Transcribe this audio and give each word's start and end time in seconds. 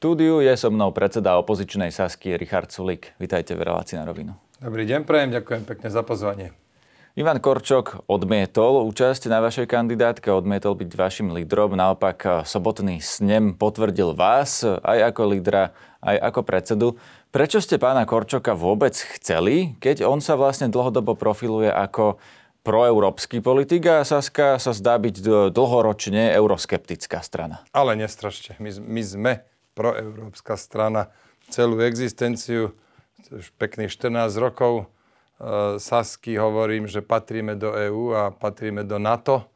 štúdiu 0.00 0.40
je 0.40 0.56
so 0.56 0.72
mnou 0.72 0.96
predseda 0.96 1.36
opozičnej 1.36 1.92
Sasky 1.92 2.32
Richard 2.32 2.72
Sulik. 2.72 3.12
Vítajte 3.20 3.52
v 3.52 3.68
relácii 3.68 4.00
na 4.00 4.08
rovinu. 4.08 4.32
Dobrý 4.56 4.88
deň, 4.88 5.04
prajem, 5.04 5.28
ďakujem 5.28 5.68
pekne 5.68 5.92
za 5.92 6.00
pozvanie. 6.00 6.56
Ivan 7.20 7.36
Korčok 7.36 8.08
odmietol 8.08 8.80
účasť 8.88 9.28
na 9.28 9.44
vašej 9.44 9.68
kandidátke, 9.68 10.32
odmietol 10.32 10.72
byť 10.72 10.96
vašim 10.96 11.28
lídrom. 11.36 11.76
Naopak 11.76 12.48
sobotný 12.48 13.04
snem 13.04 13.52
potvrdil 13.52 14.16
vás 14.16 14.64
aj 14.64 15.12
ako 15.12 15.36
lídra, 15.36 15.76
aj 16.00 16.16
ako 16.32 16.40
predsedu. 16.48 16.88
Prečo 17.28 17.60
ste 17.60 17.76
pána 17.76 18.08
Korčoka 18.08 18.56
vôbec 18.56 18.96
chceli, 18.96 19.76
keď 19.84 20.08
on 20.08 20.24
sa 20.24 20.32
vlastne 20.32 20.72
dlhodobo 20.72 21.12
profiluje 21.12 21.68
ako 21.68 22.16
proeurópsky 22.64 23.44
politik 23.44 23.84
a 23.84 24.00
Saska 24.08 24.56
sa 24.56 24.72
zdá 24.72 24.96
byť 24.96 25.52
dlhoročne 25.52 26.32
euroskeptická 26.32 27.20
strana? 27.20 27.68
Ale 27.76 28.00
nestrašte. 28.00 28.56
My, 28.56 28.72
my 28.80 29.02
sme 29.04 29.32
proeurópska 29.74 30.56
strana 30.56 31.12
celú 31.50 31.80
existenciu, 31.82 32.74
už 33.30 33.52
pekných 33.60 33.92
14 33.92 34.32
rokov 34.40 34.72
e, 34.82 35.76
Sasky 35.76 36.40
hovorím, 36.40 36.88
že 36.88 37.04
patríme 37.04 37.54
do 37.54 37.74
EÚ 37.74 38.16
a 38.16 38.22
patríme 38.32 38.82
do 38.82 38.96
NATO. 38.96 39.46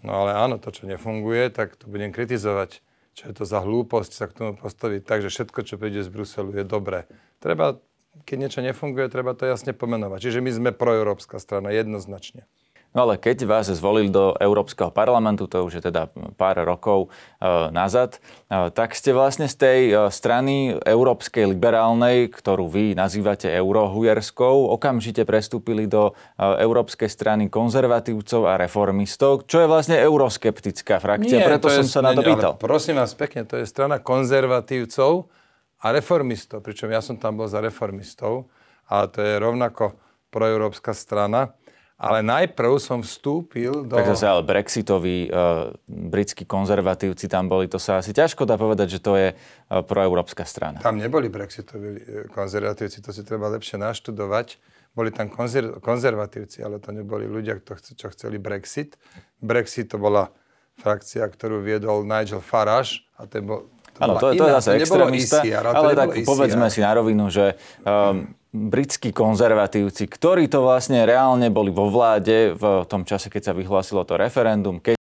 No 0.00 0.24
ale 0.24 0.32
áno, 0.32 0.56
to, 0.56 0.72
čo 0.72 0.88
nefunguje, 0.88 1.52
tak 1.52 1.76
to 1.76 1.86
budem 1.86 2.10
kritizovať. 2.10 2.80
Čo 3.12 3.22
je 3.28 3.34
to 3.36 3.44
za 3.44 3.60
hlúposť 3.60 4.12
sa 4.16 4.24
k 4.30 4.36
tomu 4.36 4.52
postaviť. 4.56 5.04
Takže 5.04 5.28
všetko, 5.28 5.60
čo 5.66 5.76
príde 5.76 6.00
z 6.00 6.08
Bruselu, 6.08 6.56
je 6.56 6.64
dobré. 6.64 7.04
Treba, 7.42 7.76
keď 8.24 8.36
niečo 8.40 8.60
nefunguje, 8.64 9.12
treba 9.12 9.36
to 9.36 9.44
jasne 9.44 9.76
pomenovať. 9.76 10.18
Čiže 10.24 10.40
my 10.40 10.50
sme 10.50 10.70
proeurópska 10.72 11.36
strana, 11.36 11.68
jednoznačne. 11.74 12.48
No 12.90 13.06
ale 13.06 13.22
keď 13.22 13.46
vás 13.46 13.70
zvolili 13.70 14.10
do 14.10 14.34
Európskeho 14.34 14.90
parlamentu, 14.90 15.46
to 15.46 15.62
už 15.62 15.78
je 15.78 15.82
teda 15.94 16.10
pár 16.34 16.58
rokov 16.66 17.06
e, 17.06 17.48
nazad, 17.70 18.18
e, 18.50 18.66
tak 18.74 18.98
ste 18.98 19.14
vlastne 19.14 19.46
z 19.46 19.54
tej 19.54 19.80
e, 19.86 19.94
strany 20.10 20.74
európskej 20.74 21.46
liberálnej, 21.46 22.26
ktorú 22.34 22.66
vy 22.66 22.98
nazývate 22.98 23.46
eurohujerskou, 23.46 24.74
okamžite 24.74 25.22
prestúpili 25.22 25.86
do 25.86 26.10
e, 26.10 26.42
Európskej 26.42 27.06
strany 27.06 27.46
konzervatívcov 27.46 28.50
a 28.50 28.58
reformistov, 28.58 29.46
čo 29.46 29.62
je 29.62 29.70
vlastne 29.70 29.94
euroskeptická 29.94 30.98
frakcia, 30.98 31.38
Nie, 31.38 31.46
preto 31.46 31.70
som 31.70 31.86
je, 31.86 31.94
sa 31.94 32.02
na 32.02 32.10
to 32.10 32.26
pýtal. 32.26 32.58
prosím 32.58 32.98
vás 32.98 33.14
pekne, 33.14 33.46
to 33.46 33.54
je 33.54 33.70
strana 33.70 34.02
konzervatívcov 34.02 35.30
a 35.78 35.94
reformistov, 35.94 36.66
pričom 36.66 36.90
ja 36.90 36.98
som 36.98 37.14
tam 37.14 37.38
bol 37.38 37.46
za 37.46 37.62
reformistov, 37.62 38.50
ale 38.90 39.06
to 39.14 39.22
je 39.22 39.38
rovnako 39.38 39.94
proeurópska 40.30 40.90
strana. 40.90 41.54
Ale 42.00 42.24
najprv 42.24 42.80
som 42.80 43.04
vstúpil 43.04 43.84
do... 43.84 43.92
Tak 43.92 44.16
zase 44.16 44.24
ale 44.24 44.40
brexitoví 44.40 45.28
uh, 45.28 45.68
britskí 45.84 46.48
konzervatívci 46.48 47.28
tam 47.28 47.52
boli, 47.52 47.68
to 47.68 47.76
sa 47.76 48.00
asi 48.00 48.16
ťažko 48.16 48.48
dá 48.48 48.56
povedať, 48.56 48.96
že 48.96 49.00
to 49.04 49.20
je 49.20 49.28
uh, 49.36 49.84
proeurópska 49.84 50.48
strana. 50.48 50.80
Tam 50.80 50.96
neboli 50.96 51.28
brexitoví 51.28 52.00
e, 52.00 52.24
konzervatívci, 52.32 53.04
to 53.04 53.12
si 53.12 53.20
treba 53.20 53.52
lepšie 53.52 53.76
naštudovať. 53.76 54.56
Boli 54.96 55.12
tam 55.12 55.28
konzer- 55.28 55.76
konzervatívci, 55.84 56.64
ale 56.64 56.80
to 56.80 56.88
neboli 56.96 57.28
ľudia, 57.28 57.60
čo 57.76 58.08
chceli 58.10 58.40
Brexit. 58.40 58.96
Brexit 59.38 59.92
to 59.92 60.00
bola 60.00 60.32
frakcia, 60.80 61.28
ktorú 61.28 61.60
viedol 61.60 62.08
Nigel 62.08 62.40
Farage 62.40 63.04
a 63.20 63.28
ten 63.28 63.44
bol 63.44 63.68
Áno, 64.00 64.16
to, 64.16 64.32
to 64.32 64.48
je 64.48 64.54
zase 64.56 64.70
extrémista, 64.80 65.44
ale, 65.44 65.76
ale 65.76 65.92
tak 65.92 66.08
povedzme 66.24 66.72
si 66.72 66.80
na 66.80 66.96
rovinu, 66.96 67.28
že 67.28 67.60
um, 67.84 68.32
britskí 68.50 69.14
konzervatívci, 69.14 70.10
ktorí 70.10 70.50
to 70.50 70.66
vlastne 70.66 71.06
reálne 71.06 71.48
boli 71.54 71.70
vo 71.70 71.86
vláde 71.86 72.54
v 72.58 72.84
tom 72.90 73.06
čase, 73.06 73.30
keď 73.30 73.50
sa 73.50 73.56
vyhlásilo 73.56 74.02
to 74.02 74.18
referendum, 74.18 74.82
keď 74.82 74.98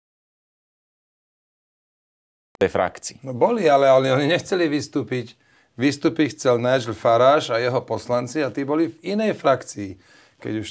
tej 2.63 2.71
frakcii. 2.71 3.17
No 3.27 3.35
boli, 3.35 3.67
ale, 3.67 3.91
ale 3.91 4.15
oni 4.15 4.31
nechceli 4.31 4.71
vystúpiť. 4.71 5.35
Vystúpiť 5.75 6.37
chcel 6.37 6.61
Nigel 6.61 6.93
Farage 6.93 7.49
a 7.51 7.57
jeho 7.59 7.81
poslanci 7.83 8.39
a 8.39 8.53
tí 8.53 8.61
boli 8.63 8.93
v 8.93 9.17
inej 9.17 9.35
frakcii. 9.35 9.97
Keď 10.39 10.53
už 10.61 10.67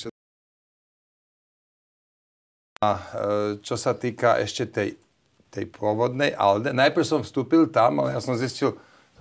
a 2.83 2.93
e, 2.99 3.03
čo 3.63 3.79
sa 3.79 3.95
týka 3.95 4.43
ešte 4.43 4.67
tej 4.67 4.89
tej 5.53 5.69
pôvodnej 5.69 6.33
ALDE. 6.33 6.73
Najprv 6.73 7.05
som 7.05 7.21
vstúpil 7.21 7.69
tam, 7.69 8.01
ale 8.01 8.17
ja 8.17 8.21
som 8.25 8.33
zistil, 8.33 8.73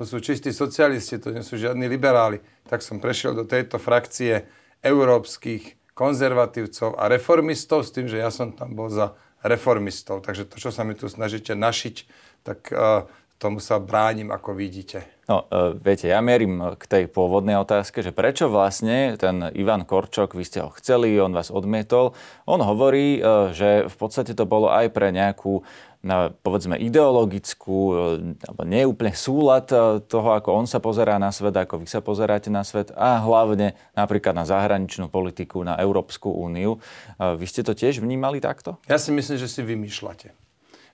to 0.01 0.09
sú 0.09 0.17
čistí 0.17 0.49
socialisti, 0.49 1.21
to 1.21 1.29
nie 1.29 1.45
sú 1.45 1.61
žiadni 1.61 1.85
liberáli. 1.85 2.41
Tak 2.65 2.81
som 2.81 2.97
prešiel 2.97 3.37
do 3.37 3.45
tejto 3.45 3.77
frakcie 3.77 4.49
európskych 4.81 5.93
konzervatívcov 5.93 6.97
a 6.97 7.05
reformistov 7.05 7.85
s 7.85 7.93
tým, 7.93 8.09
že 8.09 8.17
ja 8.17 8.33
som 8.33 8.49
tam 8.49 8.73
bol 8.73 8.89
za 8.89 9.13
reformistov. 9.45 10.25
Takže 10.25 10.49
to, 10.49 10.57
čo 10.57 10.73
sa 10.73 10.81
mi 10.81 10.97
tu 10.97 11.05
snažíte 11.05 11.53
našiť, 11.53 11.95
tak 12.41 12.73
uh, 12.73 13.05
tomu 13.37 13.61
sa 13.61 13.77
bránim, 13.77 14.33
ako 14.33 14.57
vidíte. 14.57 15.05
No, 15.29 15.45
uh, 15.53 15.77
viete, 15.77 16.09
ja 16.09 16.17
mierim 16.17 16.77
k 16.81 16.83
tej 16.89 17.03
pôvodnej 17.05 17.61
otázke, 17.61 18.01
že 18.01 18.09
prečo 18.09 18.49
vlastne 18.49 19.21
ten 19.21 19.53
Ivan 19.53 19.85
Korčok, 19.85 20.33
vy 20.33 20.41
ste 20.41 20.65
ho 20.65 20.73
chceli, 20.81 21.13
on 21.21 21.37
vás 21.37 21.53
odmietol. 21.53 22.17
On 22.49 22.57
hovorí, 22.57 23.21
uh, 23.21 23.53
že 23.53 23.85
v 23.85 23.95
podstate 24.01 24.33
to 24.33 24.49
bolo 24.49 24.73
aj 24.73 24.89
pre 24.89 25.13
nejakú 25.13 25.61
na, 26.01 26.33
povedzme, 26.33 26.81
ideologickú, 26.81 27.79
e, 27.93 27.95
alebo 28.49 28.61
neúplne 28.65 29.13
súlad 29.13 29.69
e, 29.69 30.01
toho, 30.01 30.33
ako 30.33 30.49
on 30.57 30.65
sa 30.65 30.81
pozerá 30.81 31.21
na 31.21 31.29
svet, 31.29 31.53
ako 31.53 31.81
vy 31.81 31.87
sa 31.87 32.01
pozeráte 32.01 32.49
na 32.49 32.65
svet 32.65 32.89
a 32.97 33.21
hlavne 33.21 33.77
napríklad 33.93 34.33
na 34.33 34.45
zahraničnú 34.45 35.13
politiku, 35.13 35.61
na 35.61 35.77
Európsku 35.77 36.33
úniu. 36.33 36.81
E, 37.21 37.37
vy 37.37 37.45
ste 37.45 37.61
to 37.61 37.77
tiež 37.77 38.01
vnímali 38.01 38.41
takto? 38.41 38.81
Ja 38.89 38.97
si 38.97 39.13
myslím, 39.13 39.37
že 39.37 39.45
si 39.45 39.61
vymýšľate 39.61 40.40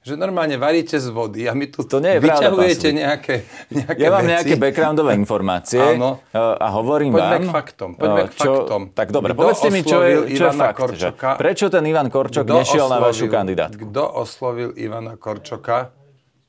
že 0.08 0.16
normálne 0.16 0.56
varíte 0.56 0.96
z 0.96 1.12
vody 1.12 1.44
a 1.44 1.52
my 1.52 1.68
tu 1.68 1.84
to 1.84 2.00
nie 2.00 2.16
je 2.16 2.20
vyťahujete 2.24 2.88
nejaké, 2.96 3.36
nejaké 3.68 4.00
Ja 4.00 4.08
mám 4.16 4.24
veci. 4.24 4.32
nejaké 4.32 4.54
backgroundové 4.56 5.12
informácie 5.20 5.84
Áno. 5.84 6.24
a 6.32 6.68
hovorím 6.72 7.12
Poďme 7.12 7.28
vám... 7.28 7.44
k 7.44 7.52
faktom. 7.52 7.90
Poďme 8.00 8.32
k 8.32 8.34
čo, 8.40 8.52
faktom. 8.64 8.82
Tak 8.96 9.12
dobre, 9.12 9.36
Kto 9.36 9.40
povedzte 9.44 9.68
mi, 9.68 9.84
čo 9.84 10.00
je, 10.00 10.40
čo 10.40 10.48
je 10.48 10.56
fakt. 10.56 10.80
Korčoka, 10.80 11.30
že 11.36 11.40
prečo 11.44 11.68
ten 11.68 11.84
Ivan 11.84 12.08
Korčok 12.08 12.48
nešiel 12.48 12.88
oslovil, 12.88 12.96
na 12.96 12.98
vašu 13.04 13.26
kandidátku? 13.28 13.84
Kto 13.92 14.04
oslovil 14.16 14.70
Ivana 14.80 15.20
Korčoka, 15.20 15.92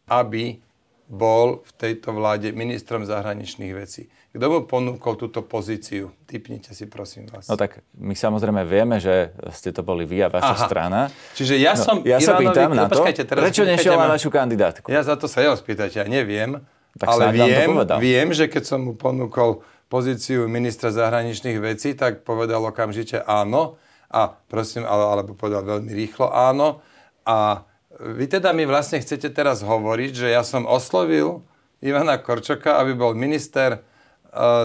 aby 0.07 0.63
bol 1.11 1.65
v 1.67 1.71
tejto 1.75 2.15
vláde 2.15 2.55
ministrom 2.55 3.03
zahraničných 3.03 3.75
vecí? 3.75 4.07
Kto 4.29 4.45
mu 4.53 4.61
ponúkol 4.69 5.17
túto 5.17 5.41
pozíciu? 5.41 6.13
Typnite 6.29 6.77
si, 6.77 6.85
prosím 6.85 7.25
vás. 7.33 7.49
No 7.49 7.57
tak 7.57 7.81
my 7.97 8.13
samozrejme 8.13 8.61
vieme, 8.69 9.01
že 9.01 9.33
ste 9.57 9.73
to 9.73 9.81
boli 9.81 10.05
vy 10.05 10.21
a 10.21 10.29
vaša 10.29 10.55
Aha. 10.55 10.67
strana. 10.69 11.01
Čiže 11.33 11.57
ja 11.57 11.73
no, 11.73 11.81
som 11.81 11.97
Ja 12.05 12.21
sa 12.21 12.37
pýtam 12.37 12.77
na 12.77 12.93
to, 12.93 13.01
teraz 13.09 13.41
prečo 13.41 13.65
nešiel 13.65 13.97
na 13.97 14.13
vašu 14.13 14.29
kandidátku? 14.29 14.93
Ja 14.93 15.01
za 15.01 15.17
to 15.17 15.33
sa 15.33 15.41
jeho 15.41 15.57
spýtať, 15.57 15.97
ja 15.97 16.05
neviem. 16.05 16.61
Tak 17.01 17.09
ale 17.09 17.25
viem, 17.33 17.73
viem, 18.01 18.29
že 18.37 18.53
keď 18.53 18.63
som 18.69 18.81
mu 18.85 18.93
ponúkol 18.93 19.65
pozíciu 19.89 20.45
ministra 20.45 20.93
zahraničných 20.93 21.57
vecí, 21.57 21.97
tak 21.97 22.21
povedal 22.21 22.61
okamžite 22.69 23.25
áno. 23.25 23.81
A 24.13 24.29
prosím, 24.49 24.85
ale, 24.85 25.05
alebo 25.09 25.33
povedal 25.33 25.65
veľmi 25.65 25.93
rýchlo 25.93 26.29
áno. 26.29 26.85
A 27.25 27.65
vy 27.97 28.29
teda 28.29 28.53
mi 28.53 28.69
vlastne 28.69 29.01
chcete 29.01 29.33
teraz 29.33 29.65
hovoriť, 29.65 30.13
že 30.13 30.29
ja 30.33 30.45
som 30.45 30.69
oslovil 30.69 31.45
Ivana 31.81 32.21
Korčoka, 32.21 32.77
aby 32.81 32.93
bol 32.93 33.17
minister 33.17 33.88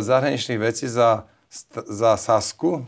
zahraničných 0.02 0.60
vecí 0.60 0.88
za, 0.88 1.26
za 1.88 2.18
Sasku 2.18 2.86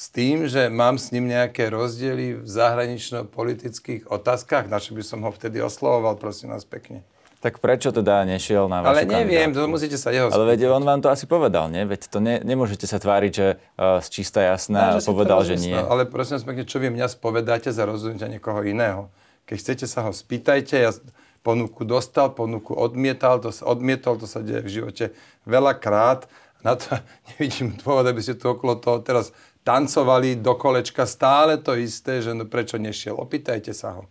s 0.00 0.08
tým, 0.08 0.48
že 0.48 0.72
mám 0.72 0.96
s 0.96 1.12
ním 1.12 1.28
nejaké 1.28 1.68
rozdiely 1.68 2.40
v 2.40 2.48
zahranično-politických 2.48 4.08
otázkach, 4.08 4.70
na 4.72 4.80
čo 4.80 4.96
by 4.96 5.02
som 5.04 5.20
ho 5.20 5.30
vtedy 5.30 5.60
oslovoval, 5.60 6.16
prosím 6.16 6.56
vás 6.56 6.64
pekne. 6.64 7.04
Tak 7.40 7.56
prečo 7.56 7.88
teda 7.88 8.28
nešiel 8.28 8.68
na 8.68 8.84
vašu 8.84 9.00
Ale 9.00 9.08
neviem, 9.08 9.48
to 9.48 9.64
musíte 9.64 9.96
sa 9.96 10.12
jeho 10.12 10.28
Ale 10.28 10.56
veď 10.56 10.76
on 10.76 10.84
vám 10.84 11.00
to 11.00 11.08
asi 11.08 11.24
povedal, 11.24 11.72
nie? 11.72 11.88
Veď 11.88 12.12
to 12.12 12.20
ne, 12.20 12.36
nemôžete 12.44 12.84
sa 12.84 13.00
tváriť, 13.00 13.32
že 13.32 13.56
uh, 13.56 13.96
z 14.04 14.08
čista 14.12 14.44
jasná 14.44 15.00
no, 15.00 15.04
povedal, 15.08 15.40
že 15.48 15.56
nie. 15.56 15.72
Ale 15.72 16.04
prosím 16.04 16.36
vás 16.36 16.44
pekne, 16.44 16.68
čo 16.68 16.76
vy 16.76 16.92
mňa 16.92 17.08
spovedáte 17.08 17.72
za 17.72 17.88
rozhodnutia 17.88 18.28
niekoho 18.28 18.60
iného? 18.60 19.08
Keď 19.48 19.56
chcete 19.56 19.86
sa 19.88 20.04
ho 20.04 20.12
spýtajte, 20.12 20.76
ja 20.84 20.92
ponuku 21.40 21.84
dostal, 21.88 22.32
ponuku 22.32 22.76
odmietal, 22.76 23.40
to 23.40 23.50
sa 23.50 23.68
odmietol, 23.68 24.20
to 24.20 24.28
sa 24.28 24.44
deje 24.44 24.60
v 24.64 24.72
živote 24.80 25.04
veľakrát. 25.48 26.28
Na 26.60 26.76
to 26.76 26.92
nevidím 27.34 27.76
dôvod, 27.80 28.04
aby 28.08 28.20
ste 28.20 28.36
tu 28.36 28.52
okolo 28.52 28.76
toho 28.76 29.00
teraz 29.00 29.32
tancovali 29.64 30.40
do 30.40 30.56
kolečka 30.56 31.04
stále 31.04 31.60
to 31.60 31.76
isté, 31.76 32.24
že 32.24 32.32
no 32.32 32.48
prečo 32.48 32.80
nešiel. 32.80 33.16
Opýtajte 33.16 33.76
sa 33.76 34.00
ho. 34.00 34.02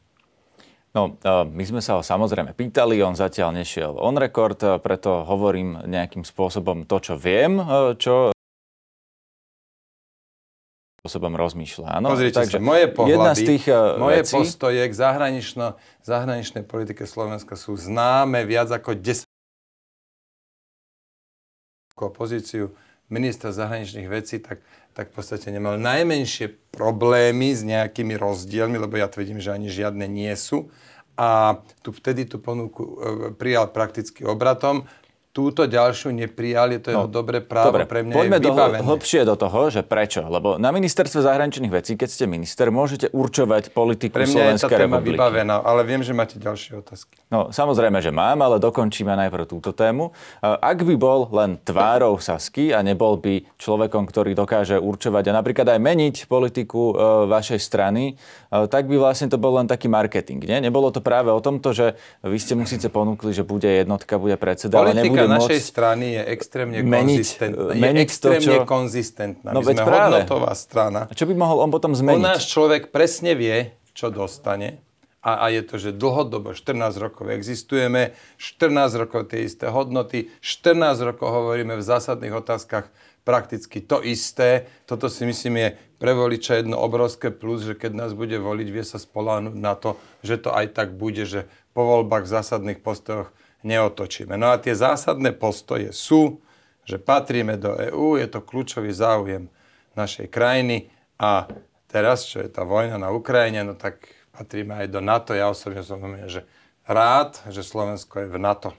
No, 0.89 1.13
my 1.45 1.63
sme 1.69 1.85
sa 1.85 1.97
ho 1.97 2.01
samozrejme 2.01 2.57
pýtali, 2.57 2.97
on 3.05 3.13
zatiaľ 3.13 3.53
nešiel 3.53 3.93
on 3.93 4.17
record, 4.17 4.57
preto 4.81 5.21
hovorím 5.21 5.85
nejakým 5.85 6.25
spôsobom 6.25 6.89
to, 6.89 6.97
čo 6.97 7.13
viem, 7.13 7.61
čo 8.01 8.33
spôsobom 10.99 11.31
rozmýšľa. 11.39 12.03
Áno? 12.03 12.11
Pozrite 12.11 12.43
Takže 12.43 12.59
sa, 12.59 12.63
moje 12.63 12.85
pohľady, 12.91 13.13
jedna 13.15 13.31
z 13.31 13.41
tých 13.47 13.63
uh, 13.71 13.95
moje 13.95 14.21
vecí... 14.27 14.33
postoje 14.35 14.83
k 14.83 14.93
zahranično, 14.93 15.65
zahraničnej 16.03 16.63
politike 16.67 17.07
Slovenska 17.07 17.55
sú 17.55 17.79
známe 17.79 18.43
viac 18.43 18.67
ako 18.67 18.99
10 18.99 19.23
pozíciu 21.99 22.71
ministra 23.11 23.51
zahraničných 23.51 24.07
vecí, 24.07 24.39
tak, 24.39 24.63
tak 24.95 25.11
v 25.11 25.19
podstate 25.19 25.51
nemal 25.51 25.75
najmenšie 25.75 26.55
problémy 26.71 27.51
s 27.51 27.65
nejakými 27.65 28.15
rozdielmi, 28.15 28.79
lebo 28.79 28.95
ja 28.95 29.11
tvrdím, 29.11 29.43
že 29.43 29.51
ani 29.51 29.67
žiadne 29.67 30.07
nie 30.07 30.31
sú. 30.39 30.71
a 31.19 31.59
tu, 31.83 31.91
vtedy 31.91 32.23
tú 32.23 32.39
ponuku 32.39 32.79
e, 32.79 32.91
prijal 33.35 33.67
prakticky 33.75 34.23
obratom 34.23 34.87
túto 35.39 35.63
ďalšiu 35.71 36.11
neprijali, 36.11 36.83
to 36.83 36.91
je 36.91 36.97
no, 36.99 37.07
dobré 37.07 37.39
právo 37.39 37.71
dobre, 37.71 37.87
pre 37.87 38.03
mňa 38.03 38.11
poďme 38.11 38.37
do, 38.43 38.51
hlbšie 38.91 39.23
do 39.23 39.39
toho, 39.39 39.71
že 39.71 39.87
prečo? 39.87 40.27
Lebo 40.27 40.59
na 40.59 40.75
ministerstve 40.75 41.23
zahraničných 41.23 41.71
vecí, 41.71 41.95
keď 41.95 42.09
ste 42.11 42.25
minister, 42.27 42.67
môžete 42.67 43.07
určovať 43.15 43.71
politiku 43.71 44.19
pre 44.19 44.27
mňa 44.27 44.35
Slovenskej 44.35 44.67
je 44.67 44.75
tá 44.75 44.83
téma 44.83 44.99
vybavená, 44.99 45.63
ale 45.63 45.87
viem, 45.87 46.03
že 46.03 46.11
máte 46.11 46.35
ďalšie 46.35 46.83
otázky. 46.83 47.15
No, 47.31 47.55
samozrejme, 47.55 48.03
že 48.03 48.11
mám, 48.11 48.43
ale 48.43 48.59
dokončíme 48.59 49.15
najprv 49.15 49.47
túto 49.47 49.71
tému. 49.71 50.11
Ak 50.43 50.83
by 50.83 50.95
bol 50.99 51.31
len 51.31 51.55
tvárou 51.63 52.19
Sasky 52.19 52.75
a 52.75 52.83
nebol 52.83 53.15
by 53.15 53.47
človekom, 53.55 54.03
ktorý 54.03 54.35
dokáže 54.35 54.75
určovať 54.75 55.31
a 55.31 55.37
napríklad 55.39 55.71
aj 55.71 55.79
meniť 55.79 56.15
politiku 56.27 56.91
e, 56.91 56.93
vašej 57.31 57.59
strany, 57.61 58.03
e, 58.11 58.65
tak 58.67 58.89
by 58.91 58.99
vlastne 58.99 59.31
to 59.31 59.39
bol 59.39 59.55
len 59.55 59.69
taký 59.69 59.87
marketing. 59.87 60.43
Nie? 60.43 60.59
Nebolo 60.59 60.91
to 60.91 60.99
práve 60.99 61.31
o 61.31 61.39
tomto, 61.39 61.71
že 61.71 61.95
vy 62.25 62.37
ste 62.41 62.57
mu 62.57 62.67
síce 62.67 62.89
ponúkli, 62.91 63.31
že 63.31 63.45
bude 63.45 63.69
jednotka, 63.69 64.17
bude 64.17 64.35
predseda, 64.35 64.81
ale 64.81 64.97
nebude 64.97 65.28
politika 65.28 65.28
našej 65.29 65.59
strany 65.61 66.17
je 66.17 66.21
extrémne 66.33 66.79
meniť, 66.81 67.17
konzistentná. 67.21 67.71
Je 67.71 67.81
meniť 67.81 68.01
extrémne 68.01 68.41
to, 68.41 68.55
čo... 68.57 68.65
konzistentná. 68.65 69.49
No, 69.53 69.61
My 69.61 69.65
sme 69.69 69.83
práve. 69.85 69.93
hodnotová 69.93 70.51
strana. 70.57 71.01
A 71.05 71.13
čo 71.13 71.29
by 71.29 71.33
mohol 71.37 71.61
on 71.61 71.69
potom 71.69 71.93
zmeniť? 71.93 72.17
On 72.17 72.25
náš 72.25 72.49
človek 72.49 72.89
presne 72.89 73.37
vie, 73.37 73.71
čo 73.93 74.09
dostane. 74.09 74.81
A, 75.19 75.45
a 75.45 75.45
je 75.51 75.61
to, 75.67 75.75
že 75.75 75.91
dlhodobo, 75.91 76.55
14 76.55 76.95
rokov 76.95 77.27
existujeme, 77.27 78.15
14 78.39 79.03
rokov 79.03 79.27
tie 79.27 79.43
isté 79.43 79.67
hodnoty, 79.67 80.31
14 80.39 80.95
rokov 81.03 81.27
hovoríme 81.27 81.75
v 81.75 81.83
zásadných 81.83 82.31
otázkach 82.39 82.87
prakticky 83.27 83.83
to 83.83 83.99
isté. 83.99 84.65
Toto 84.87 85.11
si 85.11 85.27
myslím 85.27 85.59
je 85.59 85.69
pre 85.99 86.15
voliča 86.15 86.63
jedno 86.63 86.79
obrovské 86.79 87.35
plus, 87.35 87.67
že 87.67 87.75
keď 87.75 87.91
nás 88.07 88.11
bude 88.15 88.39
voliť, 88.39 88.67
vie 88.71 88.85
sa 88.87 88.95
spolánuť 88.95 89.55
na 89.59 89.75
to, 89.75 89.99
že 90.23 90.39
to 90.39 90.55
aj 90.55 90.71
tak 90.71 90.95
bude, 90.95 91.27
že 91.27 91.45
po 91.75 91.83
voľbách 91.83 92.25
v 92.25 92.33
zásadných 92.39 92.79
postojoch 92.79 93.29
neotočíme. 93.63 94.39
No 94.39 94.51
a 94.51 94.61
tie 94.61 94.75
zásadné 94.75 95.35
postoje 95.35 95.91
sú, 95.91 96.39
že 96.87 96.97
patríme 96.97 97.59
do 97.59 97.75
EÚ, 97.77 98.17
je 98.17 98.27
to 98.31 98.41
kľúčový 98.41 98.89
záujem 98.89 99.51
našej 99.93 100.31
krajiny 100.31 100.89
a 101.19 101.45
teraz, 101.91 102.25
čo 102.25 102.41
je 102.41 102.49
tá 102.49 102.63
vojna 102.63 102.97
na 102.97 103.11
Ukrajine, 103.11 103.67
no 103.67 103.75
tak 103.75 104.07
patríme 104.33 104.73
aj 104.73 104.87
do 104.89 105.01
NATO. 105.03 105.35
Ja 105.35 105.51
osobne 105.51 105.83
som 105.83 106.01
že 106.25 106.47
rád, 106.87 107.37
že 107.51 107.61
Slovensko 107.61 108.25
je 108.25 108.27
v 108.31 108.37
NATO. 108.41 108.73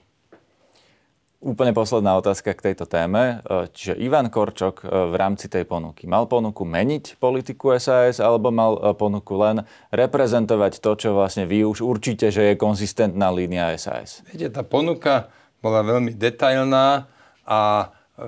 Úplne 1.41 1.73
posledná 1.73 2.21
otázka 2.21 2.53
k 2.53 2.69
tejto 2.69 2.85
téme. 2.85 3.41
E, 3.41 3.65
čiže 3.73 3.97
Ivan 3.97 4.29
Korčok 4.29 4.85
e, 4.85 5.09
v 5.09 5.15
rámci 5.17 5.49
tej 5.49 5.65
ponuky 5.65 6.05
mal 6.05 6.29
ponuku 6.29 6.61
meniť 6.61 7.17
politiku 7.17 7.73
SAS 7.81 8.21
alebo 8.21 8.53
mal 8.53 8.77
e, 8.77 8.93
ponuku 8.93 9.33
len 9.41 9.65
reprezentovať 9.89 10.77
to, 10.77 10.93
čo 10.93 11.17
vlastne 11.17 11.49
vy 11.49 11.65
už 11.65 11.81
určite, 11.81 12.29
že 12.29 12.53
je 12.53 12.61
konzistentná 12.61 13.33
línia 13.33 13.73
SAS? 13.81 14.21
Viete, 14.29 14.53
tá 14.53 14.61
ponuka 14.61 15.33
bola 15.65 15.81
veľmi 15.81 16.13
detailná 16.13 17.09
a 17.49 17.89
e, 17.89 18.25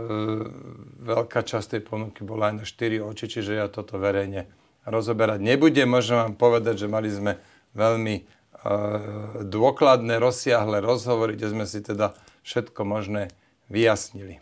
veľká 1.05 1.45
časť 1.45 1.77
tej 1.77 1.81
ponuky 1.85 2.25
bola 2.25 2.49
aj 2.49 2.55
na 2.61 2.65
4 2.65 2.97
oči, 3.13 3.25
čiže 3.29 3.61
ja 3.61 3.69
toto 3.69 4.01
verejne 4.01 4.49
rozoberať 4.89 5.37
nebudem. 5.37 5.85
Môžem 5.85 6.17
vám 6.17 6.33
povedať, 6.33 6.81
že 6.81 6.87
mali 6.89 7.13
sme 7.13 7.37
veľmi 7.77 8.15
e, 8.17 8.23
dôkladné, 9.45 10.17
rozsiahle 10.17 10.81
rozhovory, 10.81 11.37
kde 11.37 11.53
sme 11.53 11.65
si 11.69 11.77
teda 11.77 12.17
všetko 12.43 12.85
možné 12.85 13.31
vyjasnili. 13.71 14.39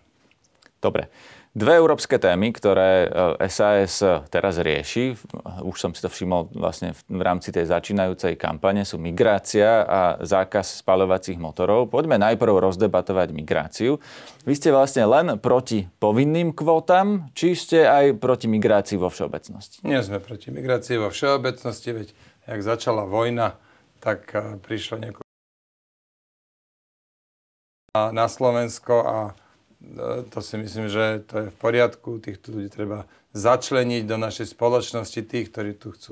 Dobre. 0.82 1.08
Dve 1.52 1.84
európske 1.84 2.16
témy, 2.16 2.56
ktoré 2.56 3.12
SAS 3.52 4.00
e, 4.00 4.24
teraz 4.32 4.56
rieši, 4.56 5.20
už 5.68 5.76
som 5.76 5.92
si 5.92 6.00
to 6.00 6.08
všimol 6.08 6.48
vlastne 6.56 6.96
v 7.12 7.20
rámci 7.20 7.52
tej 7.52 7.68
začínajúcej 7.68 8.40
kampane, 8.40 8.88
sú 8.88 8.96
migrácia 8.96 9.84
a 9.84 10.02
zákaz 10.24 10.80
spaľovacích 10.80 11.36
motorov. 11.36 11.92
Poďme 11.92 12.24
najprv 12.24 12.72
rozdebatovať 12.72 13.36
migráciu. 13.36 14.00
Vy 14.48 14.54
ste 14.56 14.72
vlastne 14.72 15.04
len 15.04 15.36
proti 15.44 15.92
povinným 16.00 16.56
kvótam, 16.56 17.28
či 17.36 17.52
ste 17.52 17.84
aj 17.84 18.24
proti 18.24 18.48
migrácii 18.48 18.96
vo 18.96 19.12
všeobecnosti? 19.12 19.84
Nie 19.84 20.08
sme 20.08 20.24
proti 20.24 20.56
migrácii 20.56 21.04
vo 21.04 21.12
všeobecnosti, 21.12 21.90
veď 21.92 22.08
jak 22.48 22.60
začala 22.64 23.04
vojna, 23.04 23.60
tak 24.00 24.32
e, 24.32 24.56
prišlo 24.56 25.04
niekoľko 25.04 25.31
na 27.92 28.28
Slovensko 28.32 29.04
a 29.04 29.18
e, 29.28 30.24
to 30.32 30.40
si 30.40 30.56
myslím, 30.58 30.88
že 30.88 31.28
to 31.28 31.34
je 31.38 31.48
v 31.52 31.58
poriadku. 31.60 32.24
Týchto 32.24 32.56
ľudí 32.56 32.72
treba 32.72 33.04
začleniť 33.36 34.08
do 34.08 34.16
našej 34.16 34.56
spoločnosti, 34.56 35.20
tých, 35.28 35.52
ktorí 35.52 35.76
tu 35.76 35.92
chcú. 35.92 36.12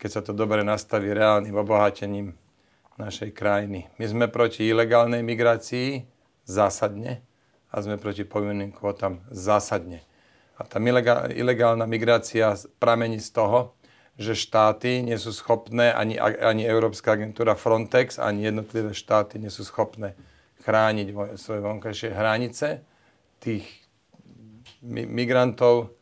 Keď 0.00 0.10
sa 0.12 0.22
to 0.24 0.32
dobre 0.32 0.64
nastaví 0.64 1.12
reálnym 1.12 1.52
obohatením 1.52 2.32
našej 2.96 3.36
krajiny. 3.36 3.92
My 4.00 4.04
sme 4.08 4.24
proti 4.32 4.64
ilegálnej 4.64 5.20
migrácii 5.20 6.08
zásadne 6.48 7.20
a 7.68 7.84
sme 7.84 8.00
proti 8.00 8.24
povinným 8.24 8.72
kvótam 8.72 9.20
zásadne. 9.28 10.00
A 10.56 10.64
tá 10.64 10.80
ilegálna 11.36 11.84
migrácia 11.84 12.56
pramení 12.80 13.20
z 13.20 13.28
toho, 13.36 13.75
že 14.16 14.32
štáty 14.32 15.04
nie 15.04 15.20
sú 15.20 15.28
schopné, 15.32 15.92
ani, 15.92 16.16
ani 16.20 16.64
Európska 16.64 17.20
agentúra 17.20 17.52
Frontex, 17.52 18.16
ani 18.16 18.48
jednotlivé 18.48 18.96
štáty 18.96 19.36
nie 19.36 19.52
sú 19.52 19.60
schopné 19.64 20.16
chrániť 20.64 21.38
svoje 21.38 21.60
vonkajšie 21.62 22.10
hranice 22.16 22.82
tých 23.38 23.68
migrantov. 24.82 25.94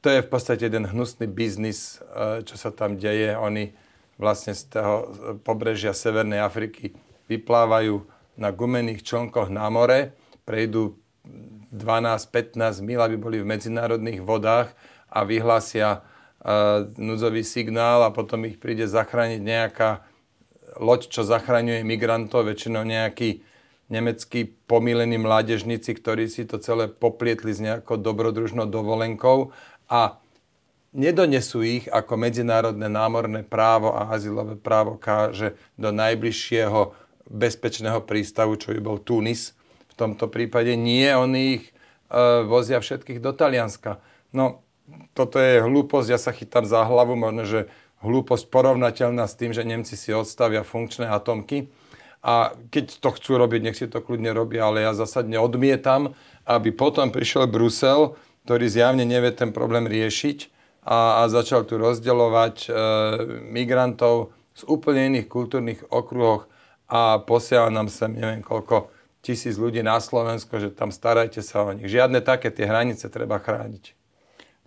To 0.00 0.08
je 0.08 0.24
v 0.24 0.28
podstate 0.30 0.70
jeden 0.70 0.88
hnusný 0.88 1.28
biznis, 1.28 2.00
e, 2.00 2.40
čo 2.46 2.56
sa 2.56 2.72
tam 2.72 2.96
deje. 2.96 3.36
Oni 3.36 3.74
vlastne 4.16 4.56
z 4.56 4.72
toho 4.72 4.94
pobrežia 5.44 5.92
Severnej 5.92 6.40
Afriky 6.40 6.96
vyplávajú 7.28 8.00
na 8.40 8.48
gumených 8.54 9.04
člnkoch 9.04 9.52
na 9.52 9.68
more, 9.68 10.16
prejdú 10.48 10.96
12-15 11.74 12.80
mil, 12.80 13.00
aby 13.02 13.20
boli 13.20 13.36
v 13.42 13.50
medzinárodných 13.52 14.24
vodách 14.24 14.72
a 15.12 15.22
vyhlásia 15.28 16.00
núdzový 16.96 17.44
signál 17.44 18.00
a 18.04 18.14
potom 18.14 18.48
ich 18.48 18.56
príde 18.56 18.88
zachrániť 18.88 19.40
nejaká 19.44 19.90
loď, 20.80 21.12
čo 21.12 21.22
zachraňuje 21.26 21.84
migrantov, 21.84 22.48
väčšinou 22.48 22.86
nejakí 22.86 23.44
nemeckí 23.90 24.48
pomílení 24.70 25.18
mládežníci, 25.18 25.92
ktorí 25.98 26.30
si 26.30 26.46
to 26.46 26.62
celé 26.62 26.86
poplietli 26.86 27.50
s 27.50 27.60
nejakou 27.60 27.98
dobrodružnou 27.98 28.70
dovolenkou 28.70 29.50
a 29.90 30.22
nedonesú 30.94 31.66
ich 31.66 31.90
ako 31.90 32.14
medzinárodné 32.16 32.86
námorné 32.86 33.42
právo 33.42 33.90
a 33.92 34.14
azylové 34.14 34.54
právo 34.54 34.96
káže 34.96 35.58
do 35.74 35.90
najbližšieho 35.90 36.94
bezpečného 37.30 38.02
prístavu, 38.06 38.58
čo 38.58 38.74
by 38.74 38.80
bol 38.82 38.98
Tunis. 39.02 39.54
V 39.90 39.94
tomto 39.98 40.30
prípade 40.30 40.74
nie, 40.74 41.06
oni 41.10 41.40
ich 41.58 41.64
e, 41.70 41.72
vozia 42.46 42.82
všetkých 42.82 43.22
do 43.22 43.30
Talianska. 43.34 44.02
No, 44.34 44.62
toto 45.12 45.36
je 45.40 45.62
hlúposť, 45.62 46.08
ja 46.10 46.18
sa 46.20 46.30
chytám 46.30 46.64
za 46.64 46.86
hlavu, 46.86 47.18
možno, 47.18 47.42
že 47.44 47.60
hlúposť 48.00 48.48
porovnateľná 48.48 49.28
s 49.28 49.36
tým, 49.36 49.52
že 49.52 49.66
Nemci 49.66 49.94
si 49.94 50.10
odstavia 50.14 50.64
funkčné 50.64 51.08
atomky. 51.08 51.68
A 52.20 52.52
keď 52.68 53.00
to 53.00 53.16
chcú 53.16 53.40
robiť, 53.40 53.60
nech 53.64 53.78
si 53.80 53.88
to 53.88 54.04
kľudne 54.04 54.32
robia, 54.36 54.68
ale 54.68 54.84
ja 54.84 54.92
zasadne 54.92 55.40
odmietam, 55.40 56.12
aby 56.44 56.68
potom 56.68 57.08
prišiel 57.08 57.48
Brusel, 57.48 58.16
ktorý 58.44 58.68
zjavne 58.68 59.08
nevie 59.08 59.32
ten 59.32 59.52
problém 59.56 59.88
riešiť 59.88 60.52
a, 60.84 61.24
a 61.24 61.32
začal 61.32 61.64
tu 61.64 61.80
rozdeľovať 61.80 62.56
e, 62.66 62.70
migrantov 63.52 64.32
z 64.56 64.62
úplne 64.68 65.12
iných 65.16 65.28
kultúrnych 65.28 65.80
okruhoch 65.88 66.48
a 66.90 67.20
posiela 67.24 67.72
nám 67.72 67.88
sem 67.88 68.12
neviem 68.12 68.42
koľko 68.42 68.90
tisíc 69.20 69.60
ľudí 69.60 69.84
na 69.84 70.00
Slovensko, 70.00 70.58
že 70.60 70.72
tam 70.72 70.88
starajte 70.90 71.44
sa 71.44 71.68
o 71.68 71.70
nich. 71.76 71.88
Žiadne 71.88 72.24
také 72.24 72.48
tie 72.48 72.64
hranice 72.64 73.12
treba 73.12 73.36
chrániť. 73.36 73.99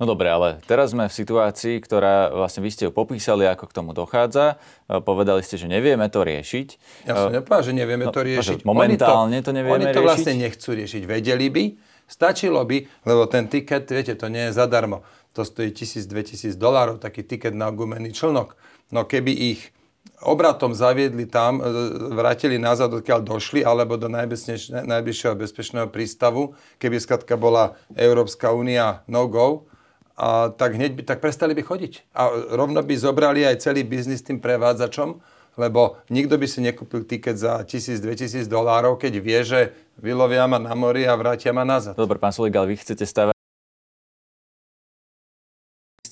No 0.03 0.11
dobre, 0.11 0.27
ale 0.27 0.59
teraz 0.67 0.91
sme 0.91 1.07
v 1.07 1.15
situácii, 1.15 1.79
ktorá 1.79 2.27
vlastne 2.35 2.59
vy 2.59 2.75
ste 2.75 2.83
ju 2.83 2.91
popísali, 2.91 3.47
ako 3.47 3.71
k 3.71 3.73
tomu 3.79 3.95
dochádza. 3.95 4.59
E, 4.91 4.99
povedali 4.99 5.39
ste, 5.39 5.55
že 5.55 5.71
nevieme 5.71 6.11
to 6.11 6.27
riešiť. 6.27 6.67
Ja 7.07 7.15
som 7.15 7.31
e, 7.31 7.39
nepovedal, 7.39 7.63
že 7.63 7.71
nevieme 7.71 8.03
no, 8.03 8.11
to 8.11 8.19
riešiť. 8.19 8.67
Momentálne 8.67 9.39
to, 9.39 9.47
to 9.47 9.51
nevieme 9.55 9.79
riešiť. 9.79 9.95
Oni 9.95 9.95
to 9.95 10.03
vlastne 10.03 10.33
nechcú 10.35 10.69
riešiť. 10.75 11.01
Vedeli 11.07 11.47
by, 11.47 11.63
stačilo 12.03 12.59
by, 12.67 13.07
lebo 13.07 13.31
ten 13.31 13.47
tiket, 13.47 13.87
viete, 13.87 14.19
to 14.19 14.27
nie 14.27 14.51
je 14.51 14.59
zadarmo. 14.59 15.07
To 15.39 15.47
stojí 15.47 15.71
1000-2000 15.71 16.59
dolárov, 16.59 16.99
taký 16.99 17.23
tiket 17.23 17.55
na 17.55 17.71
gumený 17.71 18.11
člnok. 18.11 18.59
No 18.91 19.07
keby 19.07 19.31
ich 19.31 19.71
obratom 20.19 20.75
zaviedli 20.75 21.31
tam, 21.31 21.63
e, 21.63 21.71
vrátili 22.11 22.59
nazad, 22.59 22.91
odkiaľ 22.91 23.23
došli, 23.23 23.63
alebo 23.63 23.95
do 23.95 24.11
najbližšieho 24.11 25.39
bezpečného 25.39 25.87
prístavu, 25.87 26.59
keby 26.75 26.99
skratka 26.99 27.39
bola 27.39 27.79
Európska 27.95 28.51
únia 28.51 29.07
no-go, 29.07 29.71
a 30.13 30.53
tak 30.53 30.77
hneď 30.77 30.93
by, 30.93 31.01
tak 31.05 31.19
prestali 31.19 31.57
by 31.57 31.63
chodiť. 31.65 32.13
A 32.13 32.29
rovno 32.53 32.81
by 32.85 32.93
zobrali 32.93 33.45
aj 33.45 33.65
celý 33.65 33.81
biznis 33.81 34.21
tým 34.21 34.37
prevádzačom, 34.37 35.17
lebo 35.57 36.01
nikto 36.09 36.37
by 36.37 36.45
si 36.49 36.61
nekúpil 36.65 37.05
tiket 37.05 37.37
za 37.37 37.61
1000-2000 37.61 38.45
dolárov, 38.49 38.97
keď 38.97 39.13
vie, 39.21 39.39
že 39.45 39.59
vylovia 40.01 40.45
ma 40.49 40.57
na 40.57 40.73
mori 40.73 41.05
a 41.05 41.13
vrátia 41.13 41.53
ma 41.53 41.65
nazad. 41.65 41.97
Dobre, 41.97 42.17
pán 42.17 42.33
Soligal, 42.33 42.65
vy 42.65 42.77
chcete 42.77 43.05
stavať 43.05 43.33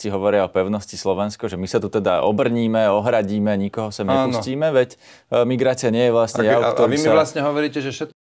hovoria 0.10 0.42
o 0.42 0.50
pevnosti 0.50 0.98
Slovensko, 0.98 1.46
že 1.46 1.62
my 1.62 1.70
sa 1.70 1.78
tu 1.78 1.86
teda 1.86 2.26
obrníme, 2.26 2.90
ohradíme, 2.90 3.54
nikoho 3.54 3.94
sa 3.94 4.02
nepustíme, 4.02 4.74
veď 4.74 4.98
e, 4.98 5.46
migrácia 5.46 5.94
nie 5.94 6.10
je 6.10 6.14
vlastne 6.16 6.42
jav, 6.42 6.74
A 6.74 6.90
vy 6.90 6.98
mi 6.98 7.06
sa... 7.06 7.14
vlastne 7.14 7.46
hovoríte, 7.46 7.86
že 7.86 7.94
všetko, 7.94 8.18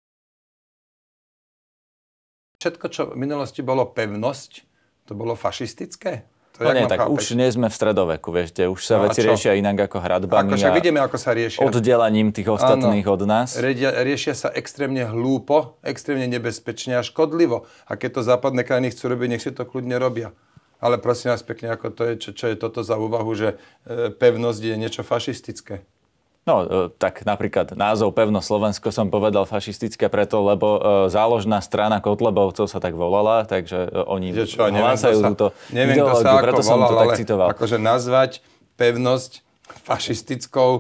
všetko, 2.58 2.86
čo 2.90 3.02
v 3.14 3.22
minulosti 3.22 3.62
bolo 3.62 3.86
pevnosť, 3.86 4.66
to 5.08 5.16
bolo 5.16 5.40
fašistické? 5.40 6.28
To 6.58 6.66
no 6.66 6.74
nie, 6.74 6.90
tak 6.90 7.06
chápať. 7.06 7.14
už 7.14 7.24
nie 7.38 7.50
sme 7.54 7.70
v 7.70 7.76
stredoveku, 7.78 8.34
vieš, 8.34 8.58
už 8.58 8.82
sa 8.82 8.98
no 8.98 9.06
veci 9.06 9.22
riešia 9.22 9.54
inak 9.62 9.78
ako 9.86 10.02
hradbami. 10.02 10.50
Ako 10.50 10.58
však 10.58 10.74
vidíme, 10.74 11.00
ako 11.06 11.18
sa 11.22 11.38
riešia. 11.38 11.62
Oddelaním 11.62 12.34
tých 12.34 12.50
ostatných 12.50 13.06
ano, 13.06 13.14
od 13.14 13.22
nás. 13.30 13.54
Riešia 13.62 14.34
sa 14.34 14.50
extrémne 14.50 15.06
hlúpo, 15.06 15.78
extrémne 15.86 16.26
nebezpečne 16.26 16.98
a 16.98 17.06
škodlivo. 17.06 17.70
A 17.86 17.94
keď 17.94 18.10
to 18.20 18.22
západné 18.26 18.66
krajiny 18.66 18.90
chcú 18.90 19.14
robiť, 19.14 19.28
nech 19.38 19.44
si 19.46 19.54
to 19.54 19.70
kľudne 19.70 20.02
robia. 20.02 20.34
Ale 20.82 20.98
prosím 20.98 21.34
vás 21.34 21.46
pekne, 21.46 21.74
ako 21.74 21.94
to 21.94 22.02
je, 22.10 22.14
čo, 22.18 22.30
čo 22.34 22.46
je 22.50 22.56
toto 22.58 22.82
za 22.82 22.98
úvahu, 22.98 23.34
že 23.38 23.58
e, 23.86 24.10
pevnosť 24.14 24.62
je 24.62 24.76
niečo 24.78 25.02
fašistické. 25.06 25.86
No, 26.48 26.64
e, 26.64 26.88
tak 26.96 27.28
napríklad 27.28 27.76
názov 27.76 28.16
Pevno 28.16 28.40
Slovensko 28.40 28.88
som 28.96 29.12
povedal 29.12 29.44
fašistické 29.44 30.08
preto, 30.08 30.40
lebo 30.48 30.80
e, 30.80 31.12
záložná 31.12 31.60
strana 31.60 32.00
Kotlebovcov 32.00 32.72
sa 32.72 32.80
tak 32.80 32.96
volala, 32.96 33.44
takže 33.44 33.92
e, 33.92 34.08
oni 34.08 34.32
Je 34.32 34.56
čo, 34.56 34.64
hlásajú 34.64 35.20
neviem, 35.20 35.32
túto 35.36 35.46
neviem, 35.76 36.00
ideológiu, 36.00 36.40
preto 36.40 36.64
volal, 36.64 36.72
som 36.72 36.80
to 36.88 36.96
tak 36.96 37.20
citoval. 37.20 37.48
Akože 37.52 37.76
nazvať 37.76 38.40
pevnosť 38.80 39.44
fašistickou, 39.84 40.72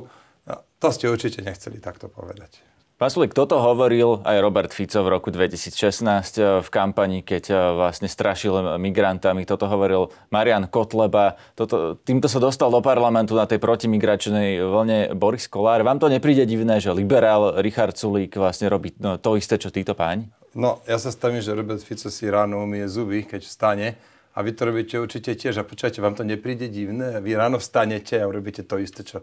no, 0.48 0.56
to 0.80 0.88
ste 0.96 1.12
určite 1.12 1.44
nechceli 1.44 1.84
takto 1.84 2.08
povedať. 2.08 2.64
Pán 2.98 3.14
Sulik, 3.14 3.38
toto 3.38 3.62
hovoril 3.62 4.26
aj 4.26 4.42
Robert 4.42 4.74
Fico 4.74 5.06
v 5.06 5.14
roku 5.14 5.30
2016 5.30 6.02
eh, 6.02 6.66
v 6.66 6.70
kampani, 6.74 7.22
keď 7.22 7.44
eh, 7.54 7.58
vlastne 7.78 8.10
strašil 8.10 8.82
migrantami. 8.82 9.46
Toto 9.46 9.70
hovoril 9.70 10.10
Marian 10.34 10.66
Kotleba. 10.66 11.38
Toto, 11.54 12.02
týmto 12.02 12.26
sa 12.26 12.42
dostal 12.42 12.74
do 12.74 12.82
parlamentu 12.82 13.38
na 13.38 13.46
tej 13.46 13.62
protimigračnej 13.62 14.66
vlne 14.66 15.14
Boris 15.14 15.46
Kolár. 15.46 15.86
Vám 15.86 16.02
to 16.02 16.10
nepríde 16.10 16.50
divné, 16.50 16.82
že 16.82 16.90
liberál 16.90 17.62
Richard 17.62 17.94
Sulík 17.94 18.34
vlastne 18.34 18.66
robí 18.66 18.98
no, 18.98 19.22
to 19.22 19.38
isté, 19.38 19.62
čo 19.62 19.70
títo 19.70 19.94
páni? 19.94 20.34
No, 20.58 20.82
ja 20.90 20.98
sa 20.98 21.14
stavím, 21.14 21.46
že 21.46 21.54
Robert 21.54 21.86
Fico 21.86 22.10
si 22.10 22.26
ráno 22.26 22.66
umie 22.66 22.90
zuby, 22.90 23.30
keď 23.30 23.46
vstane. 23.46 23.88
A 24.34 24.42
vy 24.42 24.58
to 24.58 24.74
robíte 24.74 24.98
určite 24.98 25.38
tiež. 25.38 25.62
A 25.62 25.70
počujete, 25.70 26.02
vám 26.02 26.18
to 26.18 26.26
nepríde 26.26 26.66
divné? 26.74 27.22
Vy 27.22 27.38
ráno 27.38 27.62
vstanete 27.62 28.18
a 28.18 28.26
urobíte 28.26 28.66
to 28.66 28.82
isté, 28.82 29.06
čo 29.06 29.22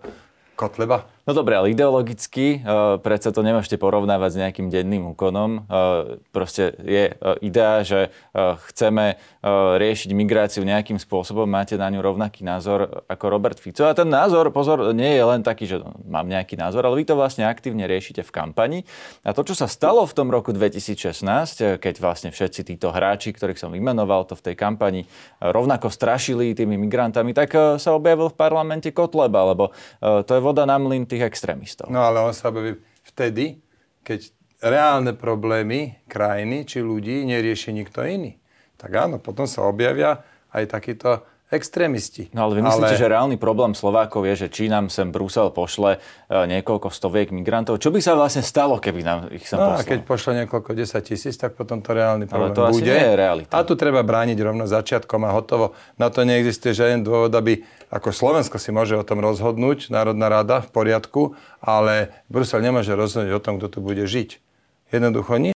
Kotleba? 0.55 1.15
No 1.25 1.33
dobre, 1.33 1.57
ale 1.57 1.73
ideologicky 1.73 2.61
uh, 2.61 3.01
predsa 3.01 3.33
to 3.33 3.41
nemôžete 3.41 3.81
porovnávať 3.81 4.31
s 4.37 4.41
nejakým 4.45 4.69
denným 4.69 5.17
úkonom. 5.17 5.65
Uh, 5.65 6.21
proste 6.37 6.77
je 6.85 7.17
uh, 7.17 7.41
idea, 7.41 7.81
že 7.81 8.13
uh, 8.37 8.61
chceme 8.69 9.17
uh, 9.17 9.81
riešiť 9.81 10.13
migráciu 10.13 10.69
nejakým 10.69 11.01
spôsobom, 11.01 11.49
máte 11.49 11.81
na 11.81 11.89
ňu 11.89 12.05
rovnaký 12.05 12.45
názor 12.45 13.09
ako 13.09 13.25
Robert 13.33 13.57
Fico. 13.57 13.89
A 13.89 13.97
ten 13.97 14.05
názor, 14.05 14.53
pozor, 14.53 14.93
nie 14.93 15.17
je 15.17 15.25
len 15.25 15.41
taký, 15.41 15.65
že 15.65 15.81
mám 16.05 16.29
nejaký 16.29 16.61
názor, 16.61 16.85
ale 16.85 17.01
vy 17.01 17.09
to 17.09 17.17
vlastne 17.17 17.49
aktívne 17.49 17.89
riešite 17.89 18.21
v 18.21 18.29
kampani. 18.29 18.79
A 19.25 19.33
to, 19.33 19.49
čo 19.49 19.57
sa 19.57 19.65
stalo 19.65 20.05
v 20.05 20.13
tom 20.13 20.29
roku 20.29 20.53
2016, 20.53 21.81
keď 21.81 21.95
vlastne 22.05 22.37
všetci 22.37 22.69
títo 22.69 22.93
hráči, 22.93 23.33
ktorých 23.33 23.57
som 23.57 23.73
vymenoval, 23.73 24.29
to 24.29 24.37
v 24.37 24.53
tej 24.53 24.61
kampani 24.61 25.09
rovnako 25.41 25.89
strašili 25.89 26.53
tými 26.53 26.77
migrantami, 26.77 27.33
tak 27.33 27.49
uh, 27.57 27.81
sa 27.81 27.97
objavil 27.97 28.29
v 28.29 28.37
parlamente 28.37 28.93
Kotleba, 28.93 29.57
lebo 29.57 29.73
uh, 29.73 30.21
to 30.21 30.37
je 30.37 30.44
voda 30.45 30.69
na 30.69 30.77
mlyn 30.77 31.09
tých 31.09 31.25
extrémistov. 31.25 31.89
No 31.89 32.05
ale 32.05 32.21
on 32.21 32.37
sa 32.37 32.53
objaví 32.53 32.77
vtedy, 33.09 33.65
keď 34.05 34.29
reálne 34.61 35.17
problémy 35.17 36.05
krajiny 36.05 36.69
či 36.69 36.85
ľudí 36.85 37.25
nerieši 37.25 37.73
nikto 37.73 38.05
iný. 38.05 38.37
Tak 38.77 38.93
áno, 38.93 39.17
potom 39.17 39.49
sa 39.49 39.65
objavia 39.65 40.21
aj 40.53 40.69
takíto 40.69 41.25
extrémisti. 41.55 42.33
No 42.35 42.49
ale 42.49 42.59
vy 42.59 42.63
myslíte, 42.67 42.97
ale... 42.97 43.01
že 43.01 43.07
reálny 43.07 43.37
problém 43.39 43.77
Slovákov 43.77 44.27
je, 44.27 44.47
že 44.47 44.49
či 44.51 44.67
nám 44.67 44.91
sem 44.91 45.13
Brusel 45.15 45.55
pošle 45.55 45.97
e, 45.97 46.35
niekoľko 46.35 46.91
stoviek 46.91 47.31
migrantov. 47.31 47.79
Čo 47.79 47.95
by 47.95 48.01
sa 48.03 48.19
vlastne 48.19 48.43
stalo, 48.43 48.83
keby 48.83 49.01
nám 49.07 49.19
ich 49.31 49.47
sem 49.47 49.61
no, 49.61 49.77
poslal? 49.77 49.85
a 49.85 49.87
keď 49.87 49.99
pošle 50.03 50.33
niekoľko 50.43 50.71
desať 50.75 51.15
tisíc, 51.15 51.39
tak 51.39 51.55
potom 51.55 51.79
to 51.85 51.95
reálny 51.95 52.27
problém 52.27 52.51
ale 52.51 52.59
to 52.59 52.63
bude. 52.75 52.83
Asi 52.83 52.91
nie 52.91 53.07
je 53.07 53.15
realita. 53.15 53.53
A 53.55 53.61
tu 53.63 53.79
treba 53.79 54.03
brániť 54.03 54.39
rovno 54.41 54.65
začiatkom 54.67 55.21
a 55.23 55.31
hotovo. 55.31 55.77
Na 56.01 56.11
to 56.11 56.27
neexistuje 56.27 56.75
žiaden 56.75 57.07
dôvod, 57.07 57.31
aby 57.37 57.63
ako 57.95 58.11
Slovensko 58.11 58.59
si 58.59 58.75
môže 58.75 58.99
o 58.99 59.07
tom 59.07 59.23
rozhodnúť, 59.23 59.87
Národná 59.87 60.27
rada 60.27 60.59
v 60.59 60.69
poriadku, 60.75 61.39
ale 61.63 62.11
Brusel 62.27 62.59
nemôže 62.59 62.91
rozhodnúť 62.91 63.39
o 63.39 63.45
tom, 63.45 63.63
kto 63.63 63.71
tu 63.71 63.79
bude 63.79 64.03
žiť. 64.03 64.43
Jednoducho 64.91 65.39
nie. 65.39 65.55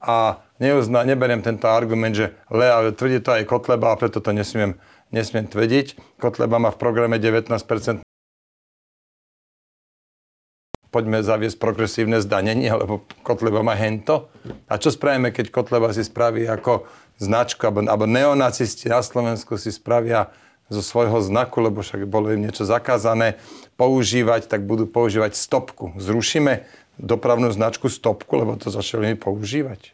A 0.00 0.40
neuzna, 0.56 1.04
neberiem 1.04 1.44
tento 1.44 1.68
argument, 1.68 2.16
že 2.16 2.32
Lea 2.48 2.80
tvrdí 2.96 3.20
to 3.20 3.36
aj 3.36 3.44
Kotleba 3.44 3.92
a 3.92 4.00
preto 4.00 4.24
to 4.24 4.32
nesmiem, 4.32 4.80
nesmiem 5.12 5.44
tvrdiť. 5.44 6.16
Kotleba 6.16 6.56
má 6.56 6.72
v 6.72 6.80
programe 6.80 7.20
19 7.20 7.52
poďme 10.92 11.24
zaviesť 11.24 11.56
progresívne 11.56 12.20
zdanenie, 12.20 12.68
lebo 12.68 13.08
Kotleba 13.24 13.64
má 13.64 13.72
hento. 13.72 14.28
A 14.68 14.76
čo 14.76 14.92
spravíme, 14.92 15.32
keď 15.32 15.48
Kotleba 15.48 15.88
si 15.96 16.04
spraví 16.04 16.44
ako 16.44 16.84
značku, 17.18 17.64
alebo, 17.64 17.84
alebo 17.84 18.04
neonacisti 18.08 18.88
na 18.88 19.00
Slovensku 19.00 19.56
si 19.56 19.72
spravia 19.72 20.32
zo 20.72 20.80
svojho 20.80 21.20
znaku, 21.20 21.60
lebo 21.60 21.84
však 21.84 22.08
bolo 22.08 22.32
im 22.32 22.48
niečo 22.48 22.64
zakázané 22.64 23.36
používať, 23.76 24.48
tak 24.48 24.64
budú 24.64 24.88
používať 24.88 25.36
stopku. 25.36 25.92
Zrušíme 26.00 26.64
dopravnú 26.96 27.52
značku 27.52 27.92
stopku, 27.92 28.32
lebo 28.36 28.56
to 28.56 28.72
začali 28.72 29.12
používať. 29.16 29.92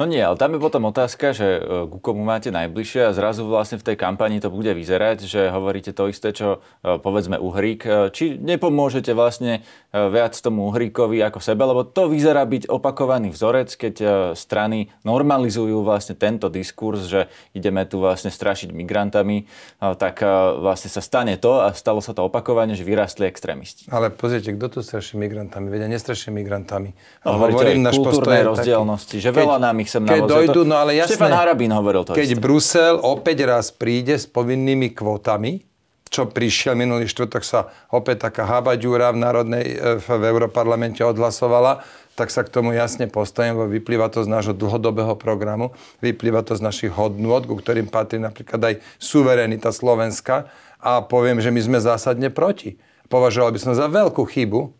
No 0.00 0.08
nie, 0.08 0.24
ale 0.24 0.40
tam 0.40 0.56
je 0.56 0.64
potom 0.64 0.88
otázka, 0.88 1.36
že 1.36 1.60
e, 1.60 1.84
ku 1.84 2.00
komu 2.00 2.24
máte 2.24 2.48
najbližšie 2.48 3.12
a 3.12 3.12
zrazu 3.12 3.44
vlastne 3.44 3.76
v 3.76 3.84
tej 3.84 4.00
kampani 4.00 4.40
to 4.40 4.48
bude 4.48 4.72
vyzerať, 4.72 5.28
že 5.28 5.52
hovoríte 5.52 5.92
to 5.92 6.08
isté, 6.08 6.32
čo 6.32 6.64
e, 6.80 6.96
povedzme 6.96 7.36
Uhrík. 7.36 7.84
E, 7.84 8.08
či 8.08 8.40
nepomôžete 8.40 9.12
vlastne 9.12 9.60
viac 9.90 10.38
tomu 10.38 10.70
Uhríkovi 10.70 11.18
ako 11.18 11.42
sebe, 11.42 11.66
lebo 11.66 11.82
to 11.82 12.06
vyzerá 12.06 12.46
byť 12.46 12.70
opakovaný 12.70 13.34
vzorec, 13.34 13.74
keď 13.74 13.94
strany 14.38 14.86
normalizujú 15.02 15.82
vlastne 15.82 16.14
tento 16.14 16.46
diskurs, 16.46 17.10
že 17.10 17.26
ideme 17.58 17.82
tu 17.90 17.98
vlastne 17.98 18.30
strašiť 18.30 18.70
migrantami, 18.70 19.50
tak 19.82 20.22
vlastne 20.62 20.94
sa 20.94 21.02
stane 21.02 21.34
to 21.42 21.58
a 21.58 21.74
stalo 21.74 21.98
sa 21.98 22.14
to 22.14 22.22
opakovane, 22.22 22.78
že 22.78 22.86
vyrastli 22.86 23.26
extrémisti. 23.26 23.90
Ale 23.90 24.14
pozrite, 24.14 24.54
kto 24.54 24.78
tu 24.78 24.86
straší 24.86 25.18
migrantami? 25.18 25.66
Vedia, 25.66 25.90
nestraší 25.90 26.30
migrantami. 26.30 26.94
No, 27.26 27.34
o 27.34 27.50
kultúrnej 27.90 28.46
rozdielnosti, 28.46 29.18
že 29.18 29.34
veľa 29.34 29.58
nám 29.58 29.74
ich 29.82 29.89
sem 29.90 30.02
keď 30.06 30.22
dojdu, 30.30 30.62
no 30.62 30.78
ale 30.78 30.94
jasné, 30.94 31.18
Štefan 31.18 31.34
Harabín 31.34 31.74
hovoril 31.74 32.06
to 32.06 32.14
Keď 32.14 32.28
isté. 32.30 32.38
Brusel 32.38 32.94
opäť 33.02 33.42
raz 33.42 33.74
príde 33.74 34.14
s 34.14 34.30
povinnými 34.30 34.94
kvótami, 34.94 35.66
čo 36.10 36.30
prišiel 36.30 36.78
minulý 36.78 37.10
štvrtok 37.10 37.42
sa 37.42 37.70
opäť 37.90 38.30
taká 38.30 38.46
habaďúra 38.46 39.14
v, 39.14 39.18
národnej, 39.18 39.66
e, 39.74 39.98
v 39.98 40.22
Európarlamente 40.26 41.02
odhlasovala, 41.02 41.82
tak 42.18 42.34
sa 42.34 42.42
k 42.42 42.52
tomu 42.52 42.74
jasne 42.74 43.06
postavím, 43.06 43.56
lebo 43.56 43.70
vyplýva 43.70 44.10
to 44.10 44.26
z 44.26 44.28
nášho 44.28 44.52
dlhodobého 44.52 45.14
programu, 45.14 45.72
vyplýva 46.02 46.42
to 46.42 46.58
z 46.58 46.62
našich 46.62 46.92
hodnôt, 46.92 47.46
ku 47.46 47.56
ktorým 47.56 47.88
patrí 47.88 48.18
napríklad 48.18 48.60
aj 48.60 48.74
suverenita 48.98 49.70
Slovenska 49.70 50.50
a 50.82 51.00
poviem, 51.00 51.38
že 51.38 51.54
my 51.54 51.60
sme 51.62 51.78
zásadne 51.78 52.28
proti. 52.28 52.76
Považoval 53.08 53.54
by 53.54 53.60
som 53.62 53.72
za 53.72 53.88
veľkú 53.88 54.22
chybu 54.26 54.60
uh, 54.66 54.70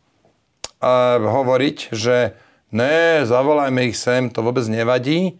hovoriť, 1.16 1.76
že 1.94 2.36
Ne, 2.70 3.26
zavolajme 3.26 3.90
ich 3.90 3.98
sem, 3.98 4.30
to 4.30 4.46
vôbec 4.46 4.62
nevadí, 4.70 5.38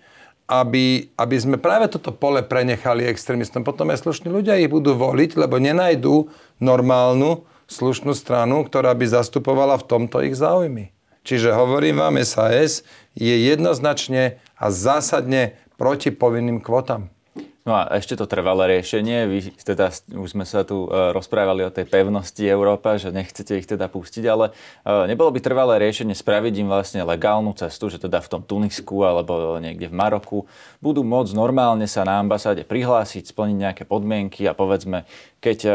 aby, 0.51 1.15
aby 1.15 1.37
sme 1.39 1.57
práve 1.63 1.87
toto 1.87 2.11
pole 2.11 2.43
prenechali 2.43 3.07
extrémistom. 3.07 3.63
Potom 3.63 3.87
aj 3.95 4.03
slušní 4.03 4.27
ľudia 4.27 4.59
ich 4.59 4.67
budú 4.67 4.99
voliť, 4.99 5.39
lebo 5.39 5.63
nenajdú 5.63 6.27
normálnu, 6.59 7.47
slušnú 7.71 8.11
stranu, 8.19 8.67
ktorá 8.67 8.91
by 8.99 9.07
zastupovala 9.07 9.79
v 9.79 9.87
tomto 9.87 10.19
ich 10.27 10.35
záujmy. 10.35 10.91
Čiže 11.23 11.55
hovorím 11.55 12.03
vám, 12.03 12.19
SAS 12.27 12.83
je 13.15 13.31
jednoznačne 13.31 14.43
a 14.59 14.67
zásadne 14.75 15.55
proti 15.79 16.11
povinným 16.11 16.59
kvotám. 16.59 17.15
No 17.61 17.77
a 17.77 17.93
ešte 18.01 18.17
to 18.17 18.25
trvalé 18.25 18.81
riešenie. 18.81 19.29
Vy 19.29 19.53
teda, 19.61 19.93
už 19.93 20.33
sme 20.33 20.49
sa 20.49 20.65
tu 20.65 20.89
e, 20.89 21.13
rozprávali 21.13 21.61
o 21.61 21.75
tej 21.75 21.85
pevnosti 21.85 22.41
Európa, 22.41 22.97
že 22.97 23.13
nechcete 23.13 23.53
ich 23.53 23.69
teda 23.69 23.85
pustiť, 23.93 24.25
ale 24.25 24.57
e, 24.81 25.13
nebolo 25.13 25.29
by 25.29 25.45
trvalé 25.45 25.77
riešenie 25.77 26.17
spraviť 26.17 26.55
im 26.65 26.73
vlastne 26.73 27.05
legálnu 27.05 27.53
cestu, 27.53 27.93
že 27.93 28.01
teda 28.01 28.25
v 28.25 28.29
tom 28.33 28.43
Tunisku 28.49 29.05
alebo 29.05 29.61
niekde 29.61 29.93
v 29.93 29.95
Maroku 29.95 30.49
budú 30.81 31.05
môcť 31.05 31.37
normálne 31.37 31.85
sa 31.85 32.01
na 32.09 32.17
ambasáde 32.17 32.65
prihlásiť, 32.65 33.29
splniť 33.29 33.57
nejaké 33.61 33.83
podmienky 33.85 34.49
a 34.49 34.57
povedzme, 34.57 35.05
keď 35.45 35.59
e, 35.69 35.73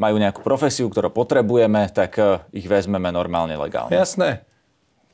majú 0.00 0.16
nejakú 0.16 0.40
profesiu, 0.40 0.88
ktorú 0.88 1.12
potrebujeme, 1.12 1.92
tak 1.92 2.16
ich 2.54 2.70
vezmeme 2.70 3.10
normálne 3.10 3.58
legálne. 3.58 3.92
Jasné. 3.92 4.46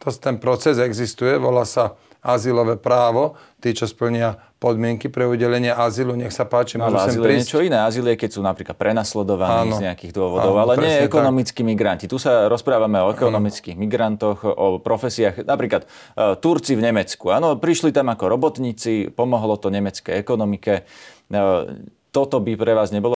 To, 0.04 0.14
ten 0.14 0.38
proces 0.38 0.78
existuje, 0.78 1.40
volá 1.40 1.66
sa 1.66 1.98
azylové 2.28 2.76
právo, 2.76 3.40
tí, 3.64 3.72
čo 3.72 3.88
splnia 3.88 4.36
podmienky 4.60 5.08
pre 5.08 5.24
udelenie 5.24 5.72
azylu, 5.72 6.12
nech 6.12 6.34
sa 6.34 6.44
páči, 6.44 6.76
no, 6.76 6.92
môžu 6.92 7.16
sem 7.16 7.22
prísť. 7.24 7.38
niečo 7.40 7.58
iné. 7.64 7.78
Azyl 7.80 8.04
je, 8.12 8.16
keď 8.20 8.30
sú 8.36 8.40
napríklad 8.44 8.76
prenasledovaní 8.76 9.72
áno. 9.72 9.78
z 9.78 9.80
nejakých 9.88 10.12
dôvodov, 10.12 10.52
áno, 10.52 10.62
ale 10.66 10.72
nie 10.82 10.94
ekonomickí 11.08 11.64
tak. 11.64 11.70
migranti. 11.72 12.04
Tu 12.04 12.18
sa 12.20 12.50
rozprávame 12.52 13.00
o 13.00 13.08
ekonomických 13.14 13.78
áno. 13.78 13.82
migrantoch, 13.86 14.44
o 14.44 14.76
profesiách. 14.82 15.48
Napríklad 15.48 15.88
uh, 15.88 16.36
Turci 16.36 16.76
v 16.76 16.84
Nemecku. 16.84 17.32
Áno, 17.32 17.56
prišli 17.56 17.94
tam 17.94 18.12
ako 18.12 18.28
robotníci, 18.28 19.08
pomohlo 19.14 19.56
to 19.56 19.72
nemeckej 19.72 20.20
ekonomike. 20.20 20.84
Uh, 21.32 21.80
toto 22.12 22.42
by 22.42 22.52
pre 22.58 22.74
vás 22.76 22.92
nebolo 22.92 23.16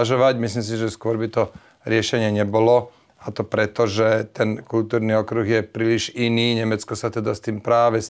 Myslím 0.00 0.64
si, 0.64 0.78
že 0.78 0.86
skôr 0.86 1.18
by 1.18 1.28
to 1.28 1.42
riešenie 1.82 2.30
nebolo. 2.30 2.94
A 3.20 3.28
to 3.30 3.44
preto, 3.44 3.84
že 3.84 4.24
ten 4.32 4.64
kultúrny 4.64 5.12
okruh 5.12 5.44
je 5.44 5.60
príliš 5.60 6.08
iný. 6.16 6.56
Nemecko 6.56 6.96
sa 6.96 7.12
teda 7.12 7.36
s 7.36 7.44
tým 7.44 7.60
práve 7.60 8.08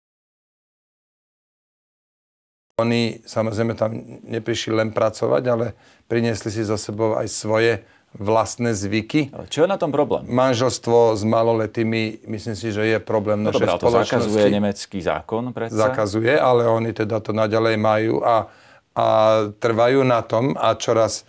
oni 2.80 3.20
samozrejme 3.28 3.76
tam 3.76 3.92
neprišli 4.24 4.72
len 4.72 4.88
pracovať, 4.90 5.42
ale 5.52 5.76
priniesli 6.08 6.48
si 6.48 6.64
za 6.64 6.80
sebou 6.80 7.20
aj 7.20 7.28
svoje 7.28 7.84
vlastné 8.16 8.74
zvyky. 8.74 9.30
Ale 9.30 9.46
čo 9.46 9.62
je 9.62 9.68
na 9.70 9.78
tom 9.78 9.94
problém? 9.94 10.26
Manželstvo 10.26 11.14
s 11.14 11.22
maloletými, 11.22 12.26
myslím 12.26 12.56
si, 12.58 12.74
že 12.74 12.82
je 12.82 12.98
problém 12.98 13.38
no 13.38 13.54
našej 13.54 13.78
dobré, 13.78 13.84
to 13.86 13.90
zakazuje 14.02 14.44
nemecký 14.50 14.98
zákon 14.98 15.54
predsa? 15.54 15.78
Zakazuje, 15.78 16.34
ale 16.34 16.66
oni 16.66 16.90
teda 16.90 17.22
to 17.22 17.30
naďalej 17.30 17.78
majú 17.78 18.26
a, 18.26 18.50
a 18.98 19.06
trvajú 19.54 20.02
na 20.02 20.26
tom 20.26 20.58
a 20.58 20.74
čoraz 20.74 21.22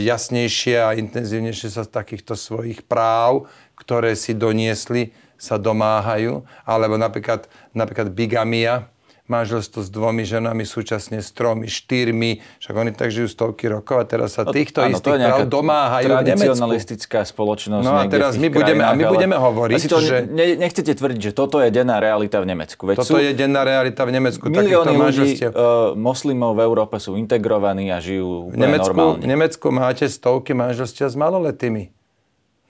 jasnejšie 0.00 0.80
a 0.80 0.96
intenzívnejšie 0.96 1.68
sa 1.68 1.84
z 1.84 1.92
takýchto 1.92 2.32
svojich 2.34 2.80
práv, 2.84 3.46
ktoré 3.76 4.16
si 4.16 4.32
doniesli, 4.32 5.12
sa 5.40 5.56
domáhajú. 5.56 6.44
Alebo 6.64 6.96
napríklad, 7.00 7.48
napríklad 7.72 8.12
bigamia, 8.12 8.88
manželstvo 9.30 9.86
s 9.86 9.88
dvomi 9.88 10.26
ženami, 10.26 10.66
súčasne 10.66 11.22
s 11.22 11.30
tromi, 11.30 11.70
štyrmi, 11.70 12.42
však 12.58 12.74
oni 12.74 12.90
tak 12.90 13.14
žijú 13.14 13.30
stovky 13.30 13.70
rokov 13.70 14.02
a 14.02 14.04
teraz 14.04 14.34
sa 14.34 14.42
no, 14.42 14.50
týchto 14.50 14.82
áno, 14.82 14.98
istých 14.98 15.22
práv 15.22 15.46
domáhajú 15.46 16.10
v 16.10 16.10
Nemecku. 16.10 16.26
tradicionalistická 16.26 17.20
spoločnosť. 17.22 17.84
No 17.86 17.94
a 17.94 18.02
teraz 18.10 18.34
my 18.34 18.50
budeme, 18.50 18.82
a 18.82 18.92
my 18.98 19.04
budeme 19.06 19.38
hovoriť, 19.38 19.74
si 19.78 19.86
to 19.86 20.02
že... 20.02 20.26
Ne, 20.26 20.58
nechcete 20.58 20.90
tvrdiť, 20.90 21.30
že 21.30 21.32
toto 21.32 21.62
je 21.62 21.70
denná 21.70 22.02
realita 22.02 22.42
v 22.42 22.50
Nemecku. 22.50 22.82
Veď 22.90 23.06
toto 23.06 23.16
sú... 23.16 23.22
je 23.22 23.30
denná 23.30 23.62
realita 23.62 24.02
v 24.02 24.10
Nemecku. 24.18 24.50
Milióny 24.50 24.94
ľudí, 24.98 25.30
uh, 25.46 25.94
moslimov 25.94 26.58
v 26.58 26.66
Európe 26.66 26.98
sú 26.98 27.14
integrovaní 27.14 27.94
a 27.94 28.02
žijú 28.02 28.50
v 28.50 28.58
Nemecku, 28.58 28.90
normálne. 28.90 29.22
V 29.22 29.28
Nemecku 29.30 29.66
máte 29.70 30.10
stovky 30.10 30.58
manželstiev 30.58 31.06
s 31.06 31.14
maloletými. 31.14 31.94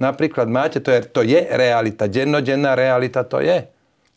Napríklad 0.01 0.49
máte, 0.49 0.81
to 0.81 0.93
je, 0.93 1.01
to 1.09 1.21
je 1.25 1.41
realita, 1.49 2.09
dennodenná 2.09 2.77
realita 2.77 3.25
to 3.25 3.41
je. 3.41 3.69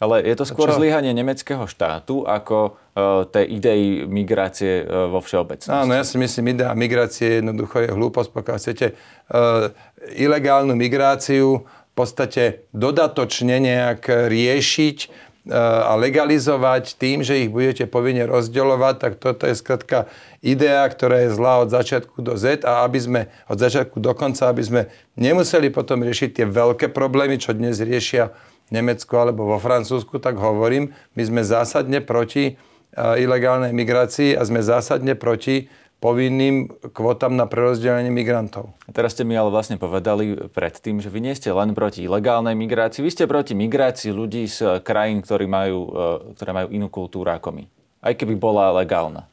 Ale 0.04 0.20
je 0.28 0.36
to 0.36 0.44
skôr 0.44 0.68
zlyhanie 0.76 1.16
nemeckého 1.16 1.64
štátu 1.64 2.28
ako 2.28 2.76
uh, 2.76 3.24
tej 3.32 3.56
idei 3.56 4.04
migrácie 4.04 4.84
uh, 4.84 5.08
vo 5.08 5.24
všeobecnosti. 5.24 5.72
Áno, 5.72 5.96
ja 5.96 6.04
si 6.04 6.20
myslím, 6.20 6.60
idea 6.60 6.76
migrácie 6.76 7.40
jednoducho 7.40 7.88
je 7.88 7.96
hlúposť, 7.96 8.30
pokiaľ 8.36 8.58
chcete 8.60 8.88
uh, 8.92 9.72
ilegálnu 10.12 10.76
migráciu 10.76 11.64
v 11.64 11.94
podstate 11.96 12.68
dodatočne 12.76 13.64
nejak 13.64 14.28
riešiť 14.28 15.32
a 15.52 16.00
legalizovať 16.00 16.96
tým, 16.96 17.20
že 17.20 17.44
ich 17.44 17.52
budete 17.52 17.84
povinne 17.84 18.24
rozdeľovať, 18.24 18.96
tak 18.96 19.14
toto 19.20 19.44
je 19.44 19.60
skratka 19.60 20.08
idea, 20.40 20.88
ktorá 20.88 21.28
je 21.28 21.36
zlá 21.36 21.60
od 21.60 21.68
začiatku 21.68 22.24
do 22.24 22.40
Z 22.40 22.64
a 22.64 22.88
aby 22.88 23.00
sme 23.04 23.22
od 23.52 23.60
začiatku 23.60 24.00
do 24.00 24.16
konca, 24.16 24.48
aby 24.48 24.64
sme 24.64 24.82
nemuseli 25.20 25.68
potom 25.68 26.00
riešiť 26.00 26.30
tie 26.32 26.46
veľké 26.48 26.96
problémy, 26.96 27.36
čo 27.44 27.52
dnes 27.52 27.84
riešia 27.84 28.32
Nemecku 28.72 29.12
alebo 29.20 29.50
vo 29.50 29.58
Francúzsku, 29.60 30.22
tak 30.22 30.40
hovorím, 30.40 30.96
my 31.18 31.24
sme 31.26 31.42
zásadne 31.44 32.00
proti 32.00 32.56
ilegálnej 32.94 33.74
migrácii 33.74 34.38
a 34.38 34.42
sme 34.46 34.62
zásadne 34.62 35.18
proti 35.18 35.66
povinným 36.04 36.68
kvotám 36.92 37.32
na 37.32 37.48
prerozdelenie 37.48 38.12
migrantov. 38.12 38.76
Teraz 38.92 39.16
ste 39.16 39.24
mi 39.24 39.40
ale 39.40 39.48
vlastne 39.48 39.80
povedali 39.80 40.36
predtým, 40.52 41.00
že 41.00 41.08
vy 41.08 41.24
nie 41.24 41.32
ste 41.32 41.56
len 41.56 41.72
proti 41.72 42.04
ilegálnej 42.04 42.60
migrácii, 42.60 43.00
vy 43.00 43.12
ste 43.16 43.24
proti 43.24 43.56
migrácii 43.56 44.12
ľudí 44.12 44.44
z 44.52 44.84
krajín, 44.84 45.24
ktorí 45.24 45.48
majú, 45.48 45.80
e, 45.88 46.36
ktoré 46.36 46.52
majú 46.52 46.68
inú 46.76 46.92
kultúru 46.92 47.32
ako 47.32 47.56
my. 47.56 47.64
Aj 48.04 48.12
keby 48.20 48.36
bola 48.36 48.76
legálna. 48.84 49.32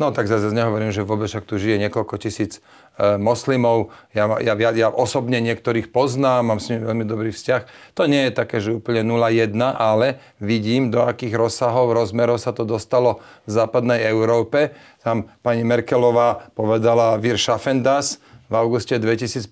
No 0.00 0.16
tak 0.16 0.32
zase 0.32 0.48
nehovorím, 0.56 0.96
že 0.96 1.04
vôbec 1.04 1.28
však 1.28 1.44
tu 1.44 1.60
žije 1.60 1.76
niekoľko 1.76 2.16
tisíc 2.16 2.64
E, 3.00 3.16
moslimov. 3.16 3.94
Ja, 4.12 4.28
ja, 4.42 4.52
ja, 4.58 4.88
osobne 4.92 5.40
niektorých 5.40 5.88
poznám, 5.88 6.52
mám 6.52 6.60
s 6.60 6.68
nimi 6.68 6.84
veľmi 6.84 7.04
dobrý 7.08 7.30
vzťah. 7.32 7.94
To 7.96 8.04
nie 8.04 8.28
je 8.28 8.32
také, 8.36 8.60
že 8.60 8.76
úplne 8.76 9.06
0,1, 9.06 9.56
ale 9.56 10.20
vidím, 10.36 10.92
do 10.92 11.06
akých 11.08 11.32
rozsahov, 11.32 11.96
rozmerov 11.96 12.36
sa 12.36 12.52
to 12.52 12.68
dostalo 12.68 13.24
v 13.48 13.50
západnej 13.56 14.04
Európe. 14.04 14.76
Tam 15.00 15.32
pani 15.40 15.64
Merkelová 15.64 16.52
povedala 16.52 17.16
Wir 17.16 17.40
schaffen 17.40 17.80
das, 17.80 18.20
v 18.50 18.54
auguste 18.58 18.98
2015, 18.98 19.46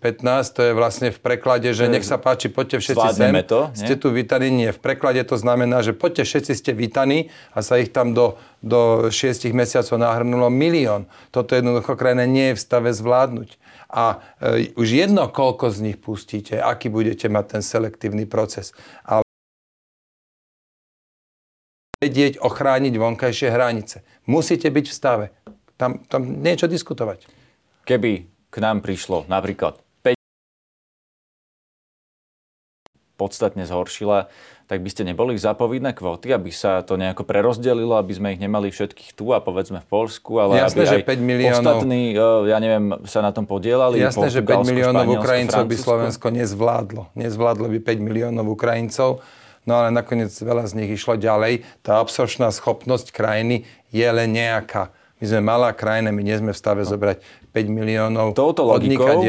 to 0.51 0.61
je 0.67 0.73
vlastne 0.75 1.15
v 1.15 1.19
preklade, 1.23 1.71
že 1.71 1.87
nech 1.87 2.03
sa 2.03 2.19
páči, 2.19 2.51
poďte 2.51 2.83
všetci 2.83 3.09
sem, 3.15 3.31
to, 3.47 3.71
nie? 3.71 3.79
ste 3.79 3.95
tu 3.95 4.11
vítaní, 4.11 4.51
nie. 4.51 4.75
V 4.75 4.81
preklade 4.83 5.23
to 5.23 5.39
znamená, 5.39 5.87
že 5.87 5.95
poďte 5.95 6.27
všetci 6.27 6.53
ste 6.59 6.75
vítaní 6.75 7.31
a 7.55 7.63
sa 7.63 7.79
ich 7.79 7.95
tam 7.95 8.11
do, 8.11 8.35
do 8.59 9.07
6 9.07 9.55
mesiacov 9.55 10.03
nahrnulo 10.03 10.51
milión. 10.51 11.07
Toto 11.31 11.55
jednoducho 11.55 11.95
krajina 11.95 12.27
nie 12.27 12.51
je 12.51 12.59
v 12.59 12.61
stave 12.61 12.91
zvládnuť. 12.91 13.55
A 13.87 14.19
e, 14.43 14.75
už 14.75 14.89
jedno, 14.91 15.31
koľko 15.31 15.71
z 15.71 15.79
nich 15.87 15.99
pustíte, 16.03 16.59
aký 16.59 16.91
budete 16.91 17.31
mať 17.31 17.45
ten 17.55 17.63
selektívny 17.63 18.27
proces. 18.27 18.75
Ale 19.07 19.23
vedieť 22.03 22.43
ochrániť 22.43 22.95
vonkajšie 22.99 23.47
hranice. 23.47 24.03
Musíte 24.27 24.67
byť 24.67 24.87
v 24.91 24.95
stave. 24.95 25.27
Tam, 25.79 26.03
tam 26.11 26.43
niečo 26.43 26.67
diskutovať. 26.67 27.31
Keby 27.87 28.38
k 28.49 28.57
nám 28.65 28.81
prišlo 28.81 29.29
napríklad 29.29 29.77
5 30.05 30.17
podstatne 33.19 33.67
zhoršila, 33.67 34.31
tak 34.69 34.85
by 34.85 34.89
ste 34.93 35.03
neboli 35.03 35.35
za 35.41 35.57
povinné 35.57 35.97
kvóty, 35.97 36.29
aby 36.31 36.53
sa 36.53 36.85
to 36.85 37.01
nejako 37.01 37.25
prerozdelilo, 37.25 37.97
aby 37.97 38.13
sme 38.13 38.29
ich 38.37 38.41
nemali 38.41 38.69
všetkých 38.69 39.17
tu 39.17 39.33
a 39.33 39.41
povedzme 39.41 39.81
v 39.81 39.89
Polsku, 39.89 40.39
ale 40.39 40.61
Jasné, 40.61 40.85
aby 40.85 41.03
že 41.03 41.09
5 41.09 41.19
miliónov... 41.19 41.57
ostatní, 41.57 42.13
e, 42.13 42.53
ja 42.53 42.59
neviem, 42.61 43.01
sa 43.09 43.25
na 43.25 43.33
tom 43.33 43.49
podielali. 43.49 43.97
Jasné, 43.97 44.29
že 44.29 44.45
5 44.45 44.69
miliónov 44.69 45.09
Ukrajincov 45.09 45.65
by 45.65 45.77
Slovensko 45.77 46.29
nezvládlo. 46.31 47.03
Nezvládlo 47.17 47.67
by 47.75 47.79
5 47.81 47.97
miliónov 48.07 48.47
Ukrajincov, 48.53 49.25
no 49.65 49.73
ale 49.73 49.89
nakoniec 49.89 50.31
veľa 50.31 50.69
z 50.69 50.73
nich 50.77 50.93
išlo 51.01 51.17
ďalej. 51.17 51.65
Tá 51.81 52.05
absorčná 52.05 52.53
schopnosť 52.53 53.09
krajiny 53.11 53.65
je 53.89 54.05
len 54.05 54.37
nejaká. 54.37 54.93
My 55.19 55.25
sme 55.27 55.41
malá 55.43 55.75
krajina, 55.75 56.15
my 56.15 56.23
nie 56.23 56.37
sme 56.39 56.55
v 56.55 56.59
stave 56.59 56.87
no. 56.87 56.91
zobrať 56.91 57.19
5 57.51 57.67
miliónov 57.71 58.39
Touto 58.39 58.63
logikou, 58.63 59.27